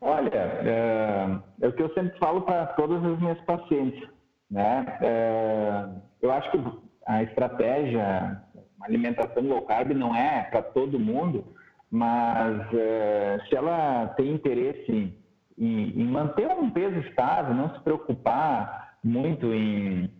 Olha, 0.00 0.30
é, 0.34 1.38
é 1.62 1.68
o 1.68 1.72
que 1.72 1.82
eu 1.82 1.92
sempre 1.94 2.18
falo 2.18 2.42
para 2.42 2.66
todas 2.66 3.02
as 3.04 3.18
minhas 3.18 3.40
pacientes. 3.42 4.08
Né? 4.50 4.98
É, 5.00 5.86
eu 6.22 6.30
acho 6.30 6.50
que 6.50 6.58
a 7.06 7.22
estratégia, 7.22 8.42
a 8.80 8.84
alimentação 8.84 9.42
low 9.42 9.62
carb 9.62 9.92
não 9.92 10.14
é 10.14 10.42
para 10.44 10.62
todo 10.62 10.98
mundo, 10.98 11.44
mas 11.90 12.66
é, 12.74 13.40
se 13.48 13.56
ela 13.56 14.08
tem 14.16 14.32
interesse 14.32 15.14
em, 15.58 16.00
em, 16.00 16.06
manter 16.06 16.48
um 16.48 16.70
peso 16.70 16.98
estável, 17.00 17.54
não 17.54 17.74
se 17.74 17.80
preocupar 17.80 18.96
muito 19.02 19.52
em 19.54 20.10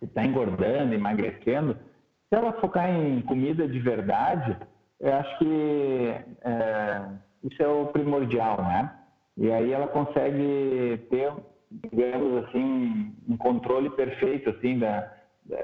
estar 0.00 0.22
tá 0.22 0.26
engordando, 0.26 0.94
emagrecendo, 0.94 1.74
se 2.28 2.36
ela 2.36 2.52
focar 2.60 2.88
em 2.88 3.20
comida 3.22 3.66
de 3.66 3.78
verdade, 3.80 4.56
eu 5.00 5.14
acho 5.14 5.38
que 5.38 6.14
é, 6.42 7.02
isso 7.42 7.62
é 7.62 7.66
o 7.66 7.86
primordial, 7.86 8.62
né? 8.62 8.99
E 9.40 9.50
aí 9.50 9.72
ela 9.72 9.88
consegue 9.88 11.00
ter, 11.08 11.32
digamos 11.90 12.44
assim, 12.44 13.10
um 13.26 13.38
controle 13.38 13.88
perfeito, 13.88 14.50
assim, 14.50 14.78
da, 14.78 15.10
da 15.46 15.56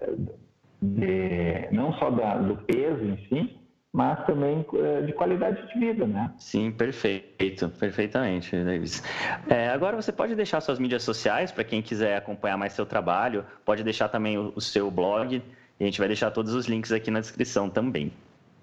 de, 0.80 1.68
não 1.72 1.92
só 1.94 2.10
da, 2.10 2.36
do 2.36 2.56
peso 2.64 3.04
em 3.04 3.16
si, 3.28 3.56
mas 3.92 4.24
também 4.26 4.64
eh, 4.74 5.02
de 5.02 5.12
qualidade 5.12 5.66
de 5.68 5.78
vida, 5.78 6.06
né? 6.06 6.32
Sim, 6.38 6.70
perfeito, 6.70 7.68
perfeitamente, 7.68 8.56
Davis. 8.64 9.02
É, 9.48 9.68
agora 9.68 9.96
você 9.96 10.12
pode 10.12 10.34
deixar 10.34 10.60
suas 10.60 10.78
mídias 10.78 11.02
sociais 11.02 11.52
para 11.52 11.64
quem 11.64 11.82
quiser 11.82 12.16
acompanhar 12.16 12.56
mais 12.56 12.72
seu 12.72 12.86
trabalho, 12.86 13.44
pode 13.64 13.82
deixar 13.84 14.08
também 14.08 14.38
o, 14.38 14.52
o, 14.56 14.60
seu 14.60 14.90
blog, 14.90 15.42
e 15.80 15.84
a 15.84 15.86
gente 15.86 15.98
vai 15.98 16.08
deixar 16.08 16.30
todos 16.30 16.54
os 16.54 16.66
links 16.66 16.92
aqui 16.92 17.10
na 17.10 17.20
descrição 17.20 17.68
também. 17.68 18.12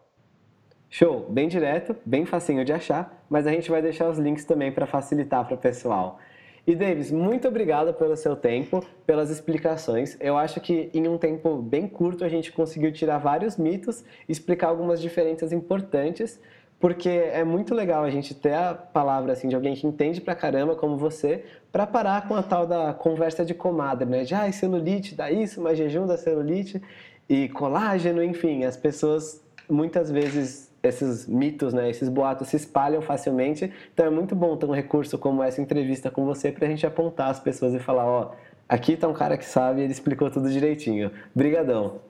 Show, 0.88 1.26
bem 1.28 1.48
direto, 1.48 1.96
bem 2.06 2.24
facinho 2.24 2.64
de 2.64 2.72
achar, 2.72 3.24
mas 3.28 3.44
a 3.46 3.50
gente 3.50 3.68
vai 3.68 3.82
deixar 3.82 4.08
os 4.08 4.18
links 4.18 4.44
também 4.44 4.70
para 4.70 4.86
facilitar 4.86 5.44
para 5.44 5.56
o 5.56 5.58
pessoal. 5.58 6.20
E 6.66 6.74
Davis, 6.74 7.12
muito 7.12 7.46
obrigado 7.46 7.94
pelo 7.94 8.16
seu 8.16 8.34
tempo, 8.34 8.84
pelas 9.06 9.30
explicações. 9.30 10.16
Eu 10.18 10.36
acho 10.36 10.60
que 10.60 10.90
em 10.92 11.06
um 11.06 11.16
tempo 11.16 11.58
bem 11.58 11.86
curto 11.86 12.24
a 12.24 12.28
gente 12.28 12.50
conseguiu 12.50 12.90
tirar 12.90 13.18
vários 13.18 13.56
mitos, 13.56 14.04
explicar 14.28 14.66
algumas 14.66 15.00
diferenças 15.00 15.52
importantes, 15.52 16.40
porque 16.80 17.08
é 17.08 17.44
muito 17.44 17.72
legal 17.72 18.02
a 18.02 18.10
gente 18.10 18.34
ter 18.34 18.54
a 18.54 18.74
palavra 18.74 19.32
assim 19.32 19.46
de 19.46 19.54
alguém 19.54 19.76
que 19.76 19.86
entende 19.86 20.20
pra 20.20 20.34
caramba 20.34 20.74
como 20.74 20.96
você, 20.96 21.44
para 21.70 21.86
parar 21.86 22.26
com 22.26 22.34
a 22.34 22.42
tal 22.42 22.66
da 22.66 22.92
conversa 22.92 23.44
de 23.44 23.54
comadre, 23.54 24.08
né? 24.08 24.24
De 24.24 24.34
ah, 24.34 24.50
celulite 24.50 25.14
dá 25.14 25.30
isso, 25.30 25.60
mas 25.60 25.78
jejum 25.78 26.04
da 26.04 26.16
celulite 26.16 26.82
e 27.28 27.48
colágeno, 27.48 28.20
enfim, 28.24 28.64
as 28.64 28.76
pessoas 28.76 29.40
muitas 29.70 30.10
vezes 30.10 30.72
esses 30.88 31.26
mitos, 31.26 31.72
né, 31.72 31.90
esses 31.90 32.08
boatos 32.08 32.48
se 32.48 32.56
espalham 32.56 33.00
facilmente. 33.02 33.72
Então 33.92 34.06
é 34.06 34.10
muito 34.10 34.34
bom 34.34 34.56
ter 34.56 34.66
um 34.66 34.72
recurso 34.72 35.18
como 35.18 35.42
essa 35.42 35.60
entrevista 35.60 36.10
com 36.10 36.24
você 36.24 36.52
para 36.52 36.66
a 36.66 36.70
gente 36.70 36.86
apontar 36.86 37.30
as 37.30 37.40
pessoas 37.40 37.74
e 37.74 37.78
falar, 37.78 38.06
ó, 38.06 38.32
aqui 38.68 38.92
está 38.92 39.08
um 39.08 39.14
cara 39.14 39.36
que 39.36 39.44
sabe, 39.44 39.82
ele 39.82 39.92
explicou 39.92 40.30
tudo 40.30 40.50
direitinho. 40.50 41.10
Brigadão. 41.34 42.00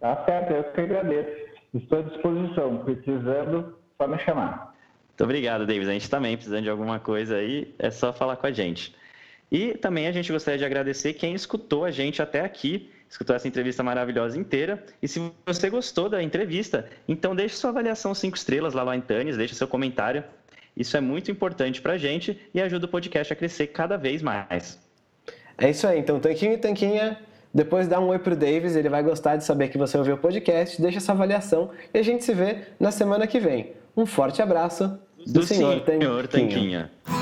Tá 0.00 0.24
certo, 0.24 0.52
eu 0.52 0.64
que 0.64 0.80
agradeço. 0.80 1.52
Estou 1.74 2.00
à 2.00 2.02
disposição. 2.02 2.78
Precisando, 2.78 3.76
só 3.96 4.08
me 4.08 4.18
chamar. 4.18 4.74
Muito 5.08 5.24
obrigado, 5.24 5.66
Davis. 5.66 5.88
A 5.88 5.92
gente 5.92 6.10
também, 6.10 6.36
precisando 6.36 6.62
de 6.62 6.70
alguma 6.70 6.98
coisa 6.98 7.36
aí, 7.36 7.74
é 7.78 7.90
só 7.90 8.12
falar 8.12 8.36
com 8.36 8.46
a 8.46 8.50
gente. 8.50 8.94
E 9.50 9.74
também 9.74 10.06
a 10.06 10.12
gente 10.12 10.32
gostaria 10.32 10.58
de 10.58 10.64
agradecer 10.64 11.12
quem 11.12 11.34
escutou 11.34 11.84
a 11.84 11.90
gente 11.90 12.20
até 12.22 12.40
aqui 12.40 12.90
escutou 13.12 13.36
essa 13.36 13.46
entrevista 13.46 13.82
maravilhosa 13.82 14.38
inteira. 14.38 14.82
E 15.02 15.06
se 15.06 15.20
você 15.46 15.68
gostou 15.68 16.08
da 16.08 16.22
entrevista, 16.22 16.88
então 17.06 17.36
deixe 17.36 17.56
sua 17.56 17.68
avaliação 17.68 18.14
5 18.14 18.34
estrelas 18.34 18.72
lá 18.72 18.84
no 18.84 18.90
Antanes, 18.90 19.36
deixe 19.36 19.54
seu 19.54 19.68
comentário. 19.68 20.24
Isso 20.74 20.96
é 20.96 21.00
muito 21.00 21.30
importante 21.30 21.82
para 21.82 21.92
a 21.92 21.98
gente 21.98 22.40
e 22.54 22.60
ajuda 22.60 22.86
o 22.86 22.88
podcast 22.88 23.30
a 23.30 23.36
crescer 23.36 23.66
cada 23.66 23.98
vez 23.98 24.22
mais. 24.22 24.80
É 25.58 25.68
isso 25.68 25.86
aí. 25.86 25.98
Então, 25.98 26.18
Tanquinho 26.18 26.54
e 26.54 26.56
Tanquinha, 26.56 27.18
depois 27.52 27.86
dá 27.86 28.00
um 28.00 28.08
oi 28.08 28.18
pro 28.18 28.34
Davis, 28.34 28.76
ele 28.76 28.88
vai 28.88 29.02
gostar 29.02 29.36
de 29.36 29.44
saber 29.44 29.68
que 29.68 29.76
você 29.76 29.98
ouviu 29.98 30.14
o 30.14 30.18
podcast, 30.18 30.80
deixa 30.80 30.96
essa 30.96 31.12
avaliação 31.12 31.70
e 31.92 31.98
a 31.98 32.02
gente 32.02 32.24
se 32.24 32.32
vê 32.32 32.62
na 32.80 32.90
semana 32.90 33.26
que 33.26 33.38
vem. 33.38 33.74
Um 33.94 34.06
forte 34.06 34.40
abraço 34.40 34.88
do, 35.18 35.40
do 35.40 35.42
senhor, 35.42 35.84
senhor 35.84 36.26
Tanquinha. 36.26 36.90
Tanquinha. 37.06 37.21